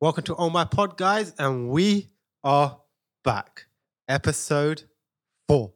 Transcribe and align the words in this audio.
Welcome 0.00 0.24
to 0.24 0.34
All 0.34 0.50
My 0.50 0.64
Pod, 0.64 0.96
guys, 0.96 1.34
and 1.38 1.68
we 1.68 2.08
are 2.42 2.80
back. 3.22 3.66
Episode 4.08 4.84
four. 5.46 5.72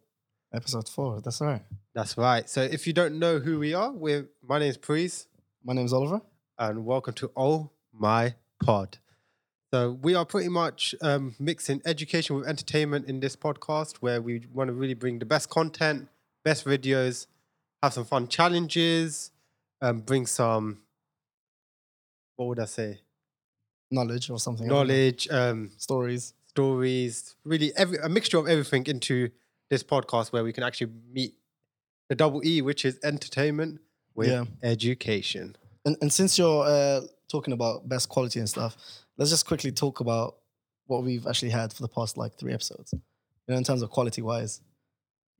Episode 0.53 0.89
four. 0.89 1.21
That's 1.21 1.41
right. 1.41 1.63
That's 1.95 2.17
right. 2.17 2.49
So 2.49 2.63
if 2.63 2.87
you 2.87 2.93
don't 2.93 3.19
know 3.19 3.39
who 3.39 3.59
we 3.59 3.75
are, 3.75 3.93
we're 3.93 4.29
my 4.43 4.59
name 4.59 4.71
is 4.71 4.79
Prees, 4.79 5.27
My 5.63 5.75
name's 5.75 5.93
Oliver. 5.93 6.23
and 6.59 6.87
welcome 6.87 7.13
to 7.15 7.27
All 7.35 7.75
My 7.93 8.35
Pod. 8.63 8.99
So 9.73 9.91
we 10.01 10.15
are 10.15 10.25
pretty 10.25 10.49
much 10.49 10.95
um, 11.03 11.35
mixing 11.39 11.83
education 11.85 12.37
with 12.37 12.47
entertainment 12.47 13.09
in 13.09 13.21
this 13.21 13.37
podcast, 13.37 13.97
where 13.97 14.23
we 14.23 14.47
want 14.53 14.69
to 14.69 14.75
really 14.75 14.95
bring 14.95 15.19
the 15.19 15.27
best 15.27 15.51
content, 15.51 16.09
best 16.45 16.65
videos, 16.65 17.27
have 17.83 17.93
some 17.93 18.05
fun 18.05 18.29
challenges, 18.29 19.33
um, 19.83 20.01
bring 20.01 20.27
some. 20.27 20.79
What 22.37 22.49
would 22.49 22.61
I 22.61 22.65
say? 22.65 23.01
Knowledge 23.95 24.31
or 24.31 24.39
something. 24.39 24.67
Knowledge, 24.67 25.29
um, 25.31 25.71
Stories. 25.79 26.35
stories, 26.47 27.35
really 27.45 27.73
every 27.77 27.99
a 28.03 28.09
mixture 28.09 28.39
of 28.39 28.47
everything 28.49 28.85
into 28.87 29.31
this 29.71 29.83
podcast 29.83 30.33
where 30.33 30.45
we 30.45 30.53
can 30.53 30.63
actually 30.65 30.91
meet 31.13 31.35
the 32.09 32.15
double 32.15 32.41
E, 32.47 32.61
which 32.63 32.85
is 32.85 32.99
entertainment 33.03 33.81
with 34.15 34.29
Yeah. 34.31 34.45
education. 34.63 35.57
And, 35.87 35.97
and 36.01 36.13
since 36.13 36.39
you're 36.39 36.65
uh, 36.65 37.01
talking 37.29 37.53
about 37.55 37.89
best 37.89 38.09
quality 38.09 38.39
and 38.41 38.49
stuff, 38.49 38.77
let's 39.17 39.31
just 39.31 39.47
quickly 39.47 39.73
talk 39.73 40.01
about 40.01 40.37
what 40.87 41.03
we've 41.03 41.27
actually 41.27 41.51
had 41.51 41.73
for 41.73 41.83
the 41.83 41.89
past 41.89 42.17
like 42.17 42.35
three 42.37 42.53
episodes. 42.53 42.93
You 42.93 43.01
know, 43.49 43.57
in 43.57 43.65
terms 43.65 43.83
of 43.83 43.91
quality 43.91 44.23
wise. 44.23 44.61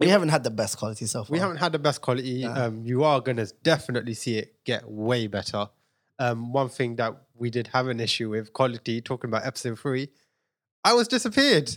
We 0.01 0.09
haven't 0.09 0.31
had 0.31 0.43
the 0.43 0.51
best 0.51 0.77
quality 0.79 1.07
so 1.07 1.23
far. 1.25 1.33
We 1.33 1.39
haven't 1.39 1.59
had 1.59 1.71
the 1.73 1.79
best 1.79 2.01
quality. 2.03 2.43
Nah. 2.45 2.65
Um, 2.67 2.83
you 2.85 3.05
are 3.05 3.21
gonna 3.21 3.47
definitely 3.63 4.15
see 4.15 4.37
it 4.39 4.65
get 4.65 4.83
way 4.91 5.29
better. 5.29 5.69
Um, 6.19 6.53
one 6.53 6.69
thing 6.69 6.97
that 6.97 7.13
we 7.35 7.51
did 7.51 7.69
have 7.69 7.89
an 7.89 7.99
issue 8.01 8.31
with 8.31 8.53
quality, 8.53 9.01
talking 9.01 9.29
about 9.31 9.45
episode 9.47 9.79
three, 9.79 10.09
I 10.85 10.93
was 10.95 11.09
disappeared. 11.09 11.77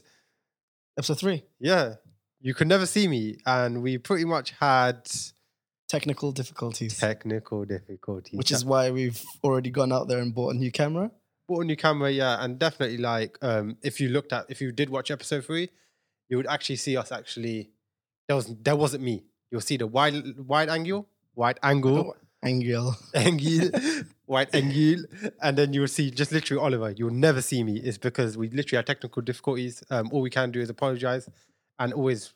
Episode 0.98 1.20
three. 1.20 1.44
Yeah, 1.60 1.96
you 2.40 2.54
could 2.54 2.68
never 2.68 2.86
see 2.86 3.08
me, 3.08 3.38
and 3.46 3.82
we 3.82 3.98
pretty 3.98 4.26
much 4.26 4.52
had 4.60 5.08
Technical 5.90 6.32
difficulties. 6.34 6.98
technical 7.00 7.64
difficulties. 7.64 8.38
which 8.38 8.52
is 8.52 8.66
why 8.66 8.92
we've 8.92 9.22
already 9.44 9.70
gone 9.72 9.94
out 9.94 10.08
there 10.10 10.20
and 10.20 10.36
bought 10.36 10.54
a 10.54 10.58
new 10.58 10.72
camera. 10.72 11.10
bought 11.48 11.62
a 11.62 11.66
new 11.66 11.78
camera, 11.78 12.12
yeah, 12.12 12.44
and 12.44 12.60
definitely 12.60 12.98
like 12.98 13.38
um, 13.42 13.78
if 13.82 14.02
you 14.02 14.10
looked 14.10 14.34
at 14.34 14.46
if 14.50 14.60
you 14.60 14.72
did 14.74 14.90
watch 14.90 15.10
episode 15.12 15.46
three, 15.46 15.70
you 16.30 16.36
would 16.38 16.48
actually 16.48 16.76
see 16.76 16.98
us 16.98 17.12
actually. 17.12 17.72
There 18.28 18.36
was 18.36 18.54
there 18.62 18.76
wasn't 18.76 19.04
me. 19.04 19.24
You'll 19.50 19.62
see 19.62 19.78
the 19.78 19.88
wide 19.88 20.38
wide 20.38 20.68
angle, 20.70 21.08
wide 21.36 21.58
angle, 21.64 22.18
Angle. 22.44 22.96
angle, 23.16 23.72
wide 24.28 24.54
you, 24.54 25.06
and 25.42 25.58
then 25.58 25.74
you 25.74 25.82
will 25.82 25.88
see 25.88 26.12
just 26.12 26.32
literally 26.32 26.62
Oliver. 26.62 26.92
You'll 26.92 27.12
never 27.12 27.42
see 27.42 27.64
me. 27.64 27.78
It's 27.78 27.98
because 27.98 28.38
we 28.38 28.50
literally 28.50 28.78
have 28.78 28.86
technical 28.86 29.22
difficulties. 29.22 29.84
Um, 29.90 30.10
all 30.12 30.22
we 30.22 30.30
can 30.30 30.52
do 30.52 30.60
is 30.60 30.70
apologize, 30.70 31.28
and 31.80 31.94
always 31.94 32.34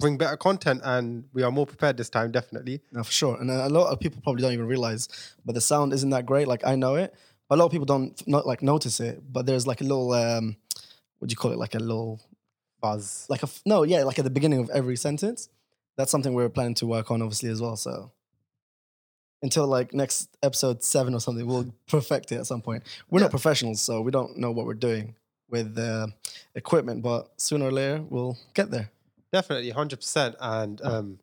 bring 0.00 0.16
better 0.16 0.36
content. 0.36 0.82
And 0.84 1.24
we 1.32 1.42
are 1.42 1.50
more 1.50 1.66
prepared 1.66 1.96
this 1.96 2.10
time, 2.10 2.30
definitely. 2.30 2.82
No, 2.92 3.02
for 3.02 3.12
sure. 3.12 3.40
And 3.40 3.50
a 3.50 3.68
lot 3.68 3.92
of 3.92 4.00
people 4.00 4.20
probably 4.22 4.42
don't 4.42 4.52
even 4.52 4.66
realize, 4.66 5.08
but 5.44 5.54
the 5.54 5.60
sound 5.60 5.92
isn't 5.92 6.10
that 6.10 6.26
great. 6.26 6.46
Like 6.46 6.66
I 6.66 6.76
know 6.76 6.96
it, 6.96 7.14
but 7.48 7.56
a 7.56 7.58
lot 7.58 7.66
of 7.66 7.72
people 7.72 7.86
don't 7.86 8.22
not 8.28 8.46
like 8.46 8.62
notice 8.62 9.00
it. 9.00 9.22
But 9.32 9.46
there's 9.46 9.66
like 9.66 9.80
a 9.80 9.84
little 9.84 10.12
um, 10.12 10.56
what 11.18 11.28
do 11.28 11.32
you 11.32 11.36
call 11.36 11.52
it? 11.52 11.58
Like 11.58 11.74
a 11.74 11.78
little 11.78 12.20
Buzz. 12.80 13.26
like 13.30 13.42
a 13.42 13.48
no, 13.64 13.82
yeah, 13.82 14.04
like 14.04 14.18
at 14.18 14.24
the 14.24 14.30
beginning 14.30 14.60
of 14.60 14.68
every 14.70 14.96
sentence. 14.96 15.48
That's 15.96 16.10
something 16.10 16.34
we're 16.34 16.50
planning 16.50 16.74
to 16.74 16.86
work 16.86 17.10
on, 17.10 17.22
obviously 17.22 17.48
as 17.48 17.62
well. 17.62 17.76
So 17.76 18.12
until 19.44 19.66
like 19.66 19.92
next 19.94 20.28
episode 20.42 20.82
seven 20.82 21.14
or 21.14 21.20
something, 21.20 21.46
we'll 21.46 21.72
perfect 21.86 22.32
it 22.32 22.36
at 22.36 22.46
some 22.46 22.62
point. 22.62 22.82
We're 23.10 23.20
Yeah. 23.20 23.24
not 23.26 23.30
professionals, 23.30 23.80
so 23.80 24.00
we 24.00 24.10
don't 24.10 24.36
know 24.38 24.50
what 24.50 24.66
we're 24.66 24.74
doing 24.74 25.14
with 25.48 25.78
uh, 25.78 26.06
equipment, 26.54 27.02
but 27.02 27.30
sooner 27.40 27.66
or 27.66 27.72
later 27.72 28.02
we'll 28.08 28.36
get 28.54 28.70
there. 28.70 28.90
Definitely, 29.32 29.70
hundred 29.70 29.96
percent, 29.96 30.34
and 30.40 30.80
um, 30.82 31.18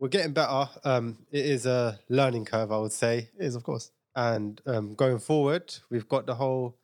we're 0.00 0.08
getting 0.08 0.32
better. 0.32 0.68
Um, 0.84 1.18
it 1.30 1.46
is 1.46 1.64
a 1.64 1.98
learning 2.08 2.44
curve, 2.46 2.72
I 2.72 2.78
would 2.78 2.92
say, 2.92 3.30
It 3.38 3.46
is, 3.46 3.54
of 3.54 3.62
course. 3.62 3.90
and 4.16 4.60
um, 4.66 4.94
going 4.94 5.18
forward, 5.18 5.74
we've 5.90 6.08
got 6.08 6.26
the 6.26 6.34
whole 6.34 6.76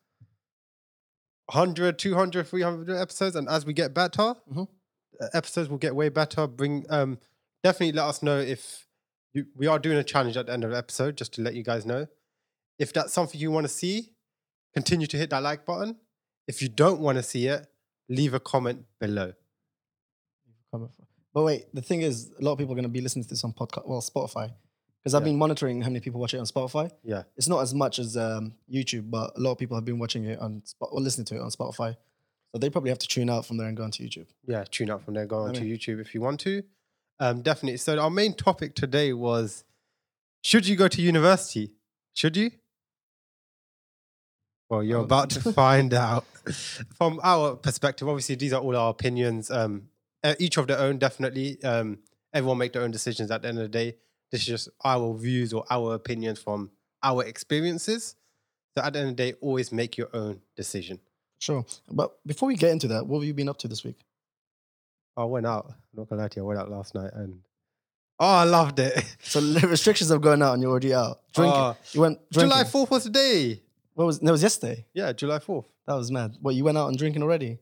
100, 1.53 1.99
200, 1.99 2.47
300 2.47 2.97
episodes, 2.97 3.35
and 3.37 3.49
as 3.49 3.65
we 3.67 3.73
get 3.73 3.95
better, 3.95 4.35
Mhm. 4.53 4.69
uh, 5.21 5.29
episodes 5.35 5.69
will 5.69 5.79
get 5.79 5.95
way 5.97 6.09
better. 6.11 6.47
Bring 6.47 6.85
um, 6.91 7.19
definitely 7.65 7.93
let 7.93 8.07
us 8.07 8.23
know 8.23 8.39
if 8.39 8.87
you, 9.33 9.47
we 9.55 9.67
are 9.67 9.79
doing 9.79 9.99
a 9.99 10.05
challenge 10.05 10.37
at 10.37 10.47
the 10.47 10.53
end 10.53 10.65
of 10.65 10.71
the 10.71 10.77
episode, 10.77 11.17
just 11.17 11.33
to 11.35 11.43
let 11.43 11.55
you 11.55 11.63
guys 11.63 11.85
know. 11.87 12.07
If 12.79 12.93
that's 12.93 13.13
something 13.13 13.41
you 13.41 13.51
want 13.51 13.65
to 13.65 13.73
see, 13.73 14.13
continue 14.75 15.07
to 15.09 15.17
hit 15.17 15.31
that 15.31 15.43
like 15.43 15.65
button. 15.67 15.97
If 16.47 16.63
you 16.63 16.69
don't 16.69 17.01
want 17.01 17.17
to 17.19 17.23
see 17.23 17.47
it, 17.47 17.67
leave 18.09 18.35
a 18.35 18.41
comment 18.41 18.85
below. 19.01 19.33
But 20.73 21.43
wait, 21.45 21.67
the 21.75 21.83
thing 21.83 22.03
is, 22.03 22.31
a 22.39 22.43
lot 22.45 22.53
of 22.53 22.59
people 22.59 22.73
are 22.73 22.77
going 22.77 22.83
to 22.85 22.89
be 22.89 23.01
listening 23.01 23.25
to 23.25 23.29
this 23.29 23.45
on 23.45 23.53
podcast, 23.53 23.87
well, 23.89 24.01
Spotify, 24.01 24.51
because 25.01 25.15
I've 25.15 25.23
Yeah. 25.23 25.27
been 25.33 25.39
monitoring 25.39 25.83
how 25.83 25.89
many 25.89 26.01
people 26.01 26.21
watch 26.21 26.35
it 26.35 26.39
on 26.39 26.47
Spotify. 26.47 26.91
Yeah. 27.05 27.25
It's 27.37 27.49
not 27.49 27.61
as 27.63 27.75
much 27.75 27.99
as 27.99 28.17
um, 28.17 28.55
YouTube, 28.71 29.11
but 29.11 29.37
a 29.37 29.41
lot 29.41 29.53
of 29.53 29.59
people 29.59 29.77
have 29.77 29.85
been 29.85 29.99
watching 29.99 30.25
it 30.25 30.39
on 30.39 30.63
or 30.81 31.01
listening 31.01 31.27
to 31.27 31.37
it 31.37 31.41
on 31.41 31.51
Spotify. 31.51 31.97
So 32.53 32.59
they 32.59 32.71
probably 32.71 32.91
have 32.91 32.99
to 32.99 33.07
tune 33.09 33.29
out 33.29 33.45
from 33.45 33.59
there 33.59 33.69
and 33.69 33.77
go 33.77 33.85
onto 33.85 34.03
YouTube. 34.03 34.27
yeah, 34.47 34.65
tune 34.71 34.91
out 34.91 35.05
from 35.05 35.15
there, 35.15 35.27
go 35.27 35.45
I 35.45 35.49
on 35.49 35.55
to 35.55 35.61
mean- 35.61 35.77
YouTube 35.77 36.01
if 36.01 36.15
you 36.15 36.21
want 36.23 36.41
to. 36.41 36.63
Um, 37.21 37.43
definitely. 37.43 37.79
So 37.79 37.99
our 37.99 38.11
main 38.11 38.35
topic 38.35 38.75
today 38.75 39.13
was: 39.13 39.65
Should 40.43 40.67
you 40.67 40.77
go 40.77 40.89
to 40.89 41.03
university? 41.03 41.73
Should 42.15 42.37
you? 42.37 42.51
Well, 44.71 44.83
you're 44.83 44.99
Um, 44.99 45.05
about 45.05 45.31
to 45.31 45.53
find 45.53 45.95
out. 45.95 46.25
From 46.97 47.21
our 47.23 47.57
perspective, 47.57 48.09
obviously, 48.09 48.35
these 48.37 48.53
are 48.53 48.61
all 48.61 48.77
our 48.77 48.91
opinions. 48.91 49.51
Um, 49.51 49.89
each 50.39 50.57
of 50.57 50.67
their 50.67 50.79
own, 50.79 50.99
definitely. 50.99 51.63
Um, 51.63 51.99
everyone 52.33 52.59
make 52.59 52.73
their 52.73 52.83
own 52.83 52.91
decisions 52.91 53.31
at 53.31 53.43
the 53.43 53.49
end 53.49 53.59
of 53.59 53.63
the 53.65 53.69
day. 53.69 53.97
This 54.31 54.43
is 54.43 54.47
just 54.47 54.69
our 54.85 55.15
views 55.17 55.53
or 55.53 55.65
our 55.71 55.95
opinions 55.95 56.39
from 56.39 56.71
our 57.03 57.25
experiences. 57.25 58.15
So 58.77 58.85
at 58.85 58.93
the 58.93 58.99
end 59.01 59.11
of 59.11 59.17
the 59.17 59.23
day, 59.33 59.39
always 59.41 59.73
make 59.73 59.97
your 59.97 60.09
own 60.15 60.41
decision. 60.57 61.01
Sure. 61.39 61.65
But 61.91 62.19
before 62.27 62.49
we 62.49 62.57
get 62.57 62.71
into 62.73 62.89
that, 62.89 63.07
what 63.07 63.19
have 63.21 63.27
you 63.27 63.35
been 63.35 63.49
up 63.49 63.59
to 63.59 63.69
this 63.69 63.85
week? 63.85 63.97
I 65.19 65.25
went 65.25 65.47
out. 65.47 65.67
I'm 65.71 65.75
not 65.95 66.09
gonna 66.09 66.23
lie 66.23 66.29
to 66.29 66.37
you. 66.41 66.45
I 66.45 66.49
went 66.49 66.61
out 66.61 66.71
last 66.71 66.95
night 66.95 67.11
and 67.15 67.41
oh, 68.21 68.27
I 68.27 68.45
loved 68.45 68.79
it. 68.79 69.05
So 69.23 69.41
the 69.41 69.67
restrictions 69.69 70.11
of 70.11 70.21
going 70.21 70.43
out 70.43 70.53
and 70.55 70.63
you're 70.63 70.71
already 70.71 70.95
out. 70.95 71.19
Drinking. 71.35 71.61
Oh, 71.61 71.77
you 71.93 72.01
went 72.01 72.19
drinking. 72.31 72.51
July 72.51 72.65
4th 72.65 72.91
was 72.91 73.03
today. 73.05 73.63
What 73.95 74.07
was, 74.07 74.21
that 74.21 74.31
was 74.31 74.43
yesterday. 74.43 74.87
Yeah, 74.95 75.13
July 75.13 75.39
4th. 75.39 75.65
That 75.87 75.95
was 75.95 76.11
mad. 76.13 76.37
What, 76.41 76.55
you 76.55 76.63
went 76.65 76.79
out 76.79 76.89
and 76.89 76.97
drinking 76.97 77.23
already? 77.23 77.59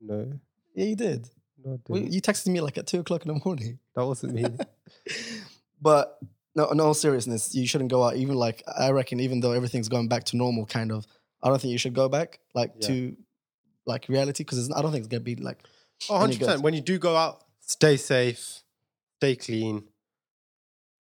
No, 0.00 0.32
Yeah, 0.74 0.84
you 0.84 0.94
did. 0.96 1.28
no, 1.64 1.72
I 1.74 1.78
Well, 1.88 2.00
didn't. 2.00 2.12
you 2.14 2.20
texted 2.22 2.46
me 2.48 2.60
like 2.60 2.78
at 2.78 2.86
two 2.86 3.00
o'clock 3.00 3.26
in 3.26 3.34
the 3.34 3.40
morning. 3.44 3.78
that 3.96 4.06
wasn't 4.06 4.34
me. 4.34 4.44
but 5.80 6.18
no, 6.54 6.68
in 6.70 6.80
all 6.80 6.94
seriousness, 6.94 7.54
you 7.54 7.66
shouldn't 7.66 7.90
go 7.90 8.02
out. 8.04 8.16
Even 8.16 8.34
like 8.36 8.62
I 8.66 8.90
reckon, 8.90 9.20
even 9.20 9.40
though 9.40 9.52
everything's 9.52 9.88
going 9.88 10.08
back 10.08 10.24
to 10.24 10.36
normal, 10.36 10.66
kind 10.66 10.92
of, 10.92 11.06
I 11.42 11.48
don't 11.48 11.60
think 11.60 11.72
you 11.72 11.78
should 11.78 11.94
go 11.94 12.08
back 12.08 12.38
like 12.54 12.72
Yeah. 12.80 12.88
to 12.88 13.16
like 13.86 14.08
reality 14.08 14.44
because 14.44 14.70
I 14.72 14.82
don't 14.82 14.92
think 14.92 15.00
it's 15.04 15.08
gonna 15.08 15.20
be 15.20 15.36
like 15.36 15.58
Oh, 16.10 16.14
100%. 16.14 16.38
go- 16.40 16.60
When 16.60 16.74
you 16.74 16.80
do 16.80 16.98
go 16.98 17.16
out, 17.16 17.44
stay 17.60 17.96
safe, 17.96 18.62
stay 19.18 19.36
clean, 19.36 19.84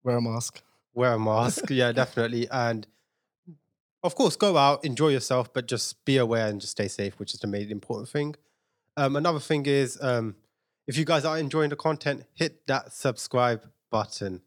wear 0.04 0.18
a 0.18 0.22
mask. 0.22 0.62
wear 0.94 1.14
a 1.14 1.20
mask. 1.32 1.66
yeah, 1.70 1.92
definitely. 1.92 2.48
And 2.50 2.88
of 4.04 4.16
course, 4.16 4.36
go 4.36 4.58
out, 4.58 4.86
enjoy 4.86 5.10
yourself, 5.10 5.54
but 5.54 5.68
just 5.68 6.04
be 6.06 6.18
aware 6.18 6.48
and 6.48 6.62
just 6.62 6.72
stay 6.72 6.88
safe, 6.88 7.20
which 7.20 7.34
is 7.34 7.40
the 7.40 7.48
main 7.48 7.72
important 7.72 8.10
thing. 8.10 8.36
Um, 8.96 9.16
another 9.16 9.40
thing 9.40 9.66
is 9.66 9.98
um, 10.02 10.36
if 10.88 10.98
you 10.98 11.06
guys 11.06 11.26
are 11.26 11.38
enjoying 11.38 11.70
the 11.70 11.76
content, 11.76 12.26
hit 12.34 12.66
that 12.68 12.94
subscribe 12.94 13.68
button. 13.92 14.42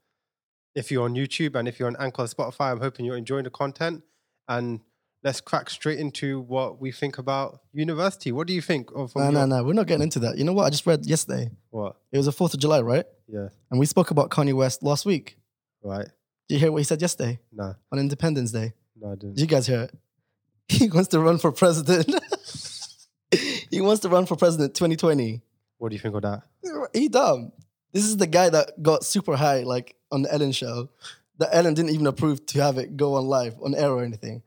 If 0.74 0.90
you're 0.90 1.04
on 1.04 1.14
YouTube 1.14 1.56
and 1.56 1.66
if 1.68 1.78
you're 1.78 1.88
on 1.88 1.96
Anchor 1.98 2.22
or 2.22 2.26
Spotify, 2.26 2.70
I'm 2.70 2.80
hoping 2.80 3.04
you're 3.04 3.16
enjoying 3.16 3.44
the 3.44 3.50
content. 3.50 4.02
And 4.48 4.80
let's 5.22 5.40
crack 5.40 5.68
straight 5.70 5.98
into 5.98 6.40
what 6.40 6.80
we 6.80 6.92
think 6.92 7.18
about 7.18 7.60
university. 7.72 8.32
What 8.32 8.46
do 8.46 8.52
you 8.54 8.62
think 8.62 8.90
of 8.94 9.14
No, 9.16 9.30
no, 9.30 9.44
no. 9.46 9.62
We're 9.64 9.72
not 9.74 9.86
getting 9.86 10.02
into 10.04 10.18
that. 10.20 10.38
You 10.38 10.44
know 10.44 10.52
what? 10.52 10.64
I 10.64 10.70
just 10.70 10.86
read 10.86 11.04
yesterday. 11.06 11.50
what? 11.70 11.96
It 12.12 12.16
was 12.16 12.26
the 12.26 12.32
fourth 12.32 12.54
of 12.54 12.60
July, 12.60 12.80
right? 12.80 13.04
Yeah, 13.28 13.48
And 13.70 13.78
we 13.78 13.86
spoke 13.86 14.10
about 14.10 14.30
Kanye 14.30 14.54
West 14.54 14.82
last 14.82 15.04
week. 15.06 15.36
right. 15.82 16.06
Did 16.48 16.54
you 16.56 16.60
hear 16.60 16.72
what 16.72 16.78
he 16.78 16.84
said 16.84 17.00
yesterday 17.00 17.38
No, 17.52 17.76
on 17.92 17.98
Independence 18.00 18.50
Day? 18.50 18.72
no, 19.00 19.12
I 19.12 19.14
didn't. 19.14 19.36
Did 19.36 19.42
you 19.42 19.46
guys 19.46 19.66
hear 19.66 19.82
it? 19.82 19.94
He 20.68 20.88
wants 20.88 21.08
to 21.10 21.20
run 21.20 21.38
for 21.38 21.52
president. 21.52 22.06
he 23.70 23.80
wants 23.80 24.00
to 24.02 24.08
run 24.08 24.26
for 24.26 24.36
president 24.36 24.74
2020. 24.74 25.40
What 25.78 25.90
do 25.90 25.94
you 25.94 26.00
think 26.00 26.14
of 26.14 26.22
that? 26.22 26.42
He 26.92 27.08
dumb. 27.08 27.52
This 27.92 28.04
is 28.04 28.16
the 28.16 28.26
guy 28.26 28.50
that 28.50 28.82
got 28.82 29.04
super 29.04 29.36
high, 29.36 29.60
like 29.62 29.94
on 30.12 30.22
the 30.22 30.32
Ellen 30.32 30.52
show. 30.52 30.88
That 31.38 31.50
Ellen 31.52 31.74
didn't 31.74 31.90
even 31.90 32.06
approve 32.06 32.44
to 32.46 32.62
have 32.62 32.78
it 32.78 32.96
go 32.96 33.14
on 33.14 33.26
live, 33.26 33.56
on 33.62 33.74
air 33.74 33.90
or 33.90 34.02
anything. 34.04 34.42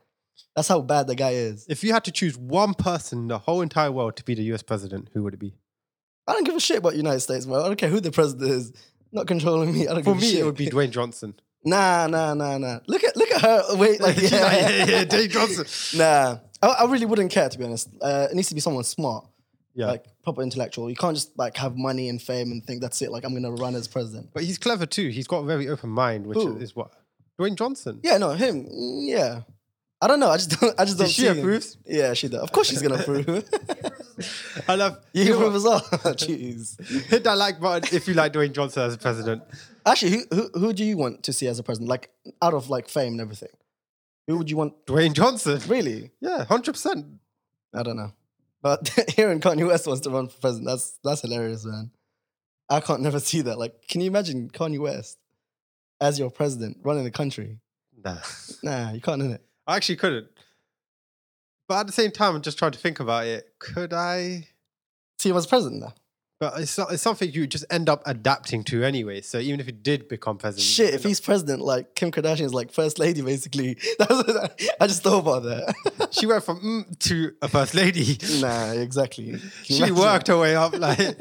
That's 0.56 0.68
how 0.68 0.80
bad 0.80 1.06
the 1.08 1.14
guy 1.14 1.30
is. 1.32 1.66
If 1.68 1.82
you 1.82 1.92
had 1.92 2.04
to 2.04 2.12
choose 2.12 2.36
one 2.38 2.74
person 2.74 3.18
in 3.20 3.28
the 3.28 3.38
whole 3.38 3.60
entire 3.60 3.90
world 3.90 4.16
to 4.16 4.24
be 4.24 4.34
the 4.34 4.42
US 4.54 4.62
president, 4.62 5.08
who 5.12 5.22
would 5.24 5.34
it 5.34 5.40
be? 5.40 5.54
I 6.26 6.32
don't 6.32 6.44
give 6.44 6.54
a 6.54 6.60
shit 6.60 6.78
about 6.78 6.96
United 6.96 7.20
States, 7.20 7.44
bro. 7.46 7.60
I 7.62 7.66
don't 7.66 7.76
care 7.76 7.88
who 7.90 8.00
the 8.00 8.10
president 8.12 8.50
is. 8.50 8.72
Not 9.12 9.26
controlling 9.26 9.72
me. 9.74 9.86
I 9.88 9.94
don't 9.94 10.04
For 10.04 10.10
give 10.14 10.18
a 10.18 10.20
me, 10.20 10.30
shit. 10.30 10.40
it 10.40 10.44
would 10.44 10.56
be 10.56 10.66
Dwayne 10.68 10.90
Johnson. 10.90 11.34
Nah, 11.66 12.06
nah, 12.08 12.34
nah, 12.34 12.58
nah. 12.58 12.80
Look 12.86 13.04
at 13.04 13.16
look 13.16 13.30
at 13.30 13.40
her. 13.40 13.62
Wait, 13.76 13.98
like 13.98 14.16
yeah, 14.20 14.28
yeah, 14.30 14.68
yeah, 14.68 14.84
yeah, 14.86 15.04
Dwayne 15.06 15.30
Johnson. 15.30 15.64
Nah, 15.98 16.36
I, 16.60 16.66
I 16.66 16.84
really 16.90 17.06
wouldn't 17.06 17.30
care 17.30 17.48
to 17.48 17.58
be 17.58 17.64
honest. 17.64 17.88
Uh, 18.02 18.28
it 18.30 18.34
needs 18.34 18.48
to 18.48 18.54
be 18.54 18.60
someone 18.60 18.84
smart, 18.84 19.24
Yeah. 19.74 19.86
like 19.86 20.04
proper 20.22 20.42
intellectual. 20.42 20.90
You 20.90 20.96
can't 20.96 21.16
just 21.16 21.30
like 21.38 21.56
have 21.56 21.74
money 21.74 22.10
and 22.10 22.20
fame 22.20 22.52
and 22.52 22.62
think 22.62 22.82
that's 22.82 23.00
it. 23.00 23.10
Like 23.10 23.24
I'm 23.24 23.32
gonna 23.32 23.50
run 23.52 23.74
as 23.76 23.88
president. 23.88 24.28
but 24.34 24.42
he's 24.44 24.58
clever 24.58 24.84
too. 24.84 25.08
He's 25.08 25.26
got 25.26 25.38
a 25.38 25.46
very 25.46 25.66
open 25.70 25.88
mind, 25.88 26.26
which 26.26 26.36
Who? 26.36 26.58
is 26.58 26.76
what 26.76 26.90
Dwayne 27.40 27.56
Johnson. 27.56 27.98
Yeah, 28.02 28.18
no, 28.18 28.32
him. 28.32 28.64
mm, 28.66 29.08
Yeah, 29.08 29.40
I 30.04 30.06
don't 30.06 30.20
know. 30.20 30.28
I 30.28 30.36
just 30.36 30.60
don't. 30.60 30.78
I 30.78 30.84
just 30.84 30.98
don't. 30.98 31.08
She 31.08 31.22
see 31.22 31.28
him. 31.28 31.38
approves? 31.38 31.78
Yeah, 31.86 32.12
she 32.12 32.28
does. 32.28 32.42
Of 32.42 32.52
course, 32.52 32.68
she's 32.68 32.82
gonna 32.82 32.96
approve. 33.00 33.26
I 34.68 34.74
love 34.74 34.98
you 35.14 35.24
you 35.24 35.34
approve 35.34 35.54
as 35.54 35.64
well. 35.64 35.80
Jeez. 36.20 36.78
hit 37.06 37.24
that 37.24 37.38
like 37.38 37.58
button 37.58 37.88
if 37.96 38.06
you 38.06 38.12
like 38.12 38.34
Dwayne 38.34 38.52
Johnson 38.52 38.82
as 38.82 38.94
a 38.94 38.98
president. 38.98 39.42
Actually, 39.86 40.10
who, 40.12 40.24
who 40.30 40.50
who 40.60 40.72
do 40.74 40.84
you 40.84 40.98
want 40.98 41.22
to 41.22 41.32
see 41.32 41.46
as 41.46 41.58
a 41.58 41.62
president? 41.62 41.88
Like 41.88 42.10
out 42.42 42.52
of 42.52 42.68
like 42.68 42.90
fame 42.90 43.12
and 43.12 43.20
everything, 43.22 43.48
who 44.26 44.36
would 44.36 44.50
you 44.50 44.58
want? 44.58 44.84
Dwayne 44.84 45.14
Johnson. 45.14 45.58
Really? 45.68 46.10
Yeah, 46.20 46.44
hundred 46.44 46.72
percent. 46.72 47.06
I 47.72 47.82
don't 47.82 47.96
know. 47.96 48.12
But 48.60 48.86
hearing 49.16 49.40
Kanye 49.40 49.66
West 49.66 49.86
wants 49.86 50.02
to 50.02 50.10
run 50.10 50.28
for 50.28 50.38
president, 50.38 50.68
that's 50.68 50.98
that's 51.02 51.22
hilarious, 51.22 51.64
man. 51.64 51.92
I 52.68 52.80
can't 52.80 53.00
never 53.00 53.20
see 53.20 53.40
that. 53.40 53.58
Like, 53.58 53.88
can 53.88 54.02
you 54.02 54.08
imagine 54.08 54.50
Kanye 54.50 54.80
West 54.80 55.16
as 55.98 56.18
your 56.18 56.30
president 56.30 56.76
running 56.82 57.04
the 57.04 57.10
country? 57.10 57.58
Nah, 58.04 58.18
Nah, 58.62 58.92
you 58.92 59.00
can't, 59.00 59.22
innit? 59.22 59.38
I 59.66 59.76
actually 59.76 59.96
couldn't. 59.96 60.28
But 61.68 61.80
at 61.80 61.86
the 61.86 61.92
same 61.92 62.10
time, 62.10 62.34
I'm 62.36 62.42
just 62.42 62.58
trying 62.58 62.72
to 62.72 62.78
think 62.78 63.00
about 63.00 63.26
it. 63.26 63.46
Could 63.58 63.92
I? 63.92 64.48
See 65.18 65.30
him 65.30 65.36
as 65.36 65.46
president 65.46 65.80
now. 65.80 65.94
But 66.40 66.60
it's, 66.60 66.76
not- 66.76 66.92
it's 66.92 67.02
something 67.02 67.30
you 67.30 67.46
just 67.46 67.64
end 67.70 67.88
up 67.88 68.02
adapting 68.04 68.64
to 68.64 68.82
anyway. 68.82 69.20
So 69.22 69.38
even 69.38 69.60
if 69.60 69.66
you 69.66 69.72
did 69.72 70.08
become 70.08 70.36
president, 70.36 70.66
Shit, 70.66 70.92
if 70.92 71.02
he's 71.04 71.20
president, 71.20 71.62
like 71.62 71.94
Kim 71.94 72.10
Kardashian 72.10 72.42
is 72.42 72.52
like 72.52 72.70
first 72.72 72.98
lady, 72.98 73.22
basically. 73.22 73.78
That's 73.98 74.10
what 74.10 74.36
I, 74.36 74.50
I 74.80 74.86
just 74.86 75.02
thought 75.02 75.20
about 75.20 75.44
that. 75.44 76.08
she 76.12 76.26
went 76.26 76.44
from 76.44 76.60
mm 76.60 76.98
to 76.98 77.32
a 77.40 77.48
first 77.48 77.74
lady. 77.74 78.18
nah, 78.40 78.72
exactly. 78.72 79.36
She 79.62 79.78
imagine? 79.78 79.94
worked 79.96 80.26
her 80.28 80.36
way 80.36 80.54
up. 80.56 80.76
Like, 80.76 81.16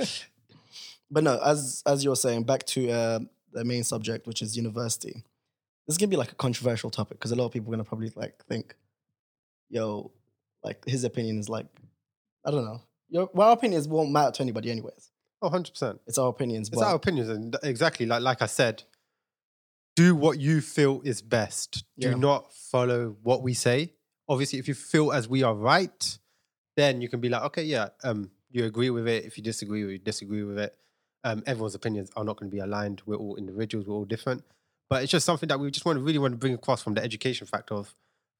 But 1.09 1.23
no, 1.23 1.39
as 1.41 1.83
as 1.85 2.03
you 2.03 2.09
were 2.09 2.15
saying, 2.17 2.43
back 2.43 2.65
to 2.67 2.89
uh, 2.91 3.19
the 3.53 3.63
main 3.63 3.83
subject, 3.83 4.25
which 4.27 4.41
is 4.41 4.57
university. 4.57 5.23
This 5.87 5.95
is 5.95 5.97
gonna 5.97 6.09
be 6.09 6.15
like 6.17 6.31
a 6.31 6.35
controversial 6.35 6.89
topic 6.89 7.17
because 7.19 7.31
a 7.31 7.35
lot 7.35 7.45
of 7.45 7.51
people 7.51 7.69
are 7.69 7.75
gonna 7.75 7.83
probably 7.83 8.11
like 8.15 8.43
think, 8.45 8.75
"Yo, 9.69 10.11
like 10.63 10.83
his 10.85 11.03
opinion 11.03 11.39
is 11.39 11.49
like, 11.49 11.67
I 12.45 12.51
don't 12.51 12.65
know. 12.65 12.81
Your 13.09 13.29
well, 13.33 13.49
our 13.49 13.53
opinions 13.53 13.87
won't 13.87 14.11
matter 14.11 14.31
to 14.31 14.41
anybody, 14.43 14.71
anyways. 14.71 15.11
oh, 15.41 15.47
100 15.47 15.71
percent. 15.71 16.01
It's 16.07 16.17
our 16.17 16.29
opinions, 16.29 16.69
It's 16.71 16.81
our 16.81 16.95
opinions, 16.95 17.29
and 17.29 17.55
exactly 17.63 18.05
like 18.05 18.21
like 18.21 18.41
I 18.41 18.45
said, 18.45 18.83
do 19.95 20.15
what 20.15 20.39
you 20.39 20.61
feel 20.61 21.01
is 21.03 21.21
best. 21.21 21.83
Do 21.99 22.09
Yeah. 22.09 22.15
not 22.15 22.53
follow 22.53 23.17
what 23.21 23.43
we 23.43 23.53
say. 23.53 23.93
Obviously, 24.29 24.57
if 24.59 24.67
you 24.69 24.73
feel 24.73 25.11
as 25.11 25.27
we 25.27 25.43
are 25.43 25.53
right, 25.53 26.17
then 26.77 27.01
you 27.01 27.09
can 27.09 27.19
be 27.19 27.27
like, 27.29 27.43
okay, 27.43 27.63
yeah, 27.63 27.89
um, 28.03 28.31
you 28.49 28.63
agree 28.65 28.89
with 28.89 29.07
it. 29.07 29.25
If 29.25 29.37
you 29.37 29.43
disagree, 29.43 29.81
you 29.81 29.97
disagree 29.99 30.43
with 30.43 30.57
it. 30.57 30.75
Um, 31.25 31.43
everyone's 31.45 31.75
opinions 31.75 32.09
are 32.15 32.23
not 32.23 32.37
going 32.37 32.49
to 32.49 32.55
be 32.55 32.59
aligned. 32.61 33.01
We're 33.05 33.17
all 33.17 33.35
individuals. 33.35 33.85
We're 33.85 33.95
all 33.95 34.05
different. 34.05 34.43
But 34.93 35.01
it's 35.01 35.11
just 35.11 35.25
something 35.25 35.49
that 35.49 35.59
we 35.59 35.71
just 35.71 35.87
want 35.87 35.97
to 35.97 36.03
really 36.03 36.19
want 36.19 36.33
to 36.33 36.37
bring 36.37 36.53
across 36.53 36.83
from 36.83 36.93
the 36.93 37.03
education 37.03 37.47
factor 37.47 37.73
of 37.73 37.95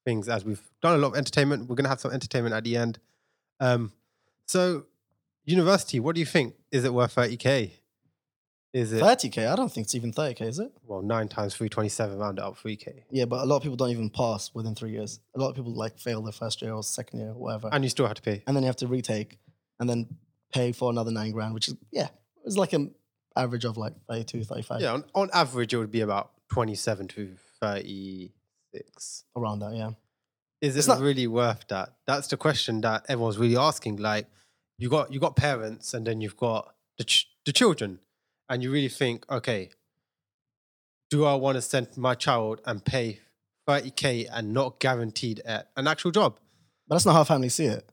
things. 0.06 0.30
As 0.30 0.46
we've 0.46 0.62
done 0.84 0.94
a 0.94 0.98
lot 1.00 1.08
of 1.08 1.16
entertainment, 1.16 1.68
we're 1.68 1.76
going 1.76 1.86
to 1.86 1.90
have 1.90 2.00
some 2.00 2.12
entertainment 2.12 2.54
at 2.54 2.64
the 2.64 2.78
end. 2.78 3.00
Um, 3.60 3.92
so, 4.46 4.86
university, 5.46 6.00
what 6.00 6.14
do 6.14 6.20
you 6.20 6.28
think? 6.28 6.54
Is 6.72 6.86
it 6.86 6.94
worth 6.94 7.14
thirty 7.14 7.38
k? 7.38 7.74
Is 8.72 8.94
it? 8.94 9.02
30k. 9.02 9.52
I 9.52 9.56
don't 9.56 9.72
think 9.72 9.86
it's 9.86 9.96
even 9.96 10.12
30k, 10.12 10.42
is 10.42 10.60
it? 10.60 10.72
well, 10.86 11.02
nine 11.02 11.28
times 11.28 11.56
three 11.56 11.70
twenty-seven, 11.70 12.20
round 12.20 12.38
it 12.38 12.44
up 12.44 12.56
three 12.56 12.76
k, 12.76 13.04
Yeah, 13.10 13.26
but 13.26 13.42
a 13.42 13.46
lot 13.46 13.58
of 13.58 13.64
people 13.64 13.76
don't 13.76 13.90
even 13.90 14.12
pass 14.12 14.52
within 14.54 14.76
three 14.76 14.92
years. 14.92 15.22
A 15.36 15.40
lot 15.40 15.50
of 15.50 15.56
people 15.56 15.74
like 15.74 15.98
fail 15.98 16.22
their 16.22 16.34
first 16.34 16.62
year 16.62 16.74
or 16.74 16.84
second 16.84 17.20
year 17.20 17.30
or 17.30 17.34
whatever, 17.34 17.68
and, 17.68 17.78
and 17.78 17.84
you 17.84 17.90
still 17.90 18.06
have 18.06 18.16
to 18.18 18.22
pay. 18.22 18.44
And 18.46 18.56
then 18.56 18.62
you 18.62 18.68
have 18.68 18.76
to 18.78 18.88
retake 18.88 19.40
and 19.80 19.90
then 19.90 20.18
pay 20.54 20.72
for 20.72 20.92
another 20.92 21.10
nine 21.10 21.32
grand, 21.32 21.56
which 21.56 21.68
is 21.68 21.76
yeah, 21.92 22.10
it's 22.46 22.58
like 22.58 22.74
an 22.74 22.94
average 23.36 23.66
of 23.66 23.78
like 23.78 23.94
32, 24.08 24.44
35 24.44 24.82
Yeah, 24.82 24.94
on, 24.94 25.04
on 25.16 25.30
average, 25.34 25.74
it 25.74 25.78
would 25.78 25.92
be 25.92 26.02
about 26.02 26.33
twenty-seven 26.54 27.08
to 27.10 27.36
thirty-six. 27.62 29.24
around 29.36 29.60
that. 29.60 29.74
Yeah. 29.76 29.92
Is 30.62 30.78
It's 30.78 30.88
it 30.88 30.92
not- 30.92 31.00
really 31.02 31.28
worth 31.28 31.68
that? 31.68 31.94
That's 32.08 32.28
the 32.28 32.38
question 32.38 32.82
that 32.82 33.06
everyone's 33.10 33.38
really 33.38 33.58
asking. 33.58 33.98
Like, 33.98 34.28
you 34.78 34.90
got 34.90 35.12
you 35.12 35.20
got 35.20 35.36
parents, 35.36 35.94
and 35.94 36.06
then 36.08 36.22
you've 36.22 36.38
got 36.38 36.74
the 36.98 37.04
ch- 37.04 37.28
the 37.46 37.52
children, 37.52 38.00
and 38.50 38.64
you 38.64 38.72
really 38.72 38.90
think, 38.90 39.30
okay, 39.30 39.72
do 41.10 41.26
I 41.26 41.36
want 41.36 41.56
to 41.56 41.62
send 41.62 41.96
my 41.98 42.16
child 42.16 42.62
and 42.66 42.84
pay 42.84 43.20
thirty 43.68 43.92
k 43.92 44.26
and 44.26 44.54
not 44.54 44.80
guaranteed 44.80 45.40
a- 45.46 45.66
an 45.76 45.88
actual 45.88 46.12
job? 46.12 46.40
But 46.88 46.96
that's 46.96 47.06
not 47.06 47.14
how 47.14 47.24
families 47.24 47.56
see 47.56 47.66
it. 47.66 47.88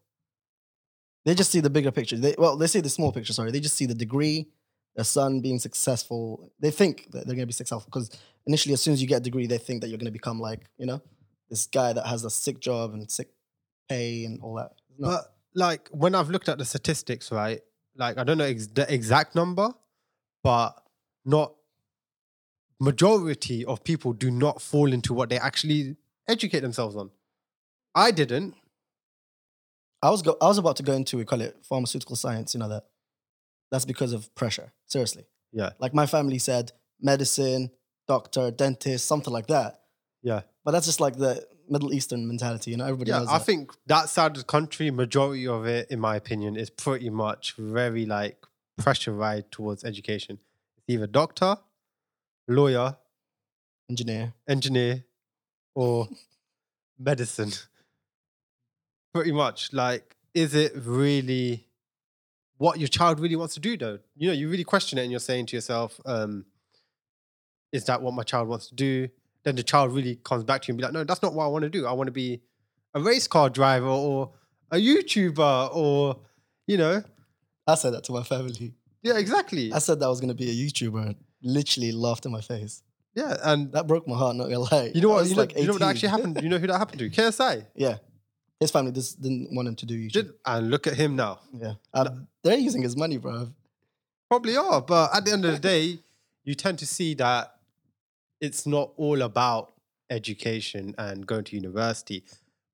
They 1.24 1.34
just 1.34 1.50
see 1.50 1.60
the 1.60 1.70
bigger 1.70 1.90
picture. 1.90 2.16
They, 2.16 2.34
well, 2.38 2.56
they 2.56 2.66
see 2.66 2.80
the 2.80 2.88
small 2.88 3.12
picture. 3.12 3.32
Sorry, 3.32 3.50
they 3.50 3.60
just 3.60 3.76
see 3.76 3.86
the 3.86 3.94
degree, 3.94 4.48
their 4.96 5.04
son 5.04 5.40
being 5.40 5.58
successful. 5.58 6.50
They 6.60 6.70
think 6.70 7.06
that 7.12 7.26
they're 7.26 7.36
going 7.36 7.40
to 7.40 7.46
be 7.46 7.52
successful 7.52 7.88
because 7.90 8.10
initially, 8.46 8.72
as 8.74 8.80
soon 8.80 8.94
as 8.94 9.02
you 9.02 9.08
get 9.08 9.18
a 9.18 9.24
degree, 9.24 9.46
they 9.46 9.58
think 9.58 9.80
that 9.80 9.88
you're 9.88 9.98
going 9.98 10.06
to 10.06 10.12
become 10.12 10.40
like 10.40 10.60
you 10.78 10.86
know 10.86 11.00
this 11.48 11.66
guy 11.66 11.92
that 11.92 12.06
has 12.06 12.24
a 12.24 12.30
sick 12.30 12.60
job 12.60 12.92
and 12.92 13.10
sick 13.10 13.28
pay 13.88 14.24
and 14.24 14.40
all 14.42 14.54
that. 14.54 14.72
No. 14.98 15.08
But 15.08 15.24
like 15.54 15.88
when 15.90 16.14
I've 16.14 16.30
looked 16.30 16.48
at 16.48 16.58
the 16.58 16.64
statistics, 16.64 17.32
right? 17.32 17.60
Like 17.96 18.18
I 18.18 18.24
don't 18.24 18.38
know 18.38 18.44
ex- 18.44 18.68
the 18.68 18.92
exact 18.92 19.34
number, 19.34 19.70
but 20.42 20.72
not 21.24 21.54
majority 22.80 23.64
of 23.64 23.84
people 23.84 24.12
do 24.12 24.30
not 24.30 24.62
fall 24.62 24.92
into 24.92 25.12
what 25.12 25.28
they 25.28 25.38
actually 25.38 25.96
educate 26.28 26.60
themselves 26.60 26.96
on. 26.96 27.10
I 27.94 28.10
didn't. 28.10 28.54
I 30.02 30.10
was 30.10 30.22
go- 30.22 30.38
I 30.40 30.46
was 30.46 30.58
about 30.58 30.76
to 30.76 30.82
go 30.82 30.94
into 30.94 31.18
we 31.18 31.24
call 31.24 31.40
it 31.40 31.56
pharmaceutical 31.62 32.16
science. 32.16 32.54
You 32.54 32.60
know 32.60 32.68
that. 32.68 32.84
That's 33.70 33.84
because 33.84 34.12
of 34.12 34.34
pressure. 34.34 34.72
Seriously, 34.86 35.26
Yeah, 35.52 35.70
like 35.78 35.94
my 35.94 36.06
family 36.06 36.38
said, 36.38 36.72
medicine, 37.00 37.70
doctor, 38.08 38.50
dentist, 38.50 39.06
something 39.06 39.32
like 39.32 39.46
that. 39.46 39.80
yeah, 40.22 40.42
But 40.64 40.72
that's 40.72 40.86
just 40.86 41.00
like 41.00 41.16
the 41.16 41.46
Middle 41.68 41.92
Eastern 41.94 42.26
mentality. 42.26 42.72
You 42.72 42.76
know, 42.78 42.84
everybody 42.84 43.10
yeah. 43.12 43.18
knows 43.20 43.28
I 43.28 43.38
that. 43.38 43.46
think 43.46 43.70
that 43.86 44.08
side 44.08 44.32
of 44.32 44.38
the 44.38 44.44
country, 44.44 44.90
majority 44.90 45.46
of 45.46 45.66
it, 45.66 45.88
in 45.90 46.00
my 46.00 46.16
opinion, 46.16 46.56
is 46.56 46.68
pretty 46.70 47.10
much 47.10 47.54
very 47.56 48.06
like 48.06 48.44
pressurized 48.76 49.52
towards 49.52 49.84
education. 49.84 50.40
It's 50.78 50.86
either 50.88 51.06
doctor, 51.06 51.56
lawyer, 52.48 52.96
engineer. 53.88 54.34
engineer 54.48 55.04
or 55.76 56.08
medicine. 56.98 57.52
Pretty 59.14 59.32
much. 59.32 59.72
Like, 59.72 60.16
is 60.34 60.54
it 60.54 60.72
really 60.76 61.66
what 62.60 62.78
your 62.78 62.88
child 62.88 63.20
really 63.20 63.36
wants 63.36 63.54
to 63.54 63.60
do, 63.60 63.74
though? 63.78 63.98
You 64.16 64.28
know, 64.28 64.34
you 64.34 64.50
really 64.50 64.64
question 64.64 64.98
it 64.98 65.02
and 65.02 65.10
you're 65.10 65.18
saying 65.18 65.46
to 65.46 65.56
yourself, 65.56 65.98
um, 66.04 66.44
is 67.72 67.86
that 67.86 68.02
what 68.02 68.12
my 68.12 68.22
child 68.22 68.48
wants 68.48 68.68
to 68.68 68.74
do? 68.74 69.08
Then 69.44 69.56
the 69.56 69.62
child 69.62 69.94
really 69.94 70.16
comes 70.16 70.44
back 70.44 70.60
to 70.62 70.68
you 70.68 70.72
and 70.72 70.78
be 70.78 70.84
like, 70.84 70.92
no, 70.92 71.02
that's 71.02 71.22
not 71.22 71.32
what 71.32 71.44
I 71.46 71.48
want 71.48 71.62
to 71.62 71.70
do. 71.70 71.86
I 71.86 71.92
want 71.92 72.08
to 72.08 72.12
be 72.12 72.42
a 72.92 73.00
race 73.00 73.26
car 73.26 73.48
driver 73.48 73.86
or 73.88 74.32
a 74.70 74.76
YouTuber 74.76 75.74
or, 75.74 76.18
you 76.66 76.76
know, 76.76 77.02
I 77.66 77.76
said 77.76 77.94
that 77.94 78.04
to 78.04 78.12
my 78.12 78.24
family. 78.24 78.74
yeah, 79.02 79.16
exactly. 79.16 79.72
I 79.72 79.78
said 79.78 79.98
that 80.00 80.04
I 80.04 80.10
was 80.10 80.20
gonna 80.20 80.34
be 80.34 80.50
a 80.50 80.54
YouTuber. 80.54 81.02
and 81.06 81.16
Literally 81.42 81.92
laughed 81.92 82.26
in 82.26 82.32
my 82.32 82.42
face. 82.42 82.82
Yeah. 83.14 83.38
And 83.42 83.72
That 83.72 83.86
broke 83.86 84.06
my 84.06 84.18
heart. 84.18 84.36
Not 84.36 84.44
gonna 84.50 84.58
lie. 84.58 84.90
you 84.94 85.00
know 85.00 85.08
what? 85.08 85.26
You 85.26 85.34
know, 85.34 85.40
like 85.40 85.56
you 85.56 85.64
know 85.66 85.72
what 85.72 85.80
18. 85.82 85.88
actually 85.88 86.08
happened? 86.10 86.40
You 86.42 86.50
know 86.50 86.58
who 86.58 86.66
that 86.66 86.76
happened 86.76 86.98
to? 86.98 87.08
KSI. 87.08 87.66
yeah, 87.74 87.96
his 88.60 88.70
family 88.70 88.92
just 88.92 89.20
didn't 89.20 89.48
want 89.54 89.66
him 89.66 89.74
to 89.76 89.86
do 89.86 89.98
YouTube. 89.98 90.12
Did, 90.12 90.32
and 90.46 90.70
look 90.70 90.86
at 90.86 90.94
him 90.94 91.16
now. 91.16 91.40
yeah, 91.52 91.74
Um, 91.94 92.28
they're 92.44 92.58
using 92.58 92.82
his 92.82 92.96
money, 92.96 93.16
bro. 93.16 93.48
Probably 94.28 94.56
are, 94.56 94.80
but 94.82 95.14
at 95.16 95.24
the 95.24 95.32
end 95.32 95.44
of 95.46 95.52
the 95.52 95.58
day, 95.58 95.98
you 96.44 96.54
tend 96.54 96.78
to 96.78 96.86
see 96.86 97.14
that 97.14 97.54
it's 98.40 98.66
not 98.66 98.92
all 98.96 99.22
about 99.22 99.72
education 100.10 100.94
and 100.98 101.26
going 101.26 101.44
to 101.44 101.56
university. 101.56 102.24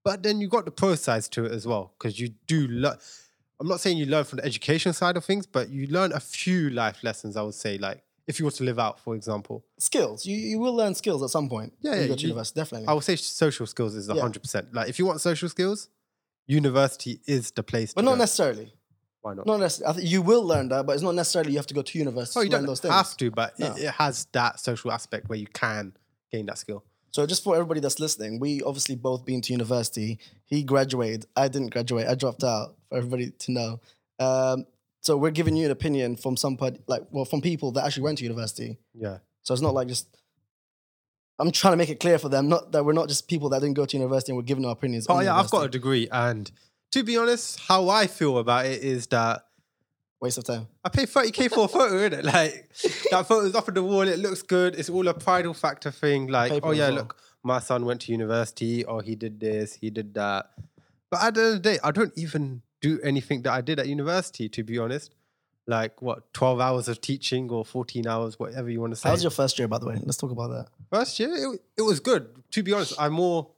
But 0.04 0.22
then 0.22 0.40
you 0.40 0.48
got 0.48 0.64
the 0.64 0.70
pro 0.70 0.94
sides 0.96 1.28
to 1.30 1.44
it 1.46 1.52
as 1.52 1.66
well, 1.66 1.94
because 1.98 2.18
you 2.20 2.30
do 2.46 2.66
learn. 2.68 2.96
I'm 3.58 3.68
not 3.68 3.80
saying 3.80 3.96
you 3.96 4.06
learn 4.06 4.24
from 4.24 4.36
the 4.38 4.44
education 4.44 4.92
side 4.92 5.16
of 5.16 5.24
things, 5.24 5.46
but 5.46 5.70
you 5.70 5.86
learn 5.86 6.12
a 6.12 6.20
few 6.20 6.68
life 6.70 7.02
lessons. 7.02 7.36
I 7.36 7.42
would 7.42 7.54
say, 7.54 7.78
like 7.78 8.02
if 8.26 8.38
you 8.38 8.44
were 8.44 8.50
to 8.50 8.64
live 8.64 8.78
out, 8.78 8.98
for 9.00 9.14
example, 9.14 9.64
Skills. 9.78 10.26
You 10.26 10.36
you 10.36 10.58
will 10.58 10.74
learn 10.74 10.94
skills 10.94 11.22
at 11.22 11.30
some 11.30 11.48
point. 11.48 11.72
Yeah, 11.80 11.94
yeah, 11.94 12.00
you 12.02 12.08
go 12.08 12.14
to 12.14 12.20
you- 12.22 12.28
university. 12.28 12.60
Definitely. 12.60 12.88
I 12.88 12.92
would 12.94 13.04
say 13.04 13.16
social 13.16 13.66
skills 13.66 13.94
is 13.94 14.08
Yeah. 14.08 14.20
hundred 14.20 14.40
percent. 14.42 14.72
Like 14.74 14.88
if 14.88 14.98
you 14.98 15.06
want 15.06 15.20
social 15.20 15.48
skills, 15.48 15.88
university 16.46 17.20
is 17.26 17.50
the 17.52 17.62
place. 17.62 17.92
but 17.94 18.04
not 18.04 18.12
go. 18.12 18.18
necessarily. 18.18 18.72
Why 19.22 19.34
not? 19.34 19.46
Not 19.46 19.60
necessarily. 19.60 19.90
I 19.90 19.96
think 20.00 20.10
you 20.10 20.22
will 20.22 20.44
learn 20.44 20.68
that, 20.68 20.86
but 20.86 20.92
it's 20.92 21.02
not 21.02 21.14
necessarily 21.14 21.52
you 21.52 21.58
have 21.58 21.66
to 21.66 21.74
go 21.74 21.82
to 21.82 21.98
university 21.98 22.38
oh, 22.38 22.42
you 22.42 22.50
to 22.50 22.56
don't 22.56 22.66
those 22.66 22.80
things. 22.80 22.94
have 22.94 23.16
to, 23.16 23.30
but 23.30 23.58
No. 23.58 23.66
it, 23.74 23.82
it 23.82 23.90
has 23.92 24.26
that 24.32 24.60
social 24.60 24.92
aspect 24.92 25.28
where 25.28 25.38
you 25.38 25.46
can 25.48 25.92
gain 26.30 26.46
that 26.46 26.58
skill. 26.58 26.84
So 27.10 27.26
just 27.26 27.42
for 27.42 27.54
everybody 27.54 27.80
that's 27.80 27.98
listening, 27.98 28.38
we 28.40 28.60
obviously 28.62 28.94
both 28.94 29.24
been 29.24 29.40
to 29.42 29.52
university. 29.52 30.18
He 30.44 30.62
graduated. 30.62 31.26
I 31.34 31.48
didn't 31.48 31.70
graduate. 31.70 32.06
I 32.06 32.14
dropped 32.14 32.44
out. 32.44 32.74
For 32.88 32.98
everybody 32.98 33.30
to 33.30 33.52
know. 33.52 33.80
Um, 34.20 34.64
so 35.06 35.16
we're 35.16 35.30
giving 35.30 35.54
you 35.54 35.66
an 35.66 35.70
opinion 35.70 36.16
from 36.16 36.36
somebody 36.36 36.80
like 36.88 37.02
well 37.12 37.24
from 37.24 37.40
people 37.40 37.70
that 37.70 37.84
actually 37.84 38.02
went 38.02 38.18
to 38.18 38.24
university. 38.24 38.76
Yeah. 38.92 39.18
So 39.42 39.54
it's 39.54 39.62
not 39.62 39.72
like 39.72 39.86
just 39.86 40.08
I'm 41.38 41.52
trying 41.52 41.74
to 41.74 41.76
make 41.76 41.90
it 41.90 42.00
clear 42.00 42.18
for 42.18 42.28
them, 42.28 42.48
not 42.48 42.72
that 42.72 42.84
we're 42.84 42.92
not 42.92 43.06
just 43.08 43.28
people 43.28 43.48
that 43.50 43.60
didn't 43.60 43.76
go 43.76 43.86
to 43.86 43.96
university 43.96 44.32
and 44.32 44.36
we're 44.36 44.42
giving 44.42 44.64
our 44.64 44.72
opinions. 44.72 45.06
Oh 45.08 45.20
yeah, 45.20 45.36
I've 45.36 45.50
got 45.50 45.64
a 45.64 45.68
degree, 45.68 46.08
and 46.10 46.50
to 46.90 47.04
be 47.04 47.16
honest, 47.16 47.60
how 47.60 47.88
I 47.88 48.08
feel 48.08 48.38
about 48.38 48.66
it 48.66 48.82
is 48.82 49.06
that 49.08 49.44
waste 50.20 50.38
of 50.38 50.44
time. 50.44 50.66
I 50.84 50.88
pay 50.88 51.04
30k 51.04 51.52
for 51.54 51.66
a 51.66 51.68
photo, 51.68 51.98
isn't 51.98 52.14
it? 52.14 52.24
Like 52.34 52.68
that 53.12 53.26
photo's 53.28 53.54
up 53.54 53.68
on 53.68 53.74
the 53.74 53.84
wall, 53.84 54.08
it 54.08 54.18
looks 54.18 54.42
good. 54.42 54.74
It's 54.74 54.90
all 54.90 55.06
a 55.06 55.14
pridal 55.14 55.54
factor 55.54 55.92
thing. 55.92 56.26
Like, 56.26 56.50
Paper 56.50 56.66
oh 56.66 56.70
yeah, 56.72 56.88
well. 56.88 56.96
look, 56.96 57.16
my 57.44 57.60
son 57.60 57.84
went 57.84 58.00
to 58.02 58.12
university, 58.12 58.82
or 58.84 59.02
he 59.02 59.14
did 59.14 59.38
this, 59.38 59.74
he 59.74 59.90
did 59.90 60.14
that. 60.14 60.50
But 61.12 61.22
at 61.22 61.34
the 61.34 61.40
end 61.42 61.56
of 61.58 61.62
the 61.62 61.68
day, 61.70 61.78
I 61.84 61.92
don't 61.92 62.12
even 62.16 62.62
do 62.80 63.00
anything 63.02 63.42
that 63.42 63.52
I 63.52 63.60
did 63.60 63.78
at 63.78 63.88
university, 63.88 64.48
to 64.50 64.62
be 64.62 64.78
honest. 64.78 65.14
Like 65.68 66.00
what, 66.00 66.32
12 66.32 66.60
hours 66.60 66.88
of 66.88 67.00
teaching 67.00 67.50
or 67.50 67.64
14 67.64 68.06
hours, 68.06 68.38
whatever 68.38 68.70
you 68.70 68.80
want 68.80 68.92
to 68.92 68.96
say. 68.96 69.08
How 69.08 69.14
was 69.14 69.24
your 69.24 69.32
first 69.32 69.58
year, 69.58 69.66
by 69.66 69.78
the 69.78 69.86
way? 69.86 69.98
Let's 70.00 70.16
talk 70.16 70.30
about 70.30 70.48
that. 70.50 70.68
First 70.92 71.18
year, 71.18 71.30
it, 71.34 71.60
it 71.78 71.82
was 71.82 71.98
good. 71.98 72.28
To 72.52 72.62
be 72.62 72.72
honest, 72.72 72.94
I 72.98 73.08
more 73.08 73.50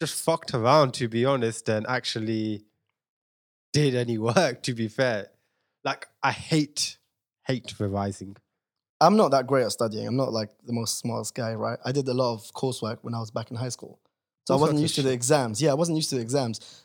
just 0.00 0.22
fucked 0.22 0.54
around, 0.54 0.92
to 0.94 1.08
be 1.08 1.24
honest, 1.24 1.66
than 1.66 1.86
actually 1.88 2.64
did 3.72 3.94
any 3.94 4.18
work, 4.30 4.62
to 4.64 4.74
be 4.74 4.88
fair. 4.88 5.28
Like, 5.82 6.08
I 6.22 6.32
hate, 6.32 6.98
hate 7.46 7.72
revising. 7.78 8.36
I'm 9.00 9.16
not 9.16 9.30
that 9.30 9.46
great 9.46 9.64
at 9.64 9.72
studying. 9.72 10.06
I'm 10.06 10.16
not 10.16 10.32
like 10.32 10.50
the 10.66 10.72
most 10.72 10.98
smartest 10.98 11.34
guy, 11.34 11.54
right? 11.54 11.78
I 11.84 11.92
did 11.92 12.06
a 12.08 12.14
lot 12.14 12.34
of 12.34 12.52
coursework 12.52 12.98
when 13.02 13.14
I 13.14 13.20
was 13.20 13.30
back 13.30 13.50
in 13.50 13.56
high 13.56 13.68
school. 13.68 14.00
So 14.46 14.54
I 14.54 14.58
wasn't 14.58 14.80
used 14.80 14.94
to 14.96 15.02
the 15.02 15.12
exams. 15.12 15.62
Yeah, 15.62 15.70
I 15.70 15.74
wasn't 15.74 15.96
used 15.96 16.10
to 16.10 16.16
the 16.16 16.22
exams. 16.22 16.84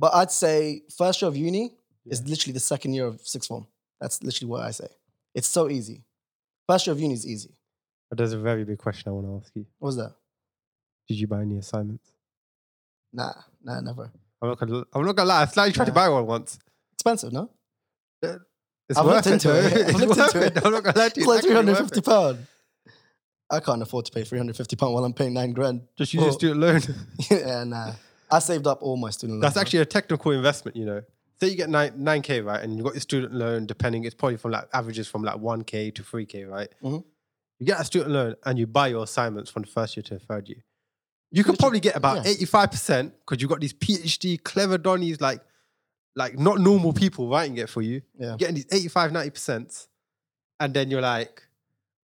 But 0.00 0.14
I'd 0.14 0.30
say 0.30 0.82
first 0.96 1.20
year 1.20 1.28
of 1.28 1.36
uni 1.36 1.76
is 2.06 2.26
literally 2.26 2.54
the 2.54 2.60
second 2.72 2.94
year 2.94 3.06
of 3.06 3.20
sixth 3.20 3.48
form. 3.48 3.66
That's 4.00 4.22
literally 4.22 4.50
what 4.50 4.62
I 4.62 4.70
say. 4.70 4.88
It's 5.34 5.46
so 5.46 5.68
easy. 5.68 6.04
First 6.66 6.86
year 6.86 6.92
of 6.94 7.00
uni 7.00 7.12
is 7.14 7.26
easy. 7.26 7.50
But 8.08 8.16
there's 8.18 8.32
a 8.32 8.38
very 8.38 8.64
big 8.64 8.78
question 8.78 9.10
I 9.10 9.12
want 9.12 9.26
to 9.26 9.36
ask 9.44 9.54
you. 9.54 9.66
What 9.78 9.88
was 9.88 9.96
that? 9.96 10.14
Did 11.06 11.20
you 11.20 11.26
buy 11.26 11.42
any 11.42 11.58
assignments? 11.58 12.10
Nah, 13.12 13.32
nah, 13.62 13.80
never. 13.80 14.10
I'm 14.40 14.48
not 14.48 14.58
gonna, 14.58 14.84
I'm 14.94 15.04
not 15.04 15.16
gonna 15.16 15.28
lie, 15.28 15.42
I 15.42 15.44
slightly 15.44 15.72
tried 15.74 15.84
to 15.86 15.92
buy 15.92 16.08
one 16.08 16.24
once. 16.26 16.58
Expensive, 16.94 17.32
no? 17.32 17.50
It's 18.22 18.98
I've 18.98 19.04
worth 19.04 19.26
looked 19.26 19.26
it, 19.26 19.32
into 19.34 19.50
it. 19.58 19.86
I've 19.88 20.00
looked 20.00 20.18
into 20.34 20.46
it. 20.46 20.56
it. 20.56 20.64
I'm 20.64 20.72
not 20.72 20.82
gonna 20.82 20.98
lie 20.98 21.08
to 21.10 21.20
you. 21.20 21.24
It's 21.30 21.44
like 21.44 21.44
350 21.44 21.98
it. 21.98 22.04
pound. 22.04 22.46
I 23.50 23.60
can't 23.60 23.82
afford 23.82 24.06
to 24.06 24.12
pay 24.12 24.24
350 24.24 24.76
pound 24.76 24.94
while 24.94 25.04
I'm 25.04 25.12
paying 25.12 25.34
nine 25.34 25.52
grand. 25.52 25.82
Just 25.98 26.14
use 26.14 26.22
your 26.22 26.30
Oh. 26.32 26.34
student 26.34 26.60
loan. 26.60 26.80
yeah, 27.30 27.64
nah. 27.64 27.92
I 28.32 28.38
saved 28.38 28.66
up 28.66 28.82
all 28.82 28.96
my 28.96 29.10
student 29.10 29.40
loans. 29.40 29.54
That's 29.54 29.60
actually 29.60 29.80
a 29.80 29.86
technical 29.86 30.32
investment, 30.32 30.76
you 30.76 30.84
know. 30.84 31.02
Say 31.40 31.48
you 31.48 31.56
get 31.56 31.70
nine 31.70 31.92
nine 31.96 32.22
k 32.22 32.40
right, 32.40 32.62
and 32.62 32.76
you 32.76 32.82
got 32.84 32.94
your 32.94 33.00
student 33.00 33.32
loan. 33.32 33.66
Depending, 33.66 34.04
it's 34.04 34.14
probably 34.14 34.36
from 34.36 34.50
like 34.50 34.68
averages 34.74 35.08
from 35.08 35.22
like 35.22 35.38
one 35.38 35.64
k 35.64 35.90
to 35.90 36.02
three 36.02 36.26
k, 36.26 36.44
right? 36.44 36.68
Mhm. 36.82 37.02
You 37.58 37.66
get 37.66 37.80
a 37.80 37.84
student 37.84 38.10
loan, 38.10 38.36
and 38.44 38.58
you 38.58 38.66
buy 38.66 38.88
your 38.88 39.04
assignments 39.04 39.50
from 39.50 39.62
the 39.62 39.68
first 39.68 39.96
year 39.96 40.02
to 40.04 40.14
the 40.14 40.20
third 40.20 40.48
year. 40.48 40.64
You 41.30 41.42
could 41.44 41.52
Literally, 41.52 41.58
probably 41.58 41.80
get 41.80 41.96
about 41.96 42.26
eighty 42.26 42.44
five 42.44 42.70
percent 42.70 43.14
because 43.20 43.40
you 43.40 43.48
got 43.48 43.60
these 43.60 43.72
PhD 43.72 44.42
clever 44.42 44.78
donnies, 44.78 45.20
like 45.20 45.40
like 46.16 46.38
not 46.38 46.58
normal 46.58 46.92
people 46.92 47.28
writing 47.28 47.56
it 47.56 47.68
for 47.68 47.82
you. 47.82 48.02
Yeah. 48.18 48.28
You're 48.30 48.36
getting 48.38 48.56
these 48.56 48.66
85 48.70 49.12
90 49.12 49.30
percent, 49.30 49.86
and 50.58 50.74
then 50.74 50.90
you're 50.90 51.00
like, 51.00 51.42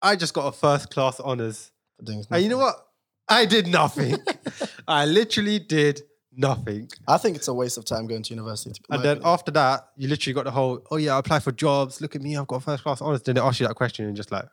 I 0.02 0.16
just 0.16 0.34
got 0.34 0.46
a 0.48 0.52
first 0.52 0.90
class 0.92 1.20
honors, 1.20 1.72
and 2.00 2.44
you 2.44 2.50
know 2.50 2.60
what? 2.60 2.87
I 3.30 3.46
did 3.46 3.68
nothing. 3.68 4.16
I 4.88 5.06
literally 5.06 5.60
did 5.60 6.02
nothing. 6.38 6.90
I 7.08 7.18
think 7.18 7.36
it's 7.36 7.48
a 7.48 7.54
waste 7.54 7.78
of 7.78 7.86
time 7.86 8.08
going 8.08 8.24
to 8.24 8.30
university. 8.30 8.80
And 8.90 9.04
then 9.04 9.18
opinion. 9.18 9.34
after 9.34 9.52
that, 9.52 9.90
you 9.98 10.08
literally 10.08 10.34
got 10.34 10.46
the 10.46 10.52
whole, 10.52 10.82
oh 10.92 10.98
yeah, 10.98 11.16
I 11.16 11.20
apply 11.20 11.40
for 11.40 11.52
jobs. 11.52 12.00
Look 12.00 12.16
at 12.16 12.22
me, 12.22 12.38
I've 12.38 12.48
got 12.48 12.64
first 12.64 12.84
class 12.84 13.02
honors. 13.02 13.24
Then 13.24 13.36
they 13.36 13.42
ask 13.42 13.60
you 13.60 13.68
that 13.68 13.76
question 13.76 14.06
and 14.06 14.16
just 14.16 14.32
like, 14.32 14.46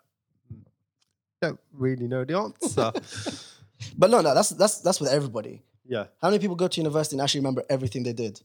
"Hmm, 0.49 0.61
don't 1.41 1.61
really 1.73 2.09
know 2.09 2.25
the 2.25 2.37
answer. 2.37 2.93
but 3.99 4.11
no, 4.11 4.21
no, 4.21 4.35
that's 4.35 4.51
that's 4.51 4.81
that's 4.81 5.01
with 5.01 5.11
everybody. 5.11 5.63
yeah. 5.87 6.07
How 6.21 6.31
many 6.31 6.41
people 6.41 6.57
go 6.57 6.69
to 6.69 6.81
university 6.81 7.17
and 7.17 7.23
actually 7.23 7.41
remember 7.41 7.65
everything 7.69 8.03
they 8.03 8.13
did? 8.13 8.41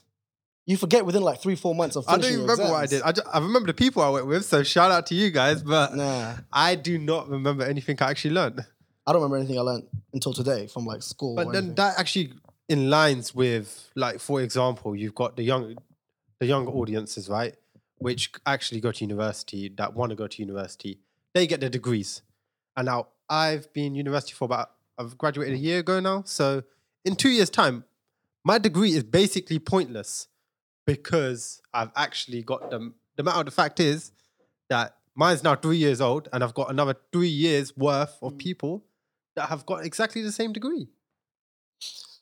You 0.65 0.77
forget 0.77 1.03
within 1.03 1.24
like 1.24 1.41
three, 1.41 1.55
four 1.55 1.74
months 1.74 1.95
of 1.95 2.05
finishing. 2.05 2.19
I 2.19 2.21
don't 2.21 2.31
even 2.33 2.45
your 2.45 2.55
remember 2.55 2.74
what 2.74 2.83
I 2.83 2.86
did. 2.86 3.01
I, 3.01 3.12
ju- 3.12 3.21
I 3.33 3.39
remember 3.39 3.67
the 3.67 3.74
people 3.74 4.03
I 4.03 4.09
went 4.09 4.27
with, 4.27 4.45
so 4.45 4.62
shout 4.62 4.91
out 4.91 5.07
to 5.07 5.15
you 5.15 5.31
guys, 5.31 5.63
but 5.63 5.95
Nah, 5.95 6.36
I 6.53 6.75
do 6.75 7.00
not 7.00 7.27
remember 7.27 7.63
anything 7.63 7.98
I 8.00 8.12
actually 8.12 8.36
learned. 8.36 8.63
I 9.07 9.12
don't 9.13 9.21
remember 9.21 9.38
anything 9.38 9.57
I 9.57 9.62
learned 9.62 9.88
until 10.13 10.33
today 10.33 10.67
from 10.67 10.85
like 10.85 11.01
school. 11.03 11.35
But 11.35 11.51
then 11.51 11.55
anything. 11.55 11.75
that 11.75 11.99
actually 11.99 12.33
in 12.67 12.89
lines 12.89 13.33
with, 13.33 13.89
like, 13.95 14.19
for 14.19 14.41
example, 14.41 14.95
you've 14.95 15.15
got 15.15 15.35
the 15.35 15.43
young, 15.43 15.75
the 16.39 16.45
younger 16.45 16.71
audiences, 16.71 17.27
right, 17.27 17.55
which 17.97 18.31
actually 18.45 18.79
go 18.79 18.91
to 18.91 19.03
university, 19.03 19.69
that 19.77 19.93
want 19.95 20.11
to 20.11 20.15
go 20.15 20.27
to 20.27 20.41
university. 20.41 20.99
They 21.33 21.47
get 21.47 21.59
their 21.59 21.69
degrees, 21.69 22.21
and 22.77 22.85
now 22.85 23.07
I've 23.29 23.71
been 23.73 23.95
university 23.95 24.33
for 24.33 24.45
about 24.45 24.71
I've 24.97 25.17
graduated 25.17 25.55
a 25.55 25.57
year 25.57 25.79
ago 25.79 25.99
now. 25.99 26.23
So 26.25 26.63
in 27.05 27.15
two 27.15 27.29
years' 27.29 27.49
time, 27.49 27.85
my 28.43 28.57
degree 28.57 28.91
is 28.93 29.03
basically 29.03 29.59
pointless 29.59 30.27
because 30.85 31.61
I've 31.73 31.91
actually 31.95 32.43
got 32.43 32.69
them. 32.69 32.95
The 33.15 33.23
matter 33.23 33.39
of 33.39 33.45
the 33.45 33.51
fact 33.51 33.79
is 33.79 34.11
that 34.69 34.95
mine's 35.15 35.43
now 35.43 35.55
three 35.55 35.77
years 35.77 36.01
old, 36.01 36.29
and 36.33 36.43
I've 36.43 36.53
got 36.53 36.69
another 36.69 36.95
three 37.11 37.29
years 37.29 37.75
worth 37.75 38.17
of 38.21 38.33
mm. 38.33 38.37
people 38.39 38.83
that 39.39 39.50
have 39.50 39.65
got 39.65 39.86
exactly 39.86 40.22
the 40.22 40.31
same 40.31 40.51
degree. 40.53 40.88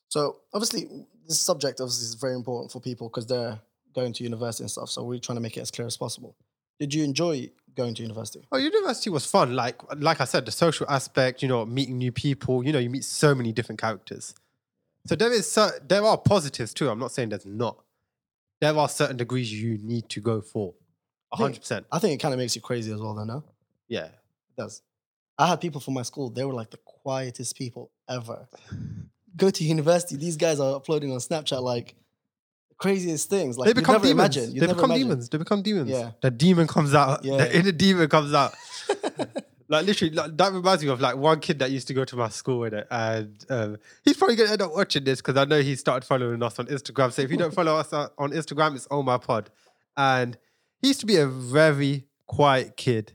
So 0.10 0.38
obviously, 0.54 0.88
this 1.28 1.40
subject 1.40 1.82
obviously 1.82 2.06
is 2.06 2.14
very 2.16 2.36
important 2.36 2.72
for 2.72 2.80
people 2.80 3.10
because 3.10 3.28
they're 3.28 3.60
going 3.94 4.14
to 4.14 4.24
university 4.24 4.64
and 4.64 4.72
stuff. 4.72 4.90
So 4.90 5.04
we're 5.04 5.20
trying 5.20 5.36
to 5.38 5.42
make 5.42 5.58
it 5.58 5.62
as 5.62 5.72
clear 5.72 5.88
as 5.88 5.98
possible. 5.98 6.36
Did 6.80 6.94
you 6.94 7.04
enjoy 7.04 7.50
going 7.76 7.96
to 7.96 8.02
university? 8.04 8.48
Oh, 8.52 8.58
university 8.58 9.10
was 9.10 9.26
fun. 9.26 9.56
Like, 9.56 9.76
like 10.00 10.22
I 10.22 10.26
said, 10.26 10.46
the 10.46 10.52
social 10.52 10.86
aspect. 10.90 11.42
You 11.42 11.48
know, 11.50 11.66
meeting 11.66 11.98
new 11.98 12.12
people. 12.12 12.64
You 12.64 12.72
know, 12.72 12.80
you 12.80 12.90
meet 12.90 13.04
so 13.04 13.34
many 13.34 13.52
different 13.52 13.82
characters. 13.82 14.36
So 15.08 15.16
there 15.16 15.32
is, 15.34 15.52
cer- 15.52 15.80
there 15.88 16.04
are 16.06 16.18
positives 16.18 16.74
too. 16.74 16.90
I'm 16.90 17.00
not 17.00 17.12
saying 17.12 17.30
there's 17.30 17.46
not. 17.46 17.78
There 18.62 18.76
are 18.78 18.90
certain 18.90 19.18
degrees 19.18 19.52
you 19.52 19.78
need 19.80 20.08
to 20.10 20.20
go 20.22 20.42
for. 20.42 20.74
A 21.34 21.38
think- 21.38 21.42
hundred 21.46 21.60
percent. 21.62 21.86
I 21.92 22.00
think 22.00 22.14
it 22.14 22.22
kind 22.22 22.34
of 22.34 22.38
makes 22.40 22.56
you 22.56 22.62
crazy 22.62 22.92
as 22.92 23.02
well, 23.02 23.14
though. 23.16 23.24
No, 23.24 23.44
Yeah. 23.88 24.06
it 24.06 24.14
does. 24.58 24.82
I 25.38 25.48
had 25.48 25.62
people 25.62 25.82
from 25.82 25.94
my 25.94 26.02
school. 26.02 26.30
They 26.30 26.44
were 26.44 26.54
like 26.54 26.72
the 26.72 26.80
quietest 26.86 27.58
people 27.58 27.92
ever. 28.10 28.48
Go 29.36 29.50
to 29.50 29.64
university. 29.64 30.16
These 30.16 30.38
guys 30.38 30.60
are 30.60 30.76
uploading 30.76 31.12
on 31.12 31.20
Snapchat 31.20 31.62
like 31.62 31.96
craziest 32.78 33.30
things. 33.30 33.58
Like 33.58 33.68
they 33.68 33.74
become 33.74 33.94
never 33.94 34.08
demons. 34.08 34.38
imagine. 34.38 34.60
They 34.60 34.68
become 34.68 34.92
imagine. 34.92 35.08
demons. 35.08 35.30
They 35.30 35.38
become 35.38 35.62
demons. 35.62 35.90
Yeah. 35.90 36.12
The 36.22 36.32
demon 36.32 36.68
comes 36.68 36.94
out. 36.94 37.24
Yeah. 37.24 37.38
The 37.38 37.58
inner 37.58 37.72
demon 37.72 38.10
comes 38.10 38.34
out. 38.34 38.54
like 39.68 39.86
literally, 39.86 40.14
like, 40.14 40.38
that 40.38 40.54
reminds 40.54 40.84
me 40.84 40.90
of 40.90 41.02
like 41.02 41.18
one 41.18 41.40
kid 41.40 41.60
that 41.60 41.72
used 41.72 41.88
to 41.88 41.94
go 41.94 42.06
to 42.06 42.16
my 42.16 42.30
school 42.30 42.60
with 42.60 42.74
it, 42.74 42.88
and 42.90 43.46
um, 43.50 43.78
he's 44.04 44.18
probably 44.18 44.36
gonna 44.36 44.52
end 44.52 44.62
up 44.62 44.74
watching 44.74 45.04
this 45.04 45.22
because 45.22 45.38
I 45.38 45.46
know 45.46 45.62
he 45.62 45.76
started 45.76 46.06
following 46.08 46.42
us 46.42 46.58
on 46.60 46.68
Instagram. 46.68 47.12
So 47.12 47.22
if 47.22 47.32
you 47.32 47.38
don't 47.38 47.54
follow 47.54 47.76
us 47.76 47.94
on 47.94 48.10
on 48.18 48.32
Instagram, 48.32 48.76
it's 48.76 48.88
on 48.90 49.06
my 49.06 49.18
pod. 49.18 49.50
And 49.96 50.38
he 50.82 50.90
used 50.90 51.00
to 51.02 51.06
be 51.06 51.18
a 51.18 51.28
very 51.28 52.06
quiet 52.28 52.78
kid. 52.78 53.14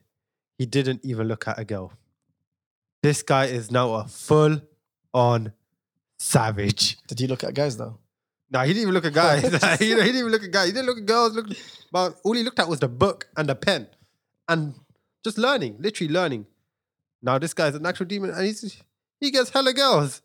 He 0.58 0.66
didn't 0.66 1.04
even 1.04 1.28
look 1.28 1.46
at 1.48 1.58
a 1.58 1.64
girl. 1.64 1.92
This 3.02 3.22
guy 3.22 3.46
is 3.46 3.70
now 3.70 3.94
a 3.94 4.06
full 4.06 4.60
on 5.12 5.52
savage. 6.18 6.98
Did 7.08 7.18
he 7.18 7.26
look 7.26 7.42
at 7.42 7.54
guys 7.54 7.76
though? 7.76 7.98
No, 8.50 8.60
he 8.60 8.68
didn't 8.68 8.82
even 8.82 8.94
look 8.94 9.06
at 9.06 9.12
guys. 9.12 9.42
he, 9.78 9.86
he 9.86 9.94
didn't 9.94 10.16
even 10.16 10.30
look 10.30 10.44
at 10.44 10.50
guys. 10.50 10.66
He 10.66 10.72
didn't 10.72 10.86
look 10.86 10.98
at 10.98 11.06
girls. 11.06 11.34
Look, 11.34 11.46
but 11.90 12.16
all 12.22 12.34
he 12.34 12.42
looked 12.42 12.58
at 12.58 12.68
was 12.68 12.80
the 12.80 12.88
book 12.88 13.28
and 13.36 13.48
the 13.48 13.54
pen, 13.54 13.88
and 14.48 14.74
just 15.24 15.38
learning, 15.38 15.76
literally 15.80 16.12
learning. 16.12 16.46
Now 17.22 17.38
this 17.38 17.54
guy's 17.54 17.74
an 17.74 17.86
actual 17.86 18.06
demon, 18.06 18.30
and 18.30 18.44
he's 18.44 18.82
he 19.20 19.30
gets 19.30 19.50
hella 19.50 19.72
girls, 19.72 20.22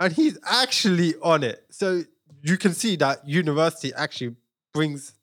and 0.00 0.12
he's 0.12 0.38
actually 0.44 1.14
on 1.22 1.42
it. 1.42 1.64
So 1.70 2.02
you 2.42 2.58
can 2.58 2.74
see 2.74 2.96
that 2.96 3.26
university 3.26 3.92
actually 3.94 4.36
brings 4.74 5.14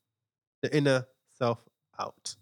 the 0.61 0.75
inner 0.75 1.05
self 1.37 1.59
out. 1.99 2.35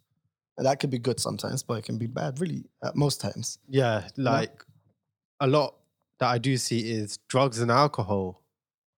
And 0.58 0.66
that 0.66 0.80
could 0.80 0.90
be 0.90 0.98
good 0.98 1.20
sometimes, 1.20 1.62
but 1.62 1.76
it 1.76 1.86
can 1.86 1.98
be 1.98 2.08
bad, 2.08 2.40
really, 2.40 2.64
at 2.84 2.96
most 2.96 3.22
times. 3.22 3.60
Yeah, 3.68 4.08
like 4.18 4.64
a 5.40 5.48
lot 5.48 5.76
that 6.20 6.30
I 6.30 6.40
do 6.40 6.58
see 6.58 6.92
is 6.92 7.20
drugs 7.28 7.60
and 7.60 7.70
alcohol 7.70 8.42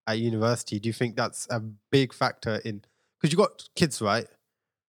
at 0.08 0.20
university. 0.20 0.80
Do 0.80 0.88
you 0.88 0.94
think 0.94 1.16
that's 1.16 1.48
a 1.50 1.60
big 1.92 2.14
factor 2.14 2.62
in? 2.64 2.82
Because 3.20 3.34
you 3.34 3.38
got 3.38 3.68
kids, 3.76 4.02
right? 4.02 4.26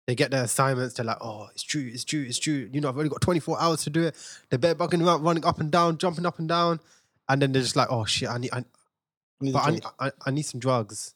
They 0.08 0.15
get 0.15 0.32
their 0.32 0.43
assignments. 0.43 0.96
They're 0.96 1.05
like, 1.05 1.17
"Oh, 1.22 1.48
it's 1.53 1.63
true, 1.63 1.89
it's 1.91 2.03
true, 2.03 2.24
it's 2.24 2.39
true." 2.39 2.70
You 2.72 2.82
know, 2.82 2.89
I've 2.89 2.98
only 2.98 3.10
got 3.10 3.22
24 3.22 3.60
hours 3.60 3.84
to 3.84 3.89
do 3.89 4.03
it. 4.03 4.15
They're 4.50 4.75
bugging 4.75 5.05
around, 5.05 5.24
running 5.24 5.46
up 5.46 5.60
and 5.60 5.72
down, 5.72 5.98
jumping 5.98 6.25
up 6.25 6.39
and 6.39 6.48
down, 6.48 6.79
and 7.29 7.41
then 7.41 7.51
they're 7.51 7.62
just 7.62 7.75
like, 7.75 7.89
"Oh 7.91 8.05
shit, 8.05 8.29
I 8.29 8.38
need, 8.38 8.51
I, 8.53 8.60
I 8.60 8.63
need 9.41 9.53
but 9.53 9.67
I, 9.67 9.72
need 9.72 9.84
I, 10.00 10.12
I 10.25 10.32
need 10.32 10.43
some 10.43 10.60
drugs. 10.60 11.13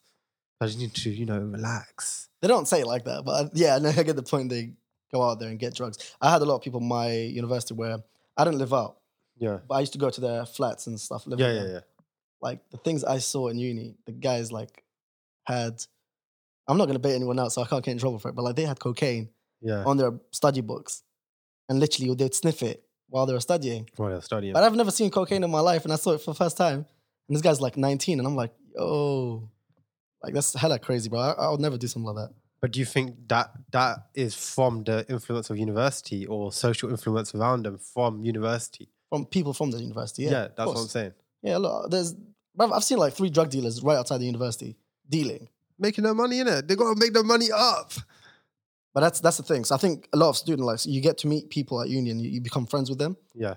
I 0.60 0.66
just 0.66 0.78
need 0.78 0.94
to, 0.94 1.10
you 1.10 1.26
know, 1.26 1.38
relax." 1.38 2.28
They 2.40 2.48
don't 2.48 2.68
say 2.68 2.80
it 2.80 2.86
like 2.86 3.04
that, 3.04 3.24
but 3.24 3.32
uh, 3.32 3.44
I, 3.44 3.50
yeah, 3.54 3.78
no, 3.78 3.88
I 3.88 4.02
get 4.02 4.16
the 4.16 4.22
point. 4.22 4.48
They 4.48 4.72
go 5.12 5.22
out 5.22 5.38
there 5.40 5.48
and 5.48 5.58
get 5.58 5.74
drugs. 5.74 6.14
I 6.20 6.30
had 6.30 6.42
a 6.42 6.44
lot 6.44 6.56
of 6.56 6.62
people 6.62 6.80
in 6.80 6.88
my 6.88 7.12
university 7.12 7.74
where 7.74 7.98
I 8.36 8.44
didn't 8.44 8.58
live 8.58 8.72
out, 8.74 8.98
Yeah, 9.38 9.58
but 9.68 9.74
I 9.76 9.80
used 9.80 9.92
to 9.94 9.98
go 9.98 10.10
to 10.10 10.20
their 10.20 10.46
flats 10.46 10.86
and 10.86 10.98
stuff. 11.00 11.26
Live 11.26 11.40
yeah, 11.40 11.52
yeah, 11.52 11.66
yeah. 11.66 11.80
Like 12.40 12.60
the 12.70 12.76
things 12.78 13.02
I 13.04 13.18
saw 13.18 13.48
in 13.48 13.58
uni, 13.58 13.96
the 14.06 14.12
guys 14.12 14.52
like 14.52 14.84
had. 15.44 15.82
I'm 16.68 16.76
not 16.76 16.86
gonna 16.86 16.98
bait 16.98 17.14
anyone 17.14 17.38
out, 17.38 17.52
so 17.52 17.62
I 17.62 17.66
can't 17.66 17.82
get 17.84 17.92
in 17.92 17.98
trouble 17.98 18.18
for 18.18 18.28
it. 18.28 18.34
But 18.34 18.42
like 18.42 18.56
they 18.56 18.64
had 18.66 18.78
cocaine 18.78 19.30
Yeah, 19.60 19.84
on 19.84 19.96
their 19.96 20.12
study 20.30 20.60
books, 20.60 21.02
and 21.68 21.80
literally 21.80 22.14
they'd 22.14 22.34
sniff 22.34 22.62
it 22.62 22.84
while 23.08 23.24
they 23.26 23.32
were 23.32 23.40
studying. 23.40 23.88
While 23.96 24.10
they're 24.10 24.20
studying. 24.20 24.52
But 24.52 24.64
I've 24.64 24.76
never 24.76 24.90
seen 24.90 25.10
cocaine 25.10 25.42
in 25.42 25.50
my 25.50 25.60
life, 25.60 25.84
and 25.84 25.92
I 25.92 25.96
saw 25.96 26.12
it 26.12 26.20
for 26.20 26.32
the 26.32 26.38
first 26.38 26.56
time. 26.58 26.84
And 27.28 27.34
this 27.34 27.42
guy's 27.42 27.60
like 27.60 27.76
19, 27.76 28.18
and 28.18 28.26
I'm 28.28 28.36
like, 28.36 28.52
oh, 28.78 29.48
like 30.22 30.34
that's 30.34 30.52
hella 30.54 30.78
crazy, 30.78 31.08
bro. 31.08 31.20
I, 31.20 31.30
I 31.32 31.50
would 31.50 31.60
never 31.60 31.78
do 31.78 31.86
something 31.86 32.06
like 32.14 32.28
that. 32.28 32.34
But 32.60 32.72
do 32.72 32.80
you 32.80 32.86
think 32.86 33.28
that 33.28 33.50
that 33.70 34.08
is 34.14 34.34
from 34.34 34.84
the 34.84 35.06
influence 35.08 35.48
of 35.50 35.58
university 35.58 36.26
or 36.26 36.52
social 36.52 36.90
influence 36.90 37.34
around 37.34 37.64
them 37.64 37.78
from 37.78 38.24
university? 38.24 38.88
From 39.08 39.26
people 39.26 39.52
from 39.54 39.70
the 39.70 39.78
university, 39.78 40.24
yeah. 40.24 40.30
Yeah, 40.30 40.48
that's 40.56 40.66
what 40.66 40.78
I'm 40.78 40.88
saying. 40.88 41.12
Yeah, 41.42 41.58
look, 41.58 41.90
there's, 41.90 42.14
I've 42.58 42.84
seen 42.84 42.98
like 42.98 43.14
three 43.14 43.30
drug 43.30 43.50
dealers 43.50 43.82
right 43.82 43.96
outside 43.96 44.18
the 44.18 44.26
university 44.26 44.76
dealing. 45.08 45.48
Making 45.78 46.04
their 46.04 46.14
money 46.14 46.40
in 46.40 46.48
it. 46.48 46.66
They 46.66 46.74
gotta 46.74 46.98
make 46.98 47.12
their 47.12 47.22
money 47.22 47.46
up. 47.54 47.92
But 48.92 49.00
that's 49.00 49.20
that's 49.20 49.36
the 49.36 49.44
thing. 49.44 49.64
So 49.64 49.76
I 49.76 49.78
think 49.78 50.08
a 50.12 50.16
lot 50.16 50.30
of 50.30 50.36
student 50.36 50.66
life, 50.66 50.84
you 50.84 51.00
get 51.00 51.18
to 51.18 51.28
meet 51.28 51.50
people 51.50 51.80
at 51.80 51.88
union, 51.88 52.18
you, 52.18 52.28
you 52.28 52.40
become 52.40 52.66
friends 52.66 52.90
with 52.90 52.98
them. 52.98 53.16
Yeah. 53.34 53.54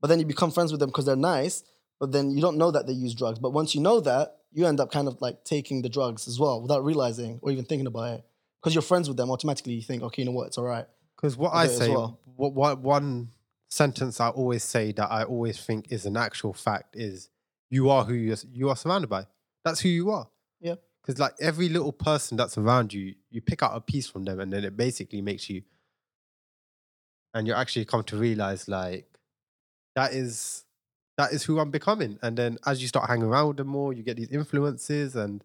But 0.00 0.08
then 0.08 0.20
you 0.20 0.26
become 0.26 0.52
friends 0.52 0.70
with 0.70 0.78
them 0.78 0.90
because 0.90 1.06
they're 1.06 1.16
nice. 1.16 1.64
But 1.98 2.12
then 2.12 2.30
you 2.30 2.40
don't 2.40 2.58
know 2.58 2.70
that 2.70 2.86
they 2.86 2.92
use 2.92 3.14
drugs. 3.14 3.40
But 3.40 3.52
once 3.52 3.74
you 3.74 3.80
know 3.80 3.98
that, 4.00 4.36
you 4.52 4.66
end 4.66 4.78
up 4.78 4.92
kind 4.92 5.08
of 5.08 5.20
like 5.20 5.42
taking 5.42 5.82
the 5.82 5.88
drugs 5.88 6.28
as 6.28 6.38
well 6.38 6.62
without 6.62 6.84
realizing 6.84 7.40
or 7.42 7.50
even 7.50 7.64
thinking 7.64 7.88
about 7.88 8.18
it. 8.18 8.24
Because 8.64 8.74
you're 8.74 8.80
friends 8.80 9.08
with 9.08 9.18
them, 9.18 9.30
automatically 9.30 9.74
you 9.74 9.82
think, 9.82 10.02
okay, 10.02 10.22
you 10.22 10.26
know 10.26 10.32
what, 10.32 10.46
it's 10.46 10.56
all 10.56 10.64
right. 10.64 10.86
Because 11.14 11.36
what 11.36 11.52
I 11.52 11.64
I 11.64 11.66
do 11.66 11.70
it 11.70 11.74
as 11.74 11.78
say, 11.80 11.90
well. 11.90 12.18
what, 12.34 12.54
what 12.54 12.78
one 12.78 13.28
sentence 13.68 14.22
I 14.22 14.30
always 14.30 14.64
say 14.64 14.90
that 14.92 15.12
I 15.12 15.24
always 15.24 15.62
think 15.62 15.92
is 15.92 16.06
an 16.06 16.16
actual 16.16 16.54
fact 16.54 16.96
is 16.96 17.28
you 17.68 17.90
are 17.90 18.04
who 18.04 18.14
you're, 18.14 18.38
you 18.50 18.70
are 18.70 18.76
surrounded 18.76 19.10
by. 19.10 19.26
That's 19.66 19.80
who 19.80 19.90
you 19.90 20.10
are. 20.12 20.28
Yeah. 20.62 20.76
Because 21.02 21.20
like 21.20 21.34
every 21.42 21.68
little 21.68 21.92
person 21.92 22.38
that's 22.38 22.56
around 22.56 22.94
you, 22.94 23.14
you 23.30 23.42
pick 23.42 23.62
out 23.62 23.76
a 23.76 23.82
piece 23.82 24.08
from 24.08 24.24
them, 24.24 24.40
and 24.40 24.50
then 24.50 24.64
it 24.64 24.78
basically 24.78 25.20
makes 25.20 25.50
you, 25.50 25.60
and 27.34 27.46
you 27.46 27.52
actually 27.52 27.84
come 27.84 28.02
to 28.04 28.16
realize 28.16 28.66
like 28.66 29.06
that 29.94 30.14
is 30.14 30.64
that 31.18 31.34
is 31.34 31.44
who 31.44 31.58
I'm 31.58 31.70
becoming. 31.70 32.18
And 32.22 32.38
then 32.38 32.56
as 32.64 32.80
you 32.80 32.88
start 32.88 33.10
hanging 33.10 33.24
around 33.24 33.48
with 33.48 33.56
them 33.58 33.66
more, 33.66 33.92
you 33.92 34.02
get 34.02 34.16
these 34.16 34.30
influences, 34.30 35.14
and 35.14 35.44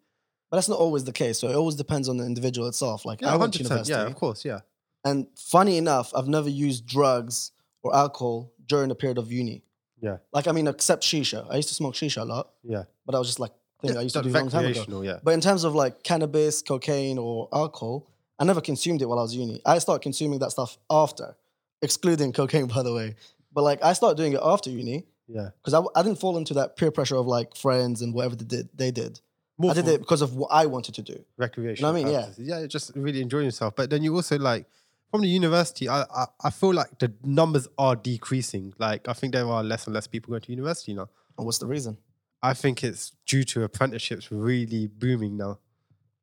But 0.50 0.58
that's 0.58 0.70
not 0.70 0.80
always 0.80 1.04
the 1.04 1.14
case. 1.14 1.38
So 1.40 1.48
it 1.50 1.56
always 1.56 1.76
depends 1.76 2.10
on 2.10 2.18
the 2.18 2.26
individual 2.26 2.68
itself. 2.68 3.06
Like 3.06 3.22
yeah, 3.22 3.34
I 3.34 3.38
went 3.38 3.54
to 3.54 3.60
university. 3.64 3.92
yeah, 3.94 4.08
of 4.08 4.16
course, 4.16 4.44
yeah, 4.44 4.60
And 5.06 5.28
funny 5.38 5.78
enough, 5.78 6.12
I've 6.16 6.28
never 6.28 6.50
used 6.50 6.86
drugs 6.86 7.52
or 7.84 7.96
alcohol 7.96 8.52
during 8.68 8.90
the 8.90 8.96
period 8.96 9.18
of 9.18 9.32
uni. 9.32 9.64
Yeah. 10.02 10.18
Like, 10.34 10.48
I 10.48 10.52
mean, 10.54 10.68
except 10.68 11.04
shisha. 11.04 11.46
I 11.52 11.58
used 11.58 11.70
to 11.70 11.76
smoke 11.76 11.94
shisha 11.94 12.22
a 12.22 12.26
lot, 12.26 12.50
yeah. 12.64 12.84
but 13.06 13.16
I 13.16 13.20
was 13.20 13.28
just 13.28 13.40
like, 13.40 13.52
thing 13.82 13.96
I 13.98 14.02
used 14.02 14.16
to 14.16 14.22
do 14.24 14.30
a 14.30 14.32
long 14.32 14.50
time 14.50 14.66
ago. 14.66 15.02
yeah. 15.02 15.20
But 15.24 15.32
in 15.32 15.42
terms 15.42 15.64
of 15.64 15.76
like 15.76 16.04
cannabis, 16.04 16.62
cocaine, 16.62 17.18
or 17.18 17.48
alcohol, 17.54 18.10
I 18.40 18.44
never 18.46 18.62
consumed 18.62 19.02
it 19.02 19.06
while 19.06 19.20
I 19.20 19.22
was 19.22 19.36
uni. 19.36 19.62
I 19.66 19.80
started 19.80 20.02
consuming 20.02 20.40
that 20.40 20.52
stuff 20.52 20.78
after, 20.90 21.36
excluding 21.82 22.34
cocaine, 22.34 22.68
by 22.68 22.84
the 22.84 22.94
way. 22.94 23.16
But 23.54 23.64
like, 23.64 23.84
I 23.84 23.94
started 23.94 24.18
doing 24.18 24.34
it 24.34 24.40
after 24.44 24.70
uni 24.70 25.06
Yeah. 25.28 25.50
because 25.62 25.74
I, 25.74 25.82
I 26.00 26.04
didn't 26.04 26.20
fall 26.20 26.38
into 26.38 26.54
that 26.56 26.76
peer 26.78 26.92
pressure 26.92 27.16
of 27.18 27.26
like 27.28 27.56
friends 27.56 28.02
and 28.02 28.14
whatever 28.14 28.36
they 28.36 28.46
did. 28.46 28.70
They 28.74 28.92
did. 28.92 29.20
More 29.60 29.72
I 29.72 29.74
did 29.74 29.88
it 29.90 30.00
because 30.00 30.22
of 30.22 30.36
what 30.36 30.48
I 30.52 30.66
wanted 30.66 30.96
to 30.96 31.02
do. 31.02 31.24
recreational. 31.38 31.92
I 31.92 31.94
mean? 31.94 32.08
Yeah. 32.08 32.22
purposes. 32.22 32.48
yeah, 32.48 32.66
just 32.66 32.92
really 32.96 33.22
enjoying 33.22 33.46
yourself. 33.46 33.76
But 33.76 33.90
then 33.90 34.02
you 34.02 34.16
also 34.16 34.40
like 34.40 34.66
from 35.12 35.22
the 35.22 35.28
university. 35.28 35.90
I, 35.90 36.02
I 36.04 36.26
I 36.46 36.50
feel 36.50 36.74
like 36.74 36.98
the 36.98 37.12
numbers 37.24 37.68
are 37.78 37.96
decreasing. 37.96 38.74
Like 38.80 39.08
I 39.08 39.14
think 39.14 39.34
there 39.34 39.46
are 39.46 39.64
less 39.64 39.86
and 39.86 39.94
less 39.94 40.08
people 40.08 40.32
going 40.32 40.42
to 40.42 40.52
university 40.52 40.94
now. 40.94 41.10
And 41.38 41.46
what's 41.46 41.58
the 41.58 41.68
reason? 41.68 41.98
I 42.42 42.54
think 42.54 42.84
it's 42.84 43.12
due 43.26 43.44
to 43.46 43.64
apprenticeships 43.64 44.32
really 44.32 44.88
booming 44.88 45.36
now. 45.36 45.60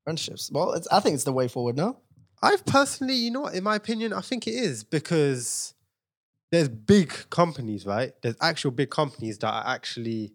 Friendships. 0.05 0.51
Well, 0.51 0.73
it's, 0.73 0.89
I 0.89 1.01
think 1.01 1.15
it's 1.15 1.25
the 1.25 1.33
way 1.33 1.47
forward 1.47 1.77
now. 1.77 1.99
I've 2.43 2.65
personally, 2.65 3.15
you 3.15 3.31
know 3.31 3.43
what, 3.43 3.55
in 3.55 3.65
my 3.65 3.77
opinion, 3.77 4.13
I 4.13 4.21
think 4.21 4.47
it 4.47 4.55
is 4.55 4.85
because 4.85 5.75
there's 6.51 6.69
big 6.69 7.13
companies, 7.29 7.85
right? 7.85 8.13
There's 8.23 8.37
actual 8.41 8.71
big 8.71 8.91
companies 8.91 9.39
that 9.39 9.53
are 9.53 9.67
actually 9.67 10.33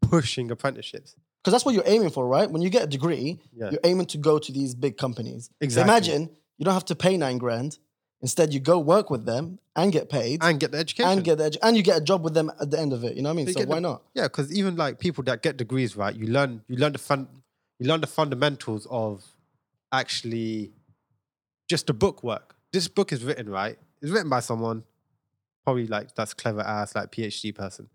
pushing 0.00 0.50
apprenticeships. 0.50 1.14
Because 1.42 1.52
that's 1.52 1.64
what 1.64 1.74
you're 1.74 1.82
aiming 1.86 2.10
for, 2.10 2.26
right? 2.26 2.48
When 2.48 2.62
you 2.62 2.70
get 2.70 2.84
a 2.84 2.86
degree, 2.86 3.40
Yeah. 3.52 3.70
you're 3.72 3.80
aiming 3.84 4.06
to 4.06 4.18
go 4.18 4.38
to 4.38 4.52
these 4.52 4.74
big 4.76 4.96
companies. 4.96 5.50
Exactly. 5.60 5.90
imagine 5.90 6.30
you 6.58 6.64
don't 6.64 6.74
have 6.74 6.84
to 6.86 6.94
pay 6.94 7.16
nine 7.16 7.38
grand. 7.38 7.78
Instead, 8.20 8.54
you 8.54 8.60
go 8.60 8.78
work 8.78 9.10
with 9.10 9.24
them 9.24 9.58
and 9.74 9.90
get 9.92 10.08
paid 10.08 10.38
And 10.44 10.60
get 10.60 10.70
the 10.70 10.78
education. 10.78 11.10
and 11.10 11.24
get 11.24 11.38
the 11.38 11.50
edu- 11.50 11.56
and 11.62 11.76
you 11.76 11.82
get 11.82 11.96
a 11.98 12.00
job 12.00 12.22
with 12.22 12.34
them 12.34 12.52
at 12.60 12.70
the 12.70 12.78
end 12.78 12.92
of 12.92 13.02
it. 13.02 13.16
You 13.16 13.22
know 13.22 13.30
what 13.30 13.34
I 13.34 13.36
mean? 13.38 13.46
You 13.48 13.52
so 13.54 13.64
why 13.64 13.74
the- 13.76 13.80
not? 13.80 14.02
Yeah, 14.14 14.24
because 14.24 14.52
even 14.52 14.76
like 14.76 15.00
people 15.00 15.24
that 15.24 15.42
get 15.42 15.56
degrees, 15.56 15.96
right? 15.96 16.14
You 16.14 16.28
learn 16.28 16.62
you 16.68 16.76
learn 16.76 16.92
the 16.92 16.98
fun 17.00 17.26
you 17.80 17.88
learn 17.88 18.00
the 18.00 18.06
fundamentals 18.06 18.86
of 18.88 19.24
actually 19.90 20.72
just 21.68 21.86
the 21.88 21.94
book 21.94 22.22
work. 22.22 22.54
This 22.72 22.86
book 22.86 23.12
is 23.12 23.24
written, 23.24 23.48
right? 23.50 23.76
It's 24.00 24.12
written 24.12 24.28
by 24.30 24.38
someone, 24.40 24.84
probably 25.64 25.86
like 25.88 26.14
that's 26.14 26.34
clever 26.34 26.60
ass, 26.60 26.94
like 26.94 27.10
PhD 27.10 27.52
person. 27.54 27.88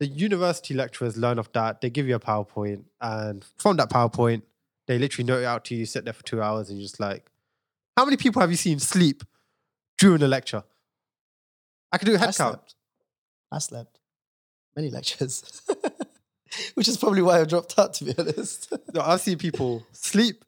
The 0.00 0.06
university 0.06 0.74
lecturers 0.74 1.16
learn 1.16 1.38
off 1.38 1.52
that. 1.52 1.80
They 1.80 1.90
give 1.90 2.08
you 2.08 2.14
a 2.14 2.20
PowerPoint, 2.20 2.84
and 3.00 3.44
from 3.58 3.76
that 3.76 3.90
PowerPoint, 3.90 4.42
they 4.86 4.98
literally 4.98 5.26
note 5.26 5.40
it 5.42 5.44
out 5.44 5.64
to 5.66 5.74
you. 5.74 5.80
You 5.80 5.86
sit 5.86 6.04
there 6.04 6.14
for 6.14 6.24
two 6.24 6.42
hours, 6.42 6.70
and 6.70 6.78
you're 6.78 6.84
just 6.86 6.98
like, 7.00 7.30
how 7.96 8.04
many 8.04 8.16
people 8.16 8.40
have 8.40 8.50
you 8.50 8.56
seen 8.56 8.78
sleep 8.78 9.22
during 9.98 10.22
a 10.22 10.28
lecture? 10.28 10.64
I 11.92 11.98
could 11.98 12.06
do 12.06 12.14
a 12.14 12.18
head 12.18 12.34
count. 12.34 12.54
slept. 12.54 12.74
I 13.52 13.58
slept. 13.58 14.00
Many 14.74 14.90
lectures. 14.90 15.60
Which 16.74 16.88
is 16.88 16.96
probably 16.96 17.22
why 17.22 17.40
I 17.40 17.44
dropped 17.44 17.78
out, 17.78 17.94
to 17.94 18.04
be 18.04 18.14
honest. 18.18 18.72
No, 18.94 19.02
I've 19.02 19.20
seen 19.20 19.38
people 19.38 19.86
sleep. 19.92 20.44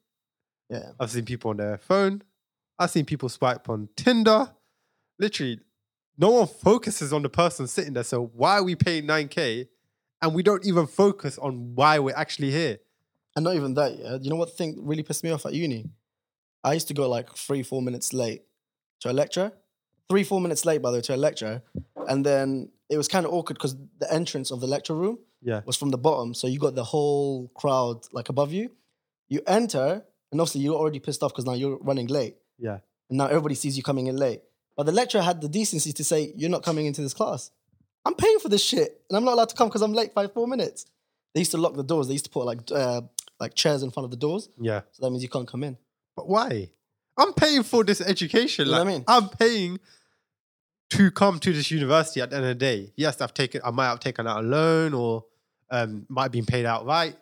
yeah. 0.69 0.91
I've 0.99 1.11
seen 1.11 1.25
people 1.25 1.51
on 1.51 1.57
their 1.57 1.77
phone. 1.77 2.23
I've 2.79 2.89
seen 2.89 3.05
people 3.05 3.29
swipe 3.29 3.69
on 3.69 3.87
Tinder. 3.95 4.51
Literally, 5.19 5.59
no 6.17 6.29
one 6.31 6.47
focuses 6.47 7.11
on 7.13 7.21
the 7.23 7.29
person 7.29 7.67
sitting 7.67 7.93
there. 7.93 8.03
So 8.03 8.25
why 8.35 8.57
are 8.57 8.63
we 8.63 8.75
paying 8.75 9.05
9K 9.05 9.67
and 10.21 10.33
we 10.33 10.43
don't 10.43 10.65
even 10.65 10.87
focus 10.87 11.37
on 11.37 11.75
why 11.75 11.99
we're 11.99 12.15
actually 12.15 12.51
here? 12.51 12.79
And 13.35 13.43
not 13.43 13.55
even 13.55 13.73
that, 13.73 13.97
yeah. 13.97 14.17
You 14.21 14.29
know 14.29 14.35
what 14.35 14.51
thing 14.55 14.77
really 14.85 15.03
pissed 15.03 15.23
me 15.23 15.31
off 15.31 15.45
at 15.45 15.53
uni? 15.53 15.89
I 16.63 16.73
used 16.73 16.87
to 16.89 16.93
go 16.93 17.09
like 17.09 17.33
three, 17.35 17.63
four 17.63 17.81
minutes 17.81 18.13
late 18.13 18.43
to 19.01 19.09
a 19.11 19.13
lecture. 19.13 19.51
Three, 20.09 20.23
four 20.23 20.39
minutes 20.39 20.65
late, 20.65 20.81
by 20.81 20.91
the 20.91 20.97
way, 20.97 21.01
to 21.01 21.15
a 21.15 21.17
lecture. 21.17 21.63
And 22.07 22.25
then 22.25 22.69
it 22.89 22.97
was 22.97 23.07
kind 23.07 23.25
of 23.25 23.33
awkward 23.33 23.55
because 23.55 23.75
the 23.99 24.11
entrance 24.13 24.51
of 24.51 24.59
the 24.61 24.67
lecture 24.67 24.93
room 24.93 25.17
Yeah. 25.41 25.61
was 25.65 25.75
from 25.77 25.89
the 25.89 25.97
bottom. 25.97 26.33
So 26.35 26.45
you 26.47 26.59
got 26.59 26.75
the 26.75 26.83
whole 26.83 27.47
crowd 27.55 28.05
like 28.11 28.29
above 28.29 28.51
you. 28.53 28.69
You 29.29 29.41
enter, 29.47 30.03
and 30.31 30.39
obviously 30.39 30.61
you're 30.61 30.75
already 30.75 30.99
pissed 30.99 31.23
off 31.23 31.31
because 31.33 31.45
now 31.45 31.53
you're 31.53 31.77
running 31.77 32.07
late. 32.07 32.35
Yeah. 32.59 32.79
And 33.09 33.17
now 33.17 33.25
everybody 33.27 33.55
sees 33.55 33.75
you 33.77 33.83
coming 33.83 34.07
in 34.07 34.15
late. 34.17 34.41
But 34.75 34.85
the 34.85 34.91
lecturer 34.91 35.21
had 35.21 35.41
the 35.41 35.49
decency 35.49 35.93
to 35.93 36.03
say, 36.03 36.33
You're 36.35 36.49
not 36.49 36.63
coming 36.63 36.85
into 36.85 37.01
this 37.01 37.13
class. 37.13 37.51
I'm 38.05 38.15
paying 38.15 38.39
for 38.39 38.49
this 38.49 38.63
shit. 38.63 39.01
And 39.09 39.17
I'm 39.17 39.23
not 39.23 39.33
allowed 39.33 39.49
to 39.49 39.55
come 39.55 39.69
because 39.69 39.81
I'm 39.81 39.93
late 39.93 40.13
by 40.13 40.27
four 40.27 40.47
minutes. 40.47 40.85
They 41.33 41.41
used 41.41 41.51
to 41.51 41.57
lock 41.57 41.75
the 41.75 41.83
doors. 41.83 42.07
They 42.07 42.13
used 42.13 42.25
to 42.25 42.31
put 42.31 42.45
like 42.45 42.59
uh, 42.71 43.01
like 43.39 43.53
chairs 43.55 43.83
in 43.83 43.91
front 43.91 44.05
of 44.05 44.11
the 44.11 44.17
doors. 44.17 44.49
Yeah. 44.59 44.81
So 44.91 45.05
that 45.05 45.11
means 45.11 45.23
you 45.23 45.29
can't 45.29 45.47
come 45.47 45.63
in. 45.63 45.77
But 46.15 46.27
why? 46.27 46.69
I'm 47.17 47.33
paying 47.33 47.63
for 47.63 47.83
this 47.83 48.01
education. 48.01 48.65
You 48.65 48.71
Like, 48.71 48.81
I 48.81 48.83
mean? 48.83 49.03
I'm 49.07 49.29
paying 49.29 49.79
to 50.91 51.11
come 51.11 51.39
to 51.39 51.53
this 51.53 51.71
university 51.71 52.21
at 52.21 52.29
the 52.29 52.35
end 52.37 52.45
of 52.45 52.49
the 52.49 52.55
day. 52.55 52.93
Yes, 52.95 53.21
I've 53.21 53.33
taken 53.33 53.61
I 53.63 53.71
might 53.71 53.87
have 53.87 53.99
taken 53.99 54.27
out 54.27 54.43
a 54.43 54.47
loan 54.47 54.93
or 54.93 55.25
um 55.71 56.05
might 56.09 56.23
have 56.23 56.31
been 56.31 56.45
paid 56.45 56.65
outright. 56.65 57.15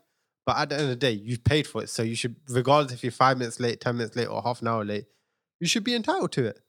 But 0.45 0.57
at 0.57 0.69
the 0.69 0.75
end 0.75 0.83
of 0.85 0.89
the 0.89 0.95
day, 0.95 1.11
you've 1.11 1.43
paid 1.43 1.67
for 1.67 1.83
it. 1.83 1.89
So 1.89 2.01
you 2.01 2.15
should, 2.15 2.35
regardless 2.49 2.93
if 2.93 3.03
you're 3.03 3.11
five 3.11 3.37
minutes 3.37 3.59
late, 3.59 3.79
ten 3.79 3.97
minutes 3.97 4.15
late, 4.15 4.25
or 4.25 4.41
half 4.41 4.61
an 4.61 4.67
hour 4.67 4.83
late, 4.83 5.05
you 5.59 5.67
should 5.67 5.83
be 5.83 5.93
entitled 5.93 6.31
to 6.33 6.45
it. 6.45 6.59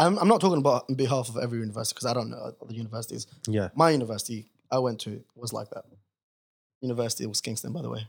I'm, 0.00 0.18
I'm 0.18 0.28
not 0.28 0.40
talking 0.40 0.58
about 0.58 0.86
on 0.88 0.94
behalf 0.94 1.28
of 1.28 1.36
every 1.36 1.58
university 1.58 1.94
because 1.94 2.06
I 2.10 2.14
don't 2.14 2.30
know 2.30 2.54
other 2.62 2.72
universities. 2.72 3.26
Yeah. 3.46 3.68
My 3.74 3.90
university 3.90 4.46
I 4.70 4.78
went 4.78 5.00
to 5.00 5.22
was 5.34 5.52
like 5.52 5.70
that. 5.70 5.84
University 6.80 7.26
was 7.26 7.40
Kingston, 7.40 7.72
by 7.72 7.82
the 7.82 7.90
way. 7.90 8.06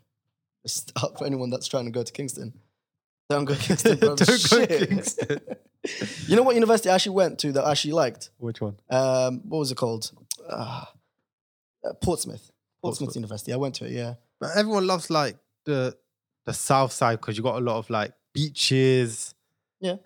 Just 0.66 0.92
up 1.04 1.18
for 1.18 1.26
anyone 1.26 1.50
that's 1.50 1.68
trying 1.68 1.86
to 1.86 1.92
go 1.92 2.04
to 2.04 2.12
Kingston. 2.12 2.54
Don't 3.30 3.46
go 3.46 3.56
to 3.56 3.62
Kingston, 3.62 3.98
bro. 4.00 4.16
Don't 4.16 4.50
go 4.50 4.68
Kingston. 4.68 5.40
you 6.28 6.36
know 6.36 6.44
what 6.44 6.56
university 6.56 6.90
I 6.90 6.96
actually 6.96 7.16
went 7.16 7.40
to 7.40 7.52
that 7.54 7.66
I 7.66 7.72
actually 7.72 7.94
liked? 7.94 8.30
Which 8.38 8.62
one? 8.62 8.78
Um, 8.90 9.42
what 9.50 9.60
was 9.60 9.72
it 9.72 9.76
called? 9.76 10.12
Uh, 10.48 10.86
uh, 11.84 11.94
Portsmouth. 12.02 12.02
Portsmouth 12.02 12.52
Portsmouth. 12.82 13.16
University. 13.16 13.54
I 13.54 13.58
went 13.58 13.76
to 13.76 13.86
it, 13.86 13.92
yeah. 13.92 14.16
But 14.40 14.52
everyone 14.56 14.88
loves 14.88 15.10
like 15.10 15.38
the 15.66 15.96
the 16.46 16.54
south 16.54 16.92
side 16.92 17.20
because 17.20 17.38
you 17.38 17.44
got 17.44 17.58
a 17.58 17.60
lot 17.60 17.78
of 17.78 17.90
like 17.90 18.14
beaches, 18.34 19.36
Yeah. 19.80 19.98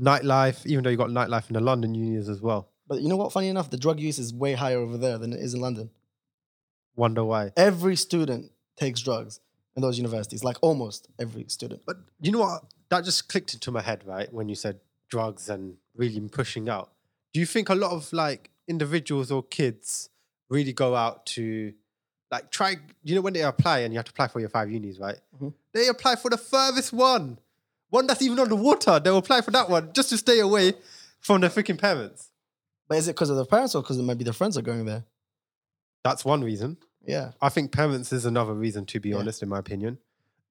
Nightlife. 0.00 0.64
Even 0.66 0.84
though 0.84 0.90
you 0.90 0.96
got 0.96 1.10
nightlife 1.10 1.48
in 1.48 1.54
the 1.54 1.60
London 1.60 1.94
unis 1.94 2.28
as 2.28 2.40
well. 2.40 2.68
But 2.88 3.00
you 3.00 3.08
know 3.08 3.16
what? 3.16 3.32
Funny 3.32 3.48
enough, 3.48 3.70
the 3.70 3.76
drug 3.76 4.00
use 4.00 4.18
is 4.18 4.34
way 4.34 4.54
higher 4.54 4.78
over 4.78 4.96
there 4.96 5.18
than 5.18 5.32
it 5.32 5.40
is 5.40 5.54
in 5.54 5.60
London. 5.60 5.90
Wonder 6.96 7.24
why. 7.24 7.52
Every 7.56 7.96
student 7.96 8.50
takes 8.76 9.00
drugs 9.00 9.40
in 9.76 9.82
those 9.82 9.96
universities, 9.98 10.42
like 10.42 10.56
almost 10.60 11.08
every 11.18 11.44
student. 11.48 11.82
But 11.86 11.96
you 12.20 12.32
know 12.32 12.40
what? 12.40 12.62
That 12.88 13.04
just 13.04 13.28
clicked 13.28 13.54
into 13.54 13.70
my 13.70 13.80
head, 13.80 14.02
right? 14.04 14.32
When 14.32 14.48
you 14.48 14.54
said 14.56 14.80
drugs 15.08 15.48
and 15.48 15.76
really 15.94 16.20
pushing 16.28 16.68
out. 16.68 16.90
Do 17.32 17.40
you 17.40 17.46
think 17.46 17.68
a 17.68 17.74
lot 17.74 17.92
of 17.92 18.12
like 18.12 18.50
individuals 18.66 19.30
or 19.30 19.42
kids 19.44 20.08
really 20.48 20.72
go 20.72 20.96
out 20.96 21.26
to 21.26 21.72
like 22.30 22.50
try, 22.50 22.76
you 23.04 23.14
know, 23.14 23.20
when 23.20 23.32
they 23.32 23.42
apply 23.42 23.80
and 23.80 23.92
you 23.92 23.98
have 23.98 24.06
to 24.06 24.10
apply 24.12 24.28
for 24.28 24.40
your 24.40 24.48
five 24.48 24.70
unis, 24.70 24.98
right? 24.98 25.18
Mhm. 25.40 25.52
They 25.72 25.86
apply 25.88 26.16
for 26.16 26.30
the 26.30 26.36
furthest 26.38 26.92
one, 26.92 27.38
one 27.90 28.06
that's 28.06 28.22
even 28.22 28.38
on 28.38 28.48
the 28.48 28.56
water. 28.56 28.98
They'll 28.98 29.18
apply 29.18 29.42
for 29.42 29.50
that 29.52 29.68
one 29.68 29.92
just 29.92 30.08
to 30.10 30.16
stay 30.16 30.40
away 30.40 30.72
from 31.20 31.40
their 31.42 31.50
freaking 31.50 31.78
parents. 31.78 32.30
But 32.88 32.98
is 32.98 33.08
it 33.08 33.14
because 33.14 33.30
of 33.30 33.36
the 33.36 33.44
parents 33.44 33.74
or 33.74 33.82
because 33.82 33.98
maybe 33.98 34.24
their 34.24 34.32
friends 34.32 34.56
are 34.56 34.62
going 34.62 34.84
there? 34.86 35.04
That's 36.02 36.24
one 36.24 36.42
reason. 36.42 36.78
Yeah. 37.06 37.32
I 37.40 37.48
think 37.50 37.72
parents 37.72 38.12
is 38.12 38.24
another 38.24 38.54
reason, 38.54 38.86
to 38.86 39.00
be 39.00 39.10
Yeah. 39.10 39.16
honest, 39.16 39.42
in 39.42 39.48
my 39.48 39.58
opinion. 39.58 39.98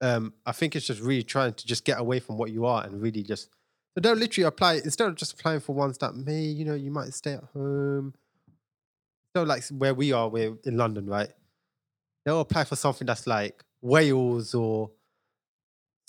Um, 0.01 0.33
I 0.45 0.51
think 0.53 0.75
it's 0.75 0.85
just 0.85 1.01
really 1.01 1.23
trying 1.23 1.53
to 1.53 1.67
just 1.67 1.83
get 1.83 1.99
away 1.99 2.19
from 2.19 2.37
what 2.37 2.51
you 2.51 2.65
are 2.65 2.83
and 2.85 3.01
really 3.01 3.23
just 3.23 3.49
so 3.95 4.01
they'll 4.01 4.13
literally 4.13 4.45
apply 4.47 4.75
instead 4.75 5.07
of 5.09 5.15
just 5.15 5.33
applying 5.33 5.59
for 5.59 5.73
ones 5.73 5.97
that 5.97 6.15
may, 6.15 6.41
you 6.43 6.63
know, 6.63 6.75
you 6.75 6.91
might 6.91 7.13
stay 7.13 7.33
at 7.33 7.43
home. 7.53 8.13
So 9.35 9.43
like 9.43 9.65
where 9.69 9.93
we 9.95 10.11
are, 10.13 10.29
we're 10.29 10.55
in 10.63 10.77
London, 10.77 11.05
right? 11.07 11.29
They'll 12.23 12.39
apply 12.41 12.65
for 12.65 12.75
something 12.75 13.07
that's 13.07 13.25
like 13.27 13.63
Wales 13.81 14.53
or 14.53 14.91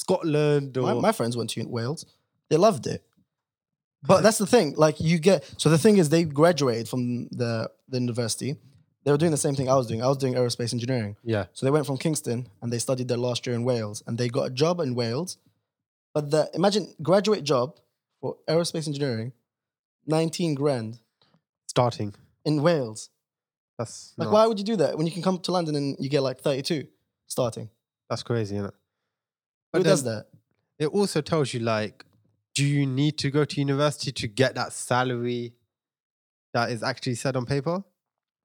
Scotland 0.04 0.76
or 0.78 0.82
My, 0.82 0.94
my 1.08 1.12
friends 1.12 1.36
went 1.36 1.50
to 1.50 1.64
Wales. 1.66 2.06
They 2.48 2.56
loved 2.56 2.86
it. 2.86 3.02
But 4.02 4.22
that's 4.22 4.38
the 4.38 4.46
thing. 4.46 4.74
Like 4.76 4.96
you 5.00 5.18
get 5.18 5.38
so 5.58 5.68
the 5.68 5.78
thing 5.84 5.98
is 5.98 6.08
they 6.08 6.24
graduated 6.24 6.88
from 6.88 7.28
the 7.40 7.70
the 7.92 7.98
university. 8.00 8.56
They 9.04 9.10
were 9.12 9.18
doing 9.18 9.30
the 9.38 9.44
same 9.46 9.54
thing 9.54 9.68
I 9.68 9.76
was 9.76 9.86
doing. 9.86 10.02
I 10.02 10.08
was 10.08 10.18
doing 10.18 10.34
aerospace 10.34 10.72
engineering. 10.74 11.16
yeah, 11.24 11.44
So 11.54 11.64
they 11.64 11.70
went 11.76 11.86
from 11.86 11.96
Kingston 11.96 12.48
and 12.60 12.70
they 12.72 12.78
studied 12.78 13.08
their 13.08 13.16
last 13.28 13.46
year 13.46 13.54
in 13.56 13.64
Wales 13.64 14.02
and 14.06 14.18
they 14.18 14.28
got 14.28 14.44
a 14.50 14.50
job 14.50 14.78
in 14.80 14.94
Wales. 14.94 15.38
But 16.14 16.30
the 16.30 16.50
imagine 16.54 16.84
graduate 17.02 17.42
job 17.44 17.66
for 18.20 18.36
aerospace 18.46 18.86
engineering, 18.86 19.32
19 20.06 20.54
grand 20.54 20.98
starting. 21.66 22.14
in 22.44 22.62
Wales. 22.62 23.08
That's 23.78 24.12
Like 24.18 24.26
not- 24.26 24.32
why 24.34 24.46
would 24.46 24.58
you 24.58 24.66
do 24.72 24.76
that 24.76 24.96
when 24.98 25.06
you 25.06 25.12
can 25.12 25.22
come 25.22 25.38
to 25.46 25.52
London 25.52 25.74
and 25.76 25.96
you 25.98 26.08
get 26.10 26.22
like 26.22 26.40
32 26.40 26.86
starting? 27.26 27.68
that's 28.10 28.22
crazy, 28.22 28.56
isn't 28.56 28.66
it? 28.70 28.74
Who 29.72 29.82
does 29.82 30.02
that? 30.04 30.26
It 30.78 30.86
also 30.86 31.20
tells 31.20 31.52
you 31.54 31.60
like, 31.60 32.04
do 32.54 32.64
you 32.64 32.86
need 32.86 33.18
to 33.18 33.30
go 33.30 33.44
to 33.44 33.60
university 33.60 34.10
to 34.12 34.26
get 34.26 34.54
that 34.56 34.72
salary 34.72 35.54
that 36.52 36.70
is 36.70 36.82
actually 36.82 37.14
said 37.14 37.36
on 37.36 37.46
paper? 37.46 37.84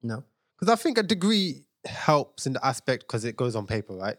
No. 0.02 0.22
Because 0.58 0.72
I 0.72 0.76
think 0.80 0.98
a 0.98 1.02
degree 1.02 1.64
helps 1.84 2.46
in 2.46 2.52
the 2.52 2.64
aspect 2.64 3.06
because 3.06 3.24
it 3.24 3.36
goes 3.36 3.56
on 3.56 3.66
paper, 3.66 3.94
right? 3.94 4.16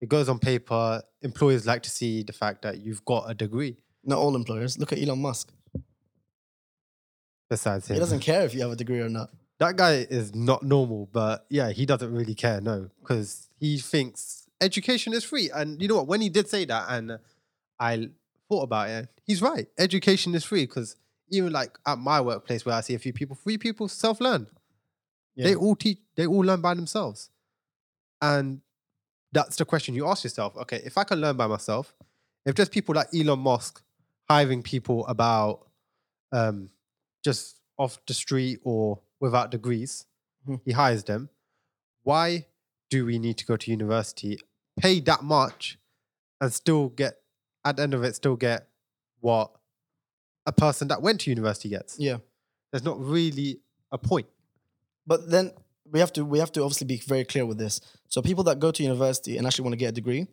It 0.00 0.08
goes 0.08 0.28
on 0.28 0.38
paper. 0.38 1.02
Employers 1.22 1.66
like 1.66 1.82
to 1.84 1.90
see 1.90 2.22
the 2.22 2.32
fact 2.32 2.62
that 2.62 2.78
you've 2.78 3.04
got 3.04 3.30
a 3.30 3.34
degree. 3.34 3.78
Not 4.04 4.18
all 4.18 4.36
employers. 4.36 4.78
Look 4.78 4.92
at 4.92 4.98
Elon 4.98 5.20
Musk. 5.20 5.52
Besides 7.50 7.88
him. 7.88 7.94
He 7.94 8.00
doesn't 8.00 8.20
care 8.20 8.42
if 8.44 8.54
you 8.54 8.60
have 8.60 8.70
a 8.70 8.76
degree 8.76 9.00
or 9.00 9.08
not. 9.08 9.30
that 9.58 9.76
guy 9.76 10.06
is 10.08 10.34
not 10.34 10.62
normal. 10.62 11.08
But 11.12 11.46
yeah, 11.48 11.70
he 11.70 11.86
doesn't 11.86 12.12
really 12.12 12.34
care, 12.34 12.60
no, 12.60 12.90
because 13.00 13.48
he 13.58 13.78
thinks 13.78 14.47
education 14.60 15.12
is 15.12 15.24
free. 15.24 15.50
And 15.54 15.80
you 15.80 15.88
know 15.88 15.96
what? 15.96 16.06
When 16.06 16.20
he 16.20 16.28
did 16.28 16.48
say 16.48 16.64
that, 16.66 16.86
and 16.88 17.18
I 17.78 18.10
thought 18.48 18.62
about 18.62 18.88
it, 18.90 19.08
he's 19.24 19.42
right. 19.42 19.66
Education 19.78 20.34
is 20.34 20.44
free 20.44 20.64
because 20.66 20.96
even 21.30 21.52
like 21.52 21.78
at 21.86 21.98
my 21.98 22.20
workplace 22.20 22.64
where 22.64 22.74
I 22.74 22.80
see 22.80 22.94
a 22.94 22.98
few 22.98 23.12
people, 23.12 23.36
free 23.36 23.58
people 23.58 23.88
self 23.88 24.20
learn. 24.20 24.46
They 25.36 25.54
all 25.54 25.76
teach. 25.76 25.98
They 26.16 26.26
all 26.26 26.40
learn 26.40 26.60
by 26.60 26.74
themselves, 26.74 27.30
and 28.20 28.60
that's 29.30 29.54
the 29.56 29.64
question 29.64 29.94
you 29.94 30.04
ask 30.08 30.24
yourself. 30.24 30.56
Okay, 30.56 30.80
if 30.84 30.98
I 30.98 31.04
can 31.04 31.20
learn 31.20 31.36
by 31.36 31.46
myself, 31.46 31.94
if 32.44 32.56
there's 32.56 32.68
people 32.68 32.96
like 32.96 33.06
Elon 33.14 33.38
Musk 33.38 33.80
hiring 34.28 34.62
people 34.64 35.06
about 35.06 35.68
um, 36.32 36.70
just 37.24 37.60
off 37.78 37.98
the 38.06 38.14
street 38.14 38.58
or 38.64 38.98
without 39.20 39.50
degrees, 39.52 40.06
Mhm. 40.46 40.60
he 40.64 40.72
hires 40.72 41.04
them. 41.04 41.28
Why 42.02 42.48
do 42.90 43.04
we 43.06 43.18
need 43.20 43.38
to 43.38 43.46
go 43.46 43.56
to 43.56 43.70
university, 43.70 44.40
pay 44.78 45.00
that 45.00 45.22
much, 45.22 45.78
and 46.40 46.52
still 46.52 46.88
get 46.90 47.14
at 47.64 47.76
the 47.76 47.82
end 47.82 47.94
of 47.94 48.04
it 48.04 48.14
still 48.14 48.36
get 48.36 48.68
what 49.20 49.50
a 50.46 50.52
person 50.52 50.88
that 50.88 51.02
went 51.02 51.20
to 51.22 51.30
university 51.30 51.68
gets? 51.68 51.98
Yeah. 51.98 52.18
There's 52.70 52.84
not 52.84 52.98
really 53.00 53.60
a 53.90 53.98
point. 53.98 54.26
But 55.06 55.30
then 55.30 55.52
we 55.90 56.00
have 56.00 56.12
to 56.14 56.24
we 56.24 56.38
have 56.38 56.52
to 56.52 56.62
obviously 56.62 56.86
be 56.86 56.98
very 56.98 57.24
clear 57.24 57.44
with 57.46 57.58
this. 57.58 57.80
So 58.08 58.22
people 58.22 58.44
that 58.44 58.58
go 58.58 58.70
to 58.70 58.82
university 58.82 59.36
and 59.38 59.46
actually 59.46 59.64
want 59.64 59.72
to 59.72 59.78
get 59.78 59.88
a 59.88 59.92
degree, 59.92 60.26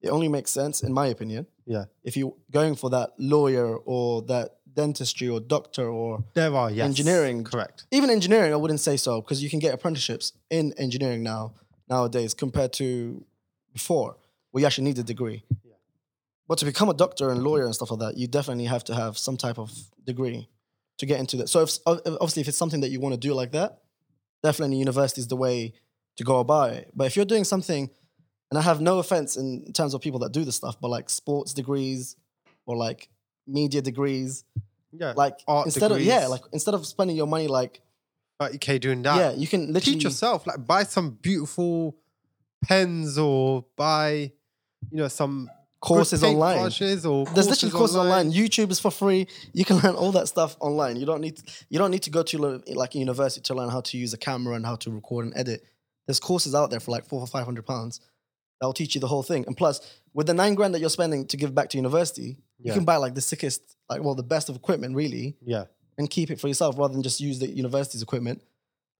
it 0.00 0.08
only 0.10 0.28
makes 0.28 0.50
sense, 0.50 0.82
in 0.82 0.92
my 0.92 1.06
opinion, 1.08 1.46
Yeah. 1.66 1.86
if 2.04 2.16
you're 2.16 2.34
going 2.50 2.76
for 2.76 2.90
that 2.90 3.10
lawyer 3.18 3.76
or 3.76 4.22
that 4.22 4.56
dentistry 4.72 5.28
or 5.28 5.40
doctor 5.40 5.88
or 5.88 6.24
There 6.34 6.54
are, 6.54 6.70
yes. 6.70 6.84
Engineering. 6.86 7.42
Correct. 7.44 7.86
even 7.90 8.10
engineering, 8.10 8.52
I 8.52 8.56
wouldn't 8.56 8.80
say 8.80 8.96
so 8.96 9.20
because 9.20 9.42
you 9.42 9.50
can 9.50 9.58
get 9.58 9.74
apprenticeships 9.74 10.32
in 10.50 10.72
engineering 10.78 11.22
now 11.22 11.54
nowadays 11.88 12.32
compared 12.34 12.72
to 12.74 13.24
before, 13.72 14.16
where 14.50 14.60
you 14.60 14.66
actually 14.66 14.84
need 14.84 14.98
a 14.98 15.02
degree. 15.02 15.44
Yeah. 15.64 15.72
But 16.48 16.58
to 16.58 16.64
become 16.64 16.88
a 16.88 16.94
doctor 16.94 17.30
and 17.30 17.42
lawyer 17.42 17.64
and 17.64 17.74
stuff 17.74 17.90
like 17.90 18.00
that, 18.00 18.16
you 18.16 18.26
definitely 18.26 18.64
have 18.64 18.84
to 18.84 18.94
have 18.94 19.18
some 19.18 19.36
type 19.36 19.58
of 19.58 19.70
degree 20.04 20.48
to 20.98 21.06
get 21.06 21.20
into 21.20 21.36
that. 21.38 21.48
So 21.48 21.62
if, 21.62 21.78
obviously, 21.86 22.40
if 22.42 22.48
it's 22.48 22.56
something 22.56 22.80
that 22.80 22.90
you 22.90 23.00
want 23.00 23.14
to 23.14 23.20
do 23.20 23.34
like 23.34 23.52
that, 23.52 23.82
definitely 24.42 24.76
university 24.78 25.20
is 25.20 25.28
the 25.28 25.36
way 25.36 25.74
to 26.16 26.24
go 26.24 26.38
about 26.40 26.72
it. 26.72 26.90
But 26.94 27.06
if 27.06 27.16
you're 27.16 27.24
doing 27.24 27.44
something, 27.44 27.90
and 28.50 28.58
I 28.58 28.62
have 28.62 28.80
no 28.80 28.98
offense 28.98 29.36
in 29.36 29.72
terms 29.72 29.92
of 29.94 30.00
people 30.00 30.20
that 30.20 30.32
do 30.32 30.44
this 30.44 30.56
stuff, 30.56 30.80
but 30.80 30.88
like 30.88 31.10
sports 31.10 31.52
degrees 31.52 32.16
or 32.66 32.76
like 32.76 33.08
media 33.46 33.82
degrees, 33.82 34.44
Yeah. 34.92 35.12
like 35.16 35.38
Art 35.46 35.66
instead 35.66 35.92
of 35.92 36.00
yeah, 36.00 36.26
like 36.28 36.42
instead 36.52 36.74
of 36.74 36.86
spending 36.86 37.14
your 37.16 37.26
money 37.26 37.46
like 37.46 37.82
30k 38.40 38.80
doing 38.80 39.02
that. 39.02 39.16
yeah, 39.16 39.32
you 39.32 39.46
can 39.46 39.72
literally 39.72 39.96
Teach 39.96 40.04
yourself. 40.04 40.46
Like 40.46 40.66
buy 40.66 40.84
some 40.84 41.10
beautiful 41.10 41.94
pens 42.64 43.18
or 43.18 43.64
buy, 43.76 44.32
you 44.90 44.98
know, 44.98 45.08
some 45.08 45.50
courses 45.80 46.22
online. 46.24 46.56
There's 47.34 47.48
literally 47.48 47.72
courses 47.72 47.96
online. 47.96 48.32
YouTube 48.32 48.70
is 48.70 48.80
for 48.80 48.90
free. 48.90 49.26
You 49.52 49.64
can 49.64 49.76
learn 49.78 49.94
all 49.94 50.12
that 50.12 50.28
stuff 50.28 50.56
online. 50.60 50.96
You 50.96 51.06
don't 51.06 51.20
need 51.20 51.40
you 51.68 51.78
don't 51.78 51.90
need 51.90 52.02
to 52.02 52.10
go 52.10 52.22
to 52.24 52.62
like 52.74 52.94
a 52.94 52.98
university 52.98 53.42
to 53.42 53.54
learn 53.54 53.68
how 53.70 53.80
to 53.82 53.98
use 53.98 54.12
a 54.12 54.18
camera 54.18 54.54
and 54.54 54.66
how 54.66 54.76
to 54.76 54.90
record 54.90 55.26
and 55.26 55.36
edit. 55.36 55.62
There's 56.06 56.20
courses 56.20 56.54
out 56.54 56.70
there 56.70 56.80
for 56.80 56.90
like 56.90 57.06
four 57.06 57.20
or 57.20 57.26
five 57.26 57.44
hundred 57.44 57.66
pounds 57.66 58.00
that 58.60 58.66
will 58.66 58.72
teach 58.72 58.94
you 58.94 59.00
the 59.00 59.06
whole 59.06 59.22
thing. 59.22 59.44
And 59.46 59.56
plus, 59.56 59.80
with 60.14 60.26
the 60.26 60.34
nine 60.34 60.54
grand 60.54 60.74
that 60.74 60.80
you're 60.80 60.90
spending 60.90 61.26
to 61.26 61.36
give 61.36 61.54
back 61.54 61.68
to 61.70 61.76
university, 61.78 62.38
you 62.58 62.72
can 62.72 62.84
buy 62.84 62.96
like 62.96 63.14
the 63.14 63.20
sickest, 63.20 63.62
like 63.88 64.02
well, 64.02 64.16
the 64.16 64.22
best 64.24 64.48
of 64.48 64.56
equipment 64.56 64.96
really, 64.96 65.36
Yeah. 65.44 65.64
and 65.96 66.10
keep 66.10 66.30
it 66.30 66.40
for 66.40 66.48
yourself 66.48 66.76
rather 66.76 66.92
than 66.92 67.02
just 67.04 67.20
use 67.20 67.38
the 67.38 67.46
university's 67.48 68.02
equipment 68.02 68.42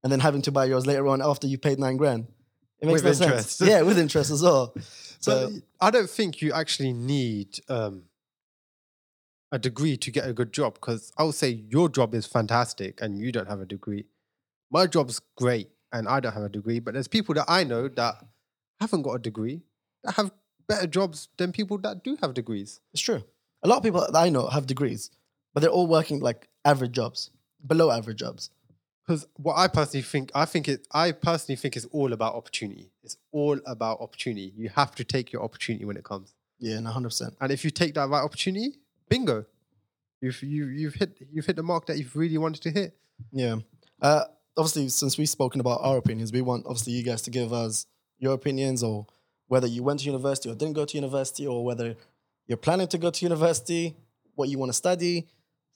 and 0.01 0.11
then 0.13 0.21
having 0.21 0.41
to 0.43 0.51
buy 0.51 0.63
yours 0.65 0.85
later 0.87 1.07
on 1.09 1.21
after 1.21 1.45
you 1.45 1.57
paid 1.57 1.77
nine 1.77 1.97
grand. 1.97 2.27
It 2.81 2.87
makes 2.87 3.03
With 3.03 3.19
no 3.19 3.25
interest. 3.27 3.57
sense. 3.57 3.69
Yeah, 3.69 3.81
with 3.81 3.97
interest 3.99 4.31
as 4.31 4.41
well. 4.43 4.73
So 5.21 5.49
but 5.49 5.87
I 5.87 5.91
don't 5.91 6.09
think 6.09 6.41
you 6.41 6.53
actually 6.53 6.93
need 6.93 7.59
um, 7.67 8.03
a 9.51 9.59
degree 9.59 9.97
to 9.97 10.11
get 10.11 10.25
a 10.25 10.31
good 10.31 10.53
job 10.53 10.75
because 10.75 11.11
I 11.17 11.23
would 11.23 11.35
say 11.35 11.49
your 11.49 11.89
job 11.89 12.15
is 12.15 12.25
fantastic 12.25 13.01
and 13.01 13.19
you 13.19 13.33
don't 13.33 13.49
have 13.49 13.59
a 13.59 13.65
degree. 13.65 14.05
My 14.71 14.87
job's 14.87 15.19
great 15.35 15.71
and 15.91 16.07
I 16.07 16.21
don't 16.21 16.31
have 16.31 16.43
a 16.43 16.47
degree, 16.49 16.79
but 16.79 16.93
there's 16.93 17.09
people 17.09 17.35
that 17.35 17.45
I 17.49 17.65
know 17.65 17.89
that 17.89 18.15
haven't 18.79 19.01
got 19.01 19.15
a 19.15 19.19
degree 19.19 19.63
that 20.05 20.15
have 20.15 20.31
better 20.69 20.87
jobs 20.87 21.27
than 21.37 21.51
people 21.51 21.77
that 21.79 22.01
do 22.01 22.15
have 22.21 22.33
degrees. 22.33 22.79
It's 22.93 23.01
true. 23.01 23.23
A 23.63 23.67
lot 23.67 23.77
of 23.79 23.83
people 23.83 23.99
that 23.99 24.15
I 24.15 24.29
know 24.29 24.47
have 24.47 24.67
degrees, 24.67 25.11
but 25.53 25.59
they're 25.59 25.69
all 25.69 25.87
working 25.87 26.21
like 26.21 26.47
average 26.63 26.93
jobs, 26.93 27.31
below 27.67 27.91
average 27.91 28.19
jobs. 28.19 28.51
Because 29.09 29.25
what 29.37 29.57
I 29.57 29.67
personally 29.67 30.03
think, 30.03 30.29
I 30.35 30.45
think 30.45 30.67
it, 30.67 30.87
I 30.91 31.13
personally 31.13 31.55
think 31.55 31.75
it's 31.75 31.87
all 31.87 32.13
about 32.13 32.35
opportunity. 32.35 32.91
It's 33.01 33.17
all 33.31 33.59
about 33.65 34.01
opportunity. 34.01 34.53
You 34.55 34.69
have 34.75 34.93
to 34.93 35.03
take 35.03 35.31
your 35.31 35.41
opportunity 35.41 35.83
when 35.83 35.97
it 35.97 36.03
comes. 36.03 36.35
Yeah, 36.59 36.79
no, 36.79 36.91
hundred 36.91 37.09
percent. 37.09 37.33
And 37.41 37.51
if 37.51 37.65
you 37.65 37.71
take 37.71 37.95
that 37.95 38.07
right 38.07 38.21
opportunity, 38.21 38.75
bingo, 39.09 39.45
you've 40.21 40.43
you, 40.43 40.67
you've 40.67 40.93
hit 40.93 41.17
you've 41.31 41.47
hit 41.47 41.55
the 41.55 41.63
mark 41.63 41.87
that 41.87 41.97
you've 41.97 42.15
really 42.15 42.37
wanted 42.37 42.61
to 42.61 42.69
hit. 42.69 42.95
Yeah. 43.31 43.55
Uh, 43.99 44.25
obviously, 44.55 44.89
since 44.89 45.17
we've 45.17 45.27
spoken 45.27 45.59
about 45.59 45.79
our 45.81 45.97
opinions, 45.97 46.31
we 46.31 46.41
want 46.41 46.67
obviously 46.67 46.93
you 46.93 47.01
guys 47.01 47.23
to 47.23 47.31
give 47.31 47.51
us 47.51 47.87
your 48.19 48.35
opinions 48.35 48.83
or 48.83 49.07
whether 49.47 49.65
you 49.65 49.81
went 49.81 50.01
to 50.01 50.05
university 50.05 50.51
or 50.51 50.53
didn't 50.53 50.73
go 50.73 50.85
to 50.85 50.95
university 50.95 51.47
or 51.47 51.65
whether 51.65 51.95
you're 52.45 52.59
planning 52.59 52.87
to 52.89 52.99
go 52.99 53.09
to 53.09 53.25
university, 53.25 53.95
what 54.35 54.49
you 54.49 54.59
want 54.59 54.69
to 54.69 54.77
study, 54.77 55.25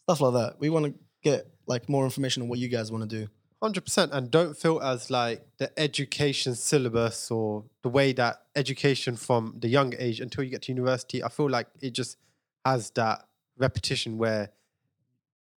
stuff 0.04 0.22
like 0.22 0.34
that. 0.34 0.60
We 0.60 0.70
want 0.70 0.86
to 0.86 0.94
get 1.24 1.48
like 1.66 1.90
more 1.90 2.04
information 2.04 2.44
on 2.44 2.50
what 2.50 2.60
you 2.60 2.68
guys 2.68 2.92
want 2.92 3.10
to 3.10 3.20
do. 3.20 3.28
Hundred 3.62 3.86
percent, 3.86 4.12
and 4.12 4.30
don't 4.30 4.58
feel 4.58 4.82
as 4.82 5.10
like 5.10 5.46
the 5.58 5.72
education 5.80 6.54
syllabus 6.54 7.32
or 7.32 7.64
the 7.82 7.88
way 7.88 8.12
that 8.12 8.44
education 8.58 9.16
from 9.16 9.56
the 9.60 9.70
young 9.70 9.94
age 9.98 10.20
until 10.20 10.44
you 10.44 10.50
get 10.50 10.64
to 10.64 10.72
university. 10.74 11.24
I 11.24 11.30
feel 11.30 11.50
like 11.50 11.68
it 11.82 11.92
just 11.92 12.18
has 12.66 12.90
that 12.92 13.26
repetition 13.58 14.18
where, 14.18 14.50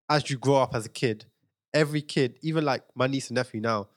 as 0.09 0.31
you 0.31 0.39
grow 0.39 0.57
up 0.57 0.73
as 0.73 0.87
a 0.87 0.89
kid, 0.89 1.25
every 1.75 2.01
kid, 2.01 2.39
even 2.43 2.65
like 2.65 2.85
my 2.95 3.09
niece 3.09 3.29
and 3.29 3.35
nephew 3.35 3.61
now, 3.61 3.89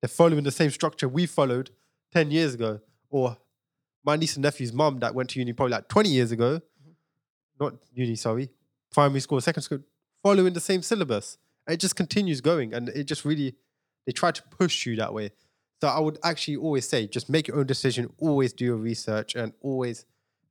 they're 0.00 0.08
following 0.08 0.42
the 0.42 0.50
same 0.50 0.70
structure 0.70 1.08
we 1.08 1.26
followed 1.26 1.70
ten 2.12 2.32
years 2.32 2.54
ago, 2.54 2.80
or 3.10 3.36
my 4.04 4.16
niece 4.16 4.34
and 4.34 4.42
nephew's 4.42 4.72
mum 4.72 4.98
that 4.98 5.14
went 5.14 5.30
to 5.30 5.38
uni 5.38 5.52
probably 5.52 5.70
like 5.74 5.86
twenty 5.86 6.10
years 6.10 6.32
ago, 6.32 6.56
mm-hmm. 6.56 7.64
not 7.64 7.74
uni, 7.94 8.16
sorry, 8.16 8.50
primary 8.90 9.20
school, 9.20 9.40
second 9.40 9.62
school, 9.62 9.78
following 10.22 10.52
the 10.52 10.60
same 10.60 10.82
syllabus. 10.82 11.38
And 11.66 11.74
it 11.74 11.78
just 11.78 11.96
continues 11.96 12.40
going, 12.40 12.74
and 12.74 12.88
it 12.88 13.04
just 13.04 13.24
really 13.24 13.54
they 14.06 14.12
try 14.12 14.32
to 14.32 14.42
push 14.42 14.86
you 14.86 14.96
that 14.96 15.14
way. 15.14 15.30
So 15.80 15.88
I 15.88 16.00
would 16.00 16.18
actually 16.24 16.56
always 16.56 16.88
say, 16.88 17.06
just 17.06 17.28
make 17.28 17.48
your 17.48 17.58
own 17.58 17.66
decision. 17.66 18.12
Always 18.18 18.52
do 18.52 18.64
your 18.64 18.76
research, 18.76 19.34
and 19.34 19.52
always 19.60 20.04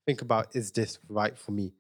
think 0.05 0.21
about 0.21 0.55
is 0.55 0.71
this 0.71 0.99
right 1.09 1.37
for 1.37 1.51
me? 1.51 1.73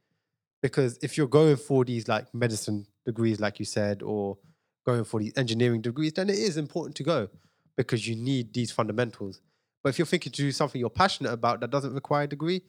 Because 0.61 0.99
if 1.01 1.17
you're 1.17 1.27
going 1.27 1.57
for 1.57 1.83
these 1.83 2.07
like 2.07 2.33
medicine 2.33 2.85
degrees, 3.05 3.39
like 3.39 3.59
you 3.59 3.65
said, 3.65 4.03
or 4.03 4.37
going 4.85 5.03
for 5.03 5.19
these 5.19 5.33
engineering 5.35 5.81
degrees, 5.81 6.13
then 6.13 6.29
it 6.29 6.37
is 6.37 6.57
important 6.57 6.95
to 6.97 7.03
go 7.03 7.29
because 7.75 8.07
you 8.07 8.15
need 8.15 8.53
these 8.53 8.71
fundamentals. 8.71 9.41
But 9.83 9.89
if 9.89 9.99
you're 9.99 10.05
thinking 10.05 10.31
to 10.31 10.41
do 10.41 10.51
something 10.51 10.79
you're 10.79 10.89
passionate 10.89 11.31
about 11.31 11.61
that 11.61 11.71
doesn't 11.71 11.93
require 11.93 12.23
a 12.23 12.27
degree, 12.27 12.61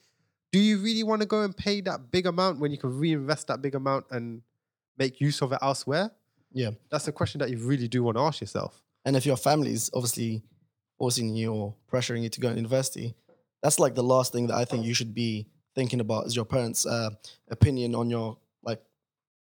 do 0.51 0.59
you 0.59 0.79
really 0.79 1.03
want 1.03 1.23
to 1.23 1.27
go 1.27 1.43
and 1.43 1.57
pay 1.57 1.81
that 1.83 2.11
big 2.11 2.27
amount 2.27 2.61
when 2.61 2.71
you 2.71 2.79
can 2.79 2.99
reinvest 2.99 3.47
that 3.49 3.63
big 3.63 3.75
amount 3.75 4.07
and 4.11 4.43
make 4.99 5.21
use 5.21 5.41
of 5.43 5.53
it 5.53 5.59
elsewhere? 5.63 6.11
Yeah. 6.53 6.71
That's 6.91 7.09
a 7.09 7.13
question 7.13 7.39
that 7.41 7.51
you 7.51 7.59
really 7.59 7.89
do 7.89 8.03
want 8.03 8.17
to 8.17 8.23
ask 8.23 8.41
yourself. 8.41 8.83
And 9.05 9.17
if 9.17 9.27
your 9.27 9.37
family 9.37 9.73
is 9.73 9.91
obviously 9.95 10.43
forcing 10.99 11.35
you 11.35 11.53
or 11.53 11.75
pressuring 11.91 12.23
you 12.23 12.29
to 12.29 12.41
go 12.41 12.51
to 12.51 12.57
university, 12.57 13.15
that's 13.63 13.79
like 13.79 13.95
the 13.95 14.03
last 14.03 14.33
thing 14.33 14.49
that 14.49 14.57
I 14.57 14.65
think 14.65 14.85
you 14.85 14.95
should 14.95 15.15
be 15.15 15.49
thinking 15.75 16.01
about 16.01 16.27
is 16.27 16.37
your 16.37 16.45
parents' 16.45 16.87
uh, 16.87 17.11
opinion 17.51 17.95
on 17.95 18.11
your 18.11 18.37
like 18.63 18.83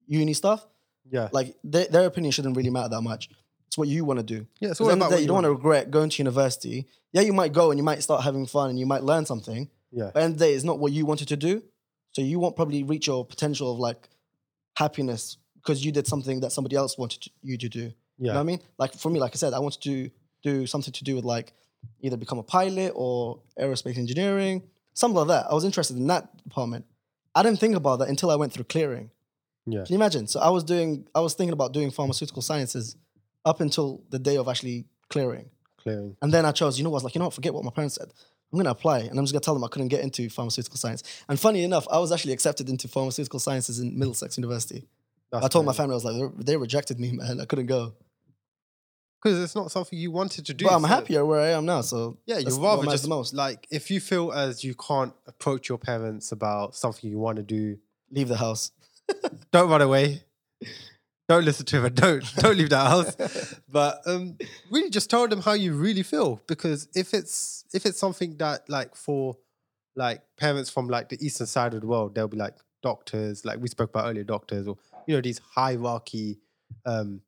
uni 0.07 0.33
stuff. 0.33 0.65
Yeah. 1.09 1.29
Like 1.31 1.55
their, 1.63 1.85
their 1.85 2.05
opinion 2.05 2.31
shouldn't 2.31 2.57
really 2.57 2.69
matter 2.69 2.89
that 2.89 3.01
much. 3.01 3.29
It's 3.67 3.77
what 3.77 3.87
you 3.87 4.03
want 4.03 4.19
to 4.19 4.23
do. 4.23 4.47
Yeah, 4.59 4.69
it's 4.71 4.81
all 4.81 4.89
about 4.89 5.09
day, 5.09 5.15
what 5.15 5.21
you 5.21 5.27
don't 5.27 5.35
want 5.35 5.45
to 5.45 5.51
regret 5.51 5.91
going 5.91 6.09
to 6.09 6.17
university. 6.17 6.87
Yeah, 7.13 7.21
you 7.21 7.33
might 7.33 7.53
go 7.53 7.69
and 7.69 7.77
you 7.77 7.83
might 7.83 8.01
start 8.01 8.23
having 8.23 8.47
fun 8.47 8.71
and 8.71 8.79
you 8.79 8.87
might 8.87 9.03
learn 9.03 9.25
something. 9.27 9.69
Yeah. 9.91 10.05
But 10.05 10.07
at 10.07 10.13
the 10.13 10.21
end 10.21 10.33
of 10.33 10.39
the 10.39 10.45
day, 10.45 10.53
it's 10.53 10.63
not 10.63 10.79
what 10.79 10.91
you 10.91 11.05
wanted 11.05 11.27
to 11.27 11.37
do. 11.37 11.63
So 12.13 12.23
you 12.23 12.39
won't 12.39 12.55
probably 12.55 12.83
reach 12.83 13.05
your 13.07 13.23
potential 13.25 13.71
of 13.71 13.79
like 13.79 14.09
happiness 14.83 15.37
because 15.59 15.83
you 15.85 15.91
did 15.91 16.05
something 16.07 16.37
that 16.43 16.51
somebody 16.51 16.75
else 16.81 16.97
wanted 16.97 17.19
to, 17.23 17.29
you 17.49 17.57
to 17.57 17.69
do. 17.69 17.79
You 17.79 17.93
Yeah. 18.17 18.33
know 18.33 18.39
what 18.39 18.39
I 18.41 18.51
mean? 18.51 18.61
Like 18.77 18.93
for 18.93 19.09
me, 19.13 19.19
like 19.19 19.33
I 19.35 19.37
said, 19.43 19.53
I 19.53 19.59
wanted 19.59 19.81
to 19.89 19.95
do 20.49 20.65
something 20.73 20.93
to 20.99 21.03
do 21.03 21.13
with 21.17 21.25
like 21.35 21.47
either 22.05 22.17
become 22.17 22.39
a 22.39 22.43
pilot 22.57 22.91
or 22.95 23.41
aerospace 23.63 23.97
engineering, 23.97 24.55
something 24.93 25.17
like 25.21 25.27
that. 25.33 25.43
I 25.51 25.53
was 25.53 25.65
interested 25.69 25.97
in 25.97 26.07
that 26.07 26.23
department. 26.47 26.85
I 27.35 27.43
didn't 27.43 27.59
think 27.59 27.75
about 27.75 27.99
that 27.99 28.09
until 28.09 28.29
I 28.31 28.35
went 28.41 28.51
through 28.53 28.65
clearing. 28.75 29.11
Yeah. 29.65 29.83
Can 29.85 29.93
you 29.93 29.99
imagine? 30.01 30.25
So 30.27 30.39
I 30.39 30.49
was 30.49 30.63
doing, 30.63 31.07
I 31.13 31.19
was 31.19 31.33
thinking 31.35 31.53
about 31.59 31.73
doing 31.73 31.91
pharmaceutical 31.91 32.41
sciences 32.41 32.95
up 33.45 33.59
until 33.61 33.87
the 34.09 34.19
day 34.19 34.37
of 34.37 34.47
actually 34.47 34.85
clearing. 35.09 35.49
Clearing. 35.83 36.15
And 36.21 36.29
then 36.33 36.43
I 36.45 36.51
chose, 36.51 36.77
you 36.77 36.83
know 36.83 36.89
what, 36.89 36.97
I 36.97 37.01
was 37.01 37.03
like, 37.07 37.15
you 37.15 37.19
know 37.19 37.25
what, 37.25 37.33
forget 37.35 37.53
what 37.53 37.63
my 37.63 37.71
parents 37.71 37.95
said. 37.95 38.09
I'm 38.51 38.57
going 38.57 38.65
to 38.65 38.71
apply 38.71 38.99
and 38.99 39.17
I'm 39.19 39.25
just 39.25 39.31
going 39.33 39.41
to 39.41 39.45
tell 39.45 39.53
them 39.53 39.63
I 39.63 39.67
couldn't 39.67 39.89
get 39.89 40.01
into 40.01 40.29
pharmaceutical 40.29 40.77
science. 40.77 41.03
And 41.29 41.39
funny 41.39 41.63
enough, 41.63 41.87
I 41.91 41.99
was 41.99 42.11
actually 42.11 42.33
accepted 42.33 42.67
into 42.69 42.87
pharmaceutical 42.87 43.39
sciences 43.39 43.79
in 43.79 43.97
Middlesex 43.97 44.37
University. 44.37 44.87
That's 45.31 45.45
I 45.45 45.47
told 45.49 45.65
my 45.67 45.73
family, 45.73 45.93
I 45.93 45.95
was 45.95 46.05
like, 46.05 46.45
"They- 46.45 46.57
rejected 46.57 46.99
me, 46.99 47.11
man. 47.21 47.39
I 47.39 47.45
couldn't 47.45 47.67
go. 47.67 47.93
because 49.21 49.39
it's 49.43 49.53
not 49.55 49.69
something 49.71 49.99
you 49.99 50.09
wanted 50.11 50.45
to 50.47 50.53
do. 50.55 50.65
But 50.65 50.73
I'm 50.73 50.81
so- 50.81 50.87
happier 50.87 51.23
where 51.25 51.41
I 51.41 51.49
am 51.49 51.65
now. 51.65 51.81
So 51.81 52.17
Yeah, 52.25 52.39
what 52.39 52.57
rather 52.77 52.85
just 52.91 53.03
the 53.03 53.09
most. 53.09 53.33
like 53.33 53.67
if 53.69 53.91
you 53.91 53.99
feel 53.99 54.31
as 54.31 54.63
you 54.63 54.73
can't 54.75 55.13
approach 55.27 55.69
your 55.69 55.77
parents 55.77 56.31
about 56.31 56.75
something 56.75 57.09
you 57.09 57.19
want 57.19 57.35
to 57.37 57.43
do, 57.43 57.77
leave 58.09 58.29
the 58.29 58.37
house. 58.37 58.71
don't 59.51 59.69
run 59.69 59.81
away. 59.81 60.23
Don't 61.29 61.45
listen 61.45 61.65
to 61.67 61.79
them. 61.81 61.93
Don't 61.93 62.35
don't 62.43 62.57
leave 62.57 62.71
that 62.71 62.87
house. 62.87 63.55
But 63.69 64.01
um, 64.05 64.37
really, 64.69 64.89
just 64.89 65.09
tell 65.09 65.27
them 65.27 65.41
how 65.41 65.53
you 65.53 65.73
really 65.73 66.03
feel 66.03 66.41
because 66.47 66.89
if 66.95 67.13
it's 67.13 67.63
if 67.73 67.85
it's 67.85 67.99
something 67.99 68.35
that 68.37 68.67
like 68.69 68.95
for 68.95 69.37
like 69.95 70.23
parents 70.37 70.69
from 70.69 70.87
like 70.89 71.07
the 71.09 71.23
eastern 71.25 71.47
side 71.47 71.73
of 71.73 71.81
the 71.81 71.87
world, 71.87 72.15
they'll 72.15 72.27
be 72.27 72.35
like 72.37 72.55
doctors, 72.81 73.45
like 73.45 73.59
we 73.59 73.67
spoke 73.67 73.91
about 73.91 74.09
earlier, 74.09 74.23
doctors 74.23 74.67
or 74.67 74.77
you 75.05 75.15
know 75.15 75.21
these 75.21 75.39
hierarchy 75.53 76.39
um, 76.85 77.21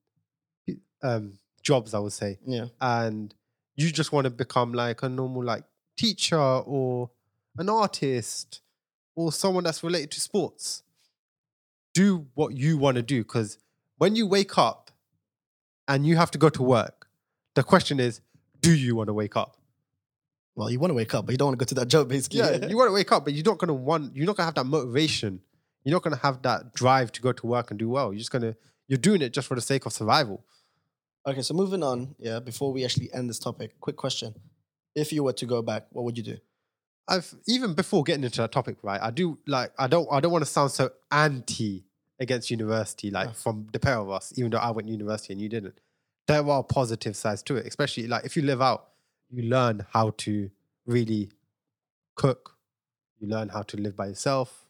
um, 1.03 1.33
jobs, 1.61 1.93
I 1.93 1.99
would 1.99 2.13
say 2.13 2.39
Yeah. 2.45 2.65
and 2.79 3.33
you 3.75 3.91
just 3.91 4.11
want 4.11 4.25
to 4.25 4.31
become 4.31 4.73
like 4.73 5.03
a 5.03 5.09
normal 5.09 5.43
like 5.43 5.63
teacher 5.97 6.37
or 6.39 7.09
an 7.57 7.69
artist 7.69 8.61
or 9.15 9.31
someone 9.31 9.63
that's 9.63 9.83
related 9.83 10.11
to 10.11 10.21
sports 10.21 10.83
do 11.93 12.27
what 12.33 12.55
you 12.55 12.77
want 12.77 12.95
to 12.95 13.01
do 13.03 13.21
because 13.23 13.57
when 14.01 14.15
you 14.15 14.25
wake 14.37 14.57
up 14.57 14.89
and 15.87 16.05
you 16.07 16.15
have 16.21 16.31
to 16.35 16.39
go 16.45 16.49
to 16.57 16.63
work 16.63 17.07
the 17.55 17.63
question 17.71 17.99
is 17.99 18.21
do 18.65 18.71
you 18.85 18.95
want 18.99 19.07
to 19.07 19.13
wake 19.23 19.35
up 19.43 19.51
Well, 20.55 20.69
you 20.73 20.79
want 20.81 20.91
to 20.91 20.97
wake 21.01 21.13
up, 21.15 21.25
but 21.25 21.31
you 21.33 21.37
don't 21.39 21.49
want 21.49 21.59
to 21.59 21.65
go 21.65 21.69
to 21.73 21.75
that 21.81 21.87
job, 21.95 22.03
basically. 22.09 22.39
yeah 22.39 22.67
you 22.71 22.77
want 22.81 22.89
to 22.89 22.97
wake 23.01 23.11
up 23.15 23.21
but 23.25 23.33
you're 23.33 23.49
not 23.51 23.57
going 23.61 23.73
to 23.75 23.79
want 23.89 24.15
you're 24.15 24.25
not 24.29 24.35
going 24.37 24.45
to 24.45 24.49
have 24.51 24.59
that 24.61 24.69
motivation 24.77 25.31
you're 25.83 25.95
not 25.97 26.03
going 26.05 26.15
to 26.15 26.21
have 26.27 26.41
that 26.49 26.73
drive 26.81 27.11
to 27.15 27.21
go 27.27 27.31
to 27.39 27.45
work 27.55 27.67
and 27.71 27.77
do 27.79 27.89
well 27.89 28.07
you're 28.11 28.23
just 28.25 28.31
going 28.35 28.47
to 28.49 28.53
you're 28.87 29.03
doing 29.09 29.21
it 29.25 29.31
just 29.37 29.47
for 29.47 29.55
the 29.55 29.65
sake 29.71 29.85
of 29.87 29.93
survival 30.01 30.37
Okay, 31.29 31.43
so 31.43 31.53
moving 31.53 31.83
on. 31.83 32.15
Yeah, 32.17 32.39
before 32.39 32.73
we 32.73 32.83
actually 32.83 33.09
end 33.13 33.29
this 33.29 33.37
topic, 33.37 33.79
quick 33.79 33.95
question: 33.95 34.33
If 34.95 35.13
you 35.13 35.21
were 35.23 35.33
to 35.33 35.45
go 35.45 35.61
back, 35.61 35.85
what 35.91 36.03
would 36.05 36.17
you 36.17 36.23
do? 36.23 36.37
I've 37.07 37.31
even 37.47 37.75
before 37.75 38.01
getting 38.03 38.23
into 38.23 38.41
that 38.41 38.51
topic, 38.51 38.77
right? 38.81 38.99
I 38.99 39.11
do 39.11 39.37
like 39.45 39.71
I 39.77 39.85
don't 39.85 40.07
I 40.11 40.19
don't 40.19 40.31
want 40.31 40.43
to 40.47 40.49
sound 40.49 40.71
so 40.71 40.89
anti 41.11 41.85
against 42.21 42.49
university, 42.51 43.09
like 43.11 43.27
Yeah. 43.29 43.33
from 43.33 43.67
the 43.73 43.79
pair 43.79 43.97
of 43.97 44.09
us, 44.09 44.31
even 44.37 44.51
though 44.51 44.59
I 44.59 44.71
went 44.71 44.87
to 44.87 44.91
university 44.91 45.33
and 45.33 45.41
you 45.41 45.49
didn't. 45.49 45.77
There 46.27 46.47
are 46.47 46.63
positive 46.63 47.15
sides 47.15 47.41
to 47.43 47.55
it, 47.57 47.65
especially 47.65 48.07
like 48.07 48.23
if 48.25 48.37
you 48.37 48.43
live 48.43 48.61
out, 48.61 48.91
you 49.29 49.43
learn 49.43 49.85
how 49.89 50.11
to 50.19 50.49
really 50.85 51.31
cook, 52.15 52.57
you 53.19 53.27
learn 53.27 53.49
how 53.49 53.63
to 53.63 53.77
live 53.77 53.95
by 53.97 54.07
yourself, 54.07 54.65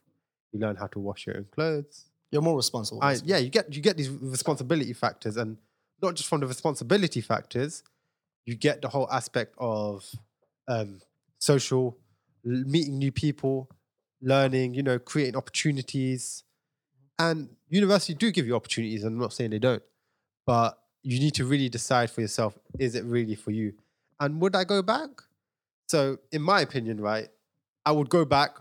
you 0.52 0.60
learn 0.60 0.78
how 0.78 0.88
to 0.88 1.00
wash 1.00 1.28
your 1.28 1.38
own 1.38 1.46
clothes. 1.52 2.06
You're 2.32 2.42
more 2.42 2.56
responsible. 2.56 3.02
I, 3.04 3.18
yeah, 3.26 3.38
you 3.38 3.50
get 3.50 3.74
you 3.76 3.82
get 3.82 3.98
these 3.98 4.10
responsibility 4.10 4.94
factors, 4.94 5.36
and 5.36 5.58
not 6.02 6.16
just 6.16 6.30
from 6.30 6.40
the 6.40 6.48
responsibility 6.48 7.20
factors, 7.20 7.84
you 8.46 8.56
get 8.56 8.82
the 8.82 8.88
whole 8.88 9.10
aspect 9.12 9.54
of 9.58 10.10
um, 10.70 11.02
social, 11.40 11.98
meeting 12.46 12.98
new 12.98 13.12
people, 13.12 13.70
learning, 14.22 14.74
you 14.74 14.84
know, 14.84 14.98
creating 14.98 15.36
opportunities, 15.36 16.44
and 17.30 17.50
university 17.70 18.14
do 18.14 18.32
give 18.32 18.48
you 18.48 18.56
opportunities. 18.56 19.04
I'm 19.04 19.18
not 19.18 19.34
saying 19.34 19.52
they 19.52 19.60
don't, 19.60 19.84
but 20.46 20.78
you 21.04 21.20
need 21.20 21.34
to 21.36 21.46
really 21.46 21.70
decide 21.70 22.10
for 22.10 22.22
yourself: 22.22 22.58
is 22.80 22.96
it 22.96 23.04
really 23.06 23.36
for 23.36 23.52
you? 23.52 23.74
And 24.20 24.42
would 24.42 24.56
I 24.56 24.64
go 24.64 24.82
back? 24.82 25.10
So, 25.88 26.20
in 26.32 26.42
my 26.42 26.62
opinion, 26.62 27.02
right, 27.02 27.28
I 27.86 27.92
would 27.92 28.10
go 28.10 28.24
back 28.24 28.52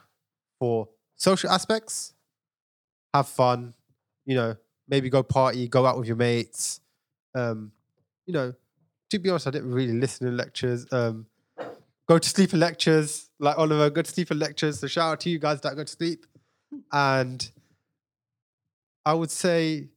for 0.58 0.88
social 1.16 1.50
aspects, 1.50 2.14
have 3.14 3.28
fun, 3.28 3.74
you 4.26 4.34
know, 4.34 4.56
maybe 4.88 5.08
go 5.10 5.22
party, 5.22 5.68
go 5.68 5.86
out 5.86 5.98
with 5.98 6.06
your 6.06 6.16
mates. 6.16 6.80
Um, 7.34 7.72
you 8.26 8.34
know, 8.34 8.54
to 9.10 9.18
be 9.18 9.30
honest, 9.30 9.46
I 9.46 9.50
didn't 9.50 9.72
really 9.72 9.92
listen 9.92 10.26
to 10.26 10.32
lectures. 10.32 10.86
Um, 10.92 11.26
go 12.08 12.18
to 12.18 12.28
sleep 12.28 12.52
in 12.52 12.60
lectures, 12.60 13.30
like 13.38 13.56
Oliver, 13.58 13.90
go 13.90 14.02
to 14.02 14.10
sleep 14.10 14.30
in 14.30 14.38
lectures. 14.38 14.80
So 14.80 14.86
shout 14.86 15.12
out 15.12 15.20
to 15.20 15.30
you 15.30 15.38
guys 15.38 15.60
that 15.60 15.76
go 15.76 15.84
to 15.84 15.90
sleep. 15.90 16.26
And 16.92 17.50
I 19.04 19.14
would 19.14 19.30
say, 19.30 19.88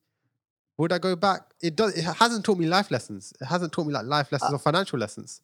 would 0.77 0.91
I 0.91 0.97
go 0.97 1.15
back? 1.15 1.41
It 1.61 1.75
does. 1.75 1.95
It 1.97 2.03
hasn't 2.03 2.45
taught 2.45 2.57
me 2.57 2.65
life 2.65 2.89
lessons. 2.91 3.33
It 3.39 3.45
hasn't 3.45 3.71
taught 3.73 3.85
me 3.87 3.93
like 3.93 4.05
life 4.05 4.27
uh, 4.31 4.35
lessons 4.35 4.53
or 4.53 4.59
financial 4.59 4.97
lessons. 4.99 5.41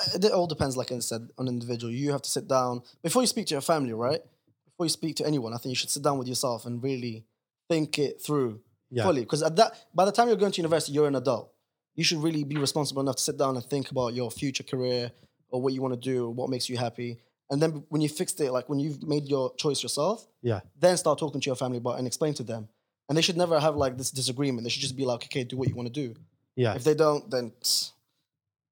Uh, 0.00 0.18
it 0.22 0.32
all 0.32 0.46
depends, 0.46 0.76
like 0.76 0.90
I 0.90 0.98
said, 0.98 1.28
on 1.38 1.46
an 1.48 1.54
individual. 1.54 1.92
You 1.92 2.10
have 2.12 2.22
to 2.22 2.30
sit 2.30 2.48
down 2.48 2.82
before 3.02 3.22
you 3.22 3.26
speak 3.28 3.46
to 3.46 3.54
your 3.54 3.60
family, 3.60 3.92
right? 3.92 4.20
Before 4.66 4.86
you 4.86 4.90
speak 4.90 5.16
to 5.16 5.26
anyone, 5.26 5.52
I 5.54 5.58
think 5.58 5.70
you 5.70 5.76
should 5.76 5.90
sit 5.90 6.02
down 6.02 6.18
with 6.18 6.26
yourself 6.26 6.66
and 6.66 6.82
really 6.82 7.24
think 7.68 7.98
it 7.98 8.20
through 8.20 8.60
Yeah. 8.90 9.04
fully. 9.04 9.20
Because 9.20 9.42
at 9.42 9.54
that, 9.56 9.72
by 9.94 10.04
the 10.04 10.12
time 10.12 10.26
you're 10.28 10.36
going 10.36 10.52
to 10.52 10.60
university, 10.60 10.92
you're 10.92 11.06
an 11.06 11.14
adult. 11.14 11.52
You 11.94 12.02
should 12.02 12.18
really 12.18 12.42
be 12.42 12.56
responsible 12.56 13.02
enough 13.02 13.16
to 13.16 13.22
sit 13.22 13.38
down 13.38 13.54
and 13.56 13.64
think 13.64 13.90
about 13.92 14.14
your 14.14 14.30
future 14.30 14.64
career 14.64 15.12
or 15.50 15.62
what 15.62 15.72
you 15.72 15.80
want 15.80 15.94
to 15.94 16.00
do, 16.00 16.26
or 16.26 16.30
what 16.34 16.50
makes 16.50 16.68
you 16.68 16.76
happy. 16.76 17.20
And 17.48 17.62
then 17.62 17.84
when 17.88 18.02
you 18.02 18.08
fixed 18.08 18.40
it, 18.40 18.50
like 18.50 18.68
when 18.68 18.80
you've 18.80 19.04
made 19.04 19.28
your 19.28 19.54
choice 19.54 19.80
yourself, 19.84 20.26
Yeah. 20.42 20.60
then 20.76 20.96
start 20.96 21.18
talking 21.20 21.40
to 21.40 21.46
your 21.46 21.54
family 21.54 21.78
about 21.78 21.92
it 21.94 21.98
and 21.98 22.06
explain 22.08 22.34
to 22.34 22.42
them. 22.42 22.68
And 23.08 23.18
they 23.18 23.22
should 23.22 23.36
never 23.36 23.60
have 23.60 23.76
like 23.76 23.98
this 23.98 24.10
disagreement. 24.10 24.64
They 24.64 24.70
should 24.70 24.82
just 24.82 24.96
be 24.96 25.04
like, 25.04 25.24
okay, 25.24 25.44
do 25.44 25.56
what 25.56 25.68
you 25.68 25.74
want 25.74 25.92
to 25.92 25.92
do. 25.92 26.14
Yeah. 26.56 26.74
If 26.74 26.84
they 26.84 26.94
don't, 26.94 27.30
then 27.30 27.50
pss, 27.60 27.92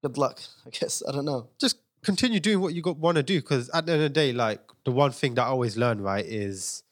good 0.02 0.16
luck. 0.16 0.40
I 0.66 0.70
guess 0.70 1.02
I 1.06 1.12
don't 1.12 1.24
know. 1.24 1.48
just 1.60 1.76
continue 2.02 2.40
doing 2.40 2.60
what 2.60 2.74
you 2.74 2.82
got 2.82 2.96
want 2.96 3.16
to 3.16 3.22
do 3.22 3.40
because 3.40 3.70
at 3.70 3.86
the 3.86 3.92
end 3.92 4.02
of 4.02 4.04
the 4.06 4.20
day 4.20 4.32
like 4.32 4.60
the 4.84 4.90
one 4.90 5.12
thing 5.12 5.34
that 5.34 5.42
i 5.42 5.46
always 5.46 5.76
learn 5.76 6.00
right 6.00 6.26
is 6.26 6.82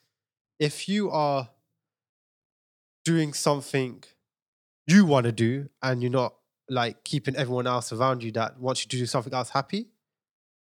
if 0.61 0.89
you 0.89 1.11
are 1.11 1.51
doing 3.05 3.33
something 3.33 4.05
you 4.87 5.05
want 5.05 5.25
to 5.27 5.33
do 5.33 5.69
and 5.83 6.01
you're 6.03 6.13
not 6.13 6.35
like 6.69 7.03
keeping 7.03 7.35
everyone 7.35 7.67
else 7.67 7.93
around 7.93 8.23
you 8.23 8.31
that 8.31 8.59
wants 8.61 8.85
you 8.85 8.89
to 8.89 8.97
do 8.97 9.07
something 9.07 9.35
else 9.35 9.51
happy 9.51 9.89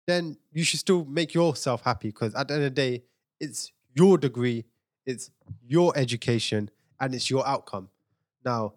then 0.05 0.37
you 0.51 0.63
should 0.63 0.79
still 0.79 1.03
make 1.05 1.33
yourself 1.33 1.81
happy 1.83 2.09
because 2.09 2.35
at 2.35 2.47
the 2.47 2.53
end 2.53 2.63
of 2.63 2.75
the 2.75 2.81
day 2.81 3.03
it's 3.39 3.71
your 3.95 4.17
degree 4.19 4.65
it's 5.07 5.31
your 5.65 5.91
education 5.97 6.69
and 6.99 7.15
it's 7.15 7.29
your 7.31 7.47
outcome 7.47 7.89
now 8.45 8.73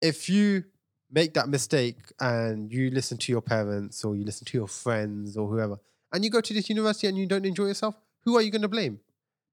if 0.00 0.28
you 0.28 0.64
make 1.10 1.34
that 1.34 1.48
mistake 1.48 1.96
and 2.20 2.72
you 2.72 2.90
listen 2.90 3.16
to 3.18 3.32
your 3.32 3.40
parents 3.40 4.04
or 4.04 4.16
you 4.16 4.24
listen 4.24 4.44
to 4.46 4.58
your 4.58 4.66
friends 4.66 5.36
or 5.36 5.48
whoever, 5.48 5.78
and 6.12 6.24
you 6.24 6.30
go 6.30 6.40
to 6.40 6.54
this 6.54 6.68
university 6.68 7.06
and 7.06 7.16
you 7.16 7.26
don't 7.26 7.46
enjoy 7.46 7.66
yourself, 7.66 7.94
who 8.24 8.36
are 8.36 8.42
you 8.42 8.50
going 8.50 8.62
to 8.62 8.68
blame? 8.68 9.00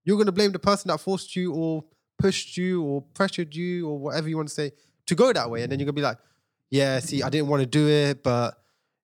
You're 0.03 0.17
going 0.17 0.27
to 0.27 0.33
blame 0.33 0.51
the 0.51 0.59
person 0.59 0.89
that 0.89 0.99
forced 0.99 1.35
you 1.35 1.53
or 1.53 1.83
pushed 2.17 2.57
you 2.57 2.83
or 2.83 3.01
pressured 3.13 3.55
you 3.55 3.87
or 3.87 3.97
whatever 3.97 4.27
you 4.27 4.35
want 4.35 4.49
to 4.49 4.53
say 4.53 4.71
to 5.05 5.15
go 5.15 5.31
that 5.31 5.49
way. 5.49 5.63
And 5.63 5.71
then 5.71 5.79
you're 5.79 5.85
going 5.85 5.95
to 5.95 6.01
be 6.01 6.05
like, 6.05 6.17
yeah, 6.69 6.99
see, 6.99 7.21
I 7.21 7.29
didn't 7.29 7.47
want 7.47 7.61
to 7.61 7.67
do 7.67 7.87
it, 7.87 8.23
but 8.23 8.59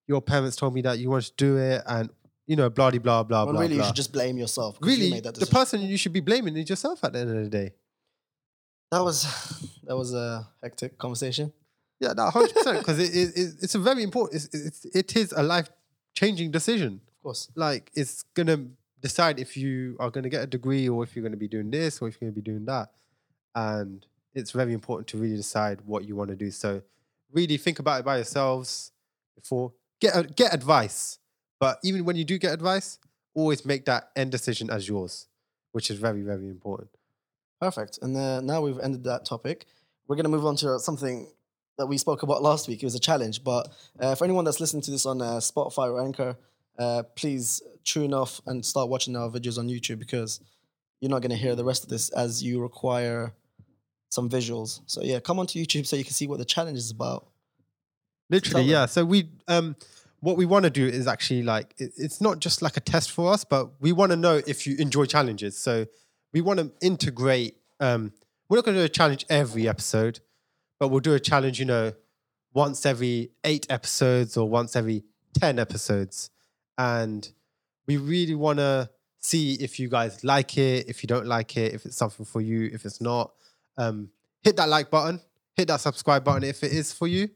your 0.08 0.22
parents 0.22 0.56
told 0.56 0.74
me 0.74 0.82
that 0.82 0.98
you 1.00 1.10
wanted 1.10 1.28
to 1.28 1.34
do 1.38 1.58
it. 1.58 1.82
And, 1.86 2.10
you 2.50 2.56
know, 2.56 2.68
blah, 2.68 2.90
blah, 2.90 3.00
blah, 3.00 3.24
blah, 3.24 3.46
When 3.46 3.54
blah. 3.54 3.62
really, 3.62 3.76
blah. 3.76 3.84
you 3.84 3.88
should 3.90 3.96
just 3.96 4.12
blame 4.12 4.36
yourself. 4.40 4.80
you 4.82 4.88
really, 4.88 5.12
made 5.12 5.24
that 5.24 5.36
the 5.36 5.46
person 5.46 5.82
you 5.82 5.98
should 5.98 6.14
be 6.14 6.20
blaming 6.20 6.58
is 6.58 6.68
yourself 6.68 7.04
at 7.04 7.14
the 7.14 7.20
end 7.20 7.30
of 7.30 7.44
the 7.44 7.50
day. 7.50 7.74
That 8.92 9.04
was 9.04 9.24
that 9.84 9.96
was 9.96 10.16
a 10.16 10.48
hectic 10.64 10.98
conversation. 10.98 11.54
Yeah, 12.00 12.14
that 12.16 12.32
hundred 12.32 12.56
percent 12.56 12.80
because 12.80 12.98
it, 12.98 13.16
it, 13.16 13.38
it, 13.38 13.54
it's 13.62 13.76
a 13.76 13.80
very 13.80 14.02
important. 14.02 14.44
It's, 14.44 14.56
it's 14.56 14.86
it 14.86 15.16
is 15.16 15.32
a 15.32 15.44
life 15.44 15.70
changing 16.16 16.50
decision. 16.50 17.02
Of 17.08 17.24
course. 17.24 17.52
Like 17.54 17.92
it's 17.94 18.24
gonna 18.34 18.66
decide 19.00 19.40
if 19.40 19.56
you 19.56 19.96
are 20.00 20.10
gonna 20.10 20.30
get 20.30 20.42
a 20.42 20.48
degree 20.48 20.90
or 20.90 21.04
if 21.04 21.16
you're 21.16 21.24
gonna 21.24 21.38
be 21.38 21.48
doing 21.48 21.70
this 21.70 22.02
or 22.02 22.08
if 22.08 22.18
you're 22.20 22.32
gonna 22.32 22.42
be 22.42 22.50
doing 22.52 22.66
that, 22.66 22.90
and 23.54 24.08
it's 24.34 24.50
very 24.50 24.74
important 24.74 25.08
to 25.10 25.18
really 25.18 25.36
decide 25.36 25.82
what 25.86 26.04
you 26.04 26.16
want 26.16 26.32
to 26.32 26.36
do. 26.36 26.50
So 26.50 26.82
really 27.32 27.58
think 27.58 27.78
about 27.78 28.00
it 28.00 28.06
by 28.06 28.16
yourselves 28.16 28.92
before 29.36 29.74
get 30.02 30.16
a, 30.16 30.24
get 30.24 30.52
advice. 30.52 31.20
But 31.60 31.80
even 31.84 32.06
when 32.06 32.16
you 32.16 32.24
do 32.24 32.38
get 32.38 32.54
advice, 32.54 33.00
always 33.34 33.66
make 33.66 33.86
that 33.86 34.12
end 34.16 34.32
decision 34.32 34.70
as 34.70 34.88
yours, 34.88 35.28
which 35.72 35.90
is 35.92 36.00
very 36.00 36.22
very 36.22 36.48
important. 36.50 36.90
Perfect. 37.60 38.00
And 38.02 38.16
uh, 38.16 38.42
now 38.42 38.62
we've 38.62 38.80
ended 38.80 39.04
that 39.04 39.26
topic. 39.26 39.66
We're 40.08 40.16
going 40.16 40.24
to 40.24 40.30
move 40.30 40.46
on 40.46 40.56
to 40.58 40.80
something 40.80 41.28
that 41.78 41.88
we 41.88 41.98
spoke 41.98 42.24
about 42.24 42.42
last 42.42 42.68
week. 42.68 42.82
It 42.82 42.86
was 42.86 42.96
a 42.96 43.00
challenge, 43.00 43.44
but 43.44 43.70
uh, 44.00 44.16
for 44.16 44.24
anyone 44.24 44.46
that's 44.46 44.60
listening 44.60 44.82
to 44.84 44.92
this 44.92 45.06
on 45.06 45.22
uh, 45.22 45.38
Spotify 45.38 45.92
or 45.92 46.02
Anchor, 46.02 46.38
uh, 46.78 47.04
please 47.16 47.62
tune 47.84 48.14
off 48.14 48.42
and 48.46 48.66
start 48.66 48.90
watching 48.90 49.16
our 49.16 49.30
videos 49.30 49.58
on 49.58 49.68
YouTube 49.68 50.00
because 50.00 50.40
you're 51.02 51.12
not 51.12 51.22
going 51.22 51.32
to 51.32 51.38
hear 51.38 51.56
the 51.56 51.64
rest 51.64 51.84
of 51.84 51.90
this 51.90 52.10
as 52.10 52.44
you 52.44 52.62
require 52.62 53.34
some 54.10 54.30
visuals. 54.30 54.82
So 54.86 55.02
yeah, 55.04 55.20
come 55.20 55.40
onto 55.40 55.60
YouTube 55.60 55.86
so 55.86 55.96
you 55.96 56.04
can 56.04 56.14
see 56.14 56.28
what 56.28 56.40
the 56.40 56.46
challenge 56.46 56.78
is 56.78 56.92
about. 56.92 57.28
Literally, 58.30 58.66
yeah. 58.66 58.86
So 58.86 59.06
we 59.06 59.30
um 59.48 59.76
what 60.22 60.38
we 60.38 60.46
want 60.46 60.64
to 60.64 60.70
do 60.70 60.86
is 60.86 61.08
actually 61.08 61.44
like 61.44 61.74
it, 61.78 61.92
it's 61.98 62.22
not 62.22 62.40
just 62.40 62.62
like 62.62 62.78
a 62.78 62.80
test 62.80 63.12
for 63.12 63.32
us, 63.32 63.44
but 63.44 63.82
we 63.82 63.92
want 63.92 64.12
to 64.12 64.16
know 64.16 64.42
if 64.48 64.68
you 64.68 64.76
enjoy 64.78 65.06
challenges. 65.06 65.58
So 65.58 65.86
we 66.34 66.42
want 66.42 66.60
to 66.60 66.72
integrate 66.82 67.58
um 67.80 68.12
we're 68.50 68.58
not 68.58 68.66
going 68.66 68.76
to 68.76 68.82
do 68.82 68.86
a 68.86 68.90
challenge 68.90 69.26
every 69.30 69.68
episode, 69.68 70.20
but 70.80 70.88
we'll 70.88 71.02
do 71.02 71.14
a 71.14 71.20
challenge, 71.20 71.60
you 71.60 71.66
know, 71.66 71.94
once 72.54 72.84
every 72.84 73.30
8 73.44 73.68
episodes 73.70 74.36
or 74.38 74.50
once 74.50 74.76
every 74.76 75.04
10 75.36 75.60
episodes. 75.60 76.32
And 76.76 77.32
we 77.86 77.98
really 77.98 78.34
want 78.34 78.58
to 78.58 78.90
see 79.20 79.54
if 79.56 79.80
you 79.80 79.88
guys 79.88 80.24
like 80.24 80.58
it, 80.58 80.88
if 80.88 81.04
you 81.04 81.08
don't 81.08 81.28
like 81.28 81.58
it, 81.58 81.76
if 81.76 81.86
it's 81.86 81.98
something 81.98 82.26
for 82.26 82.42
you, 82.42 82.70
if 82.74 82.86
it's 82.86 83.02
not. 83.02 83.32
Um 83.78 84.10
hit 84.42 84.58
that 84.58 84.70
like 84.70 84.90
button, 84.90 85.22
hit 85.56 85.68
that 85.68 85.82
subscribe 85.82 86.24
button 86.24 86.44
if 86.44 86.64
it 86.64 86.72
is 86.72 86.92
for 86.92 87.08
you 87.08 87.30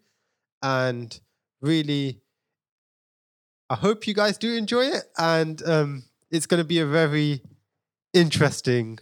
and 0.64 1.20
really 1.62 2.23
i 3.74 3.76
hope 3.76 4.08
you 4.08 4.14
guys 4.14 4.38
do 4.38 4.50
enjoy 4.56 4.86
it 4.86 5.04
and 5.18 5.62
um, 5.74 6.04
it's 6.32 6.46
going 6.46 6.62
to 6.62 6.70
be 6.76 6.80
a 6.80 6.86
very 6.86 7.42
interesting 8.14 9.00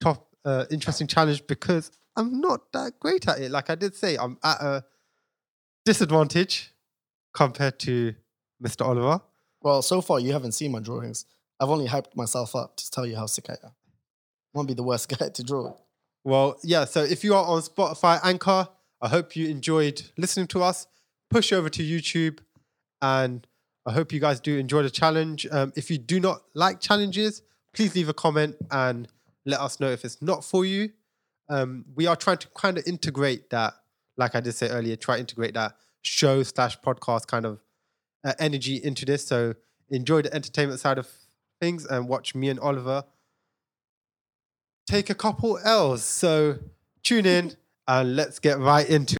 top 0.00 0.28
uh, 0.44 0.64
interesting 0.70 1.06
challenge 1.06 1.46
because 1.46 1.90
i'm 2.16 2.40
not 2.40 2.60
that 2.72 2.98
great 2.98 3.28
at 3.28 3.38
it 3.38 3.50
like 3.50 3.68
i 3.70 3.74
did 3.74 3.94
say 3.94 4.16
i'm 4.16 4.38
at 4.42 4.58
a 4.60 4.84
disadvantage 5.84 6.72
compared 7.40 7.78
to 7.78 8.14
mr 8.62 8.84
oliver 8.86 9.20
Well, 9.62 9.82
so 9.82 10.00
far 10.00 10.18
you 10.20 10.32
haven't 10.32 10.52
seen 10.52 10.72
my 10.72 10.80
drawings. 10.80 11.26
I've 11.60 11.68
only 11.68 11.86
hyped 11.86 12.16
myself 12.16 12.56
up 12.56 12.76
to 12.76 12.90
tell 12.90 13.06
you 13.06 13.16
how 13.16 13.26
sick 13.26 13.50
I 13.50 13.56
am. 13.62 13.72
Won't 14.54 14.68
be 14.68 14.74
the 14.74 14.82
worst 14.82 15.08
guy 15.18 15.28
to 15.28 15.42
draw. 15.44 15.74
Well, 16.24 16.58
yeah. 16.64 16.86
So 16.86 17.02
if 17.02 17.24
you 17.24 17.34
are 17.34 17.44
on 17.44 17.60
Spotify 17.60 18.18
Anchor, 18.24 18.68
I 19.02 19.08
hope 19.08 19.36
you 19.36 19.48
enjoyed 19.48 20.02
listening 20.16 20.46
to 20.48 20.62
us. 20.62 20.86
Push 21.28 21.52
over 21.52 21.68
to 21.68 21.82
YouTube, 21.82 22.38
and 23.02 23.46
I 23.90 23.92
hope 23.92 24.12
you 24.12 24.20
guys 24.20 24.38
do 24.38 24.56
enjoy 24.56 24.84
the 24.84 24.90
challenge. 24.90 25.48
Um, 25.50 25.72
if 25.74 25.90
you 25.90 25.98
do 25.98 26.20
not 26.20 26.42
like 26.54 26.80
challenges, 26.80 27.42
please 27.74 27.92
leave 27.96 28.08
a 28.08 28.14
comment 28.14 28.54
and 28.70 29.08
let 29.44 29.58
us 29.58 29.80
know 29.80 29.88
if 29.88 30.04
it's 30.04 30.22
not 30.22 30.44
for 30.44 30.64
you. 30.64 30.90
Um, 31.48 31.84
we 31.96 32.06
are 32.06 32.14
trying 32.14 32.38
to 32.38 32.48
kind 32.56 32.78
of 32.78 32.86
integrate 32.86 33.50
that, 33.50 33.74
like 34.16 34.36
I 34.36 34.40
did 34.40 34.52
say 34.52 34.68
earlier, 34.68 34.94
try 34.94 35.16
to 35.16 35.20
integrate 35.20 35.54
that 35.54 35.72
show 36.02 36.44
slash 36.44 36.78
podcast 36.78 37.26
kind 37.26 37.44
of 37.44 37.64
uh, 38.22 38.34
energy 38.38 38.76
into 38.76 39.04
this. 39.04 39.26
So 39.26 39.54
enjoy 39.88 40.22
the 40.22 40.32
entertainment 40.32 40.78
side 40.78 40.96
of 40.98 41.08
things 41.60 41.84
and 41.84 42.08
watch 42.08 42.32
me 42.36 42.48
and 42.48 42.60
Oliver 42.60 43.02
take 44.86 45.10
a 45.10 45.16
couple 45.16 45.58
L's. 45.64 46.04
So 46.04 46.60
tune 47.02 47.26
in 47.26 47.56
and 47.88 48.14
let's 48.14 48.38
get 48.38 48.60
right 48.60 48.88
into 48.88 49.18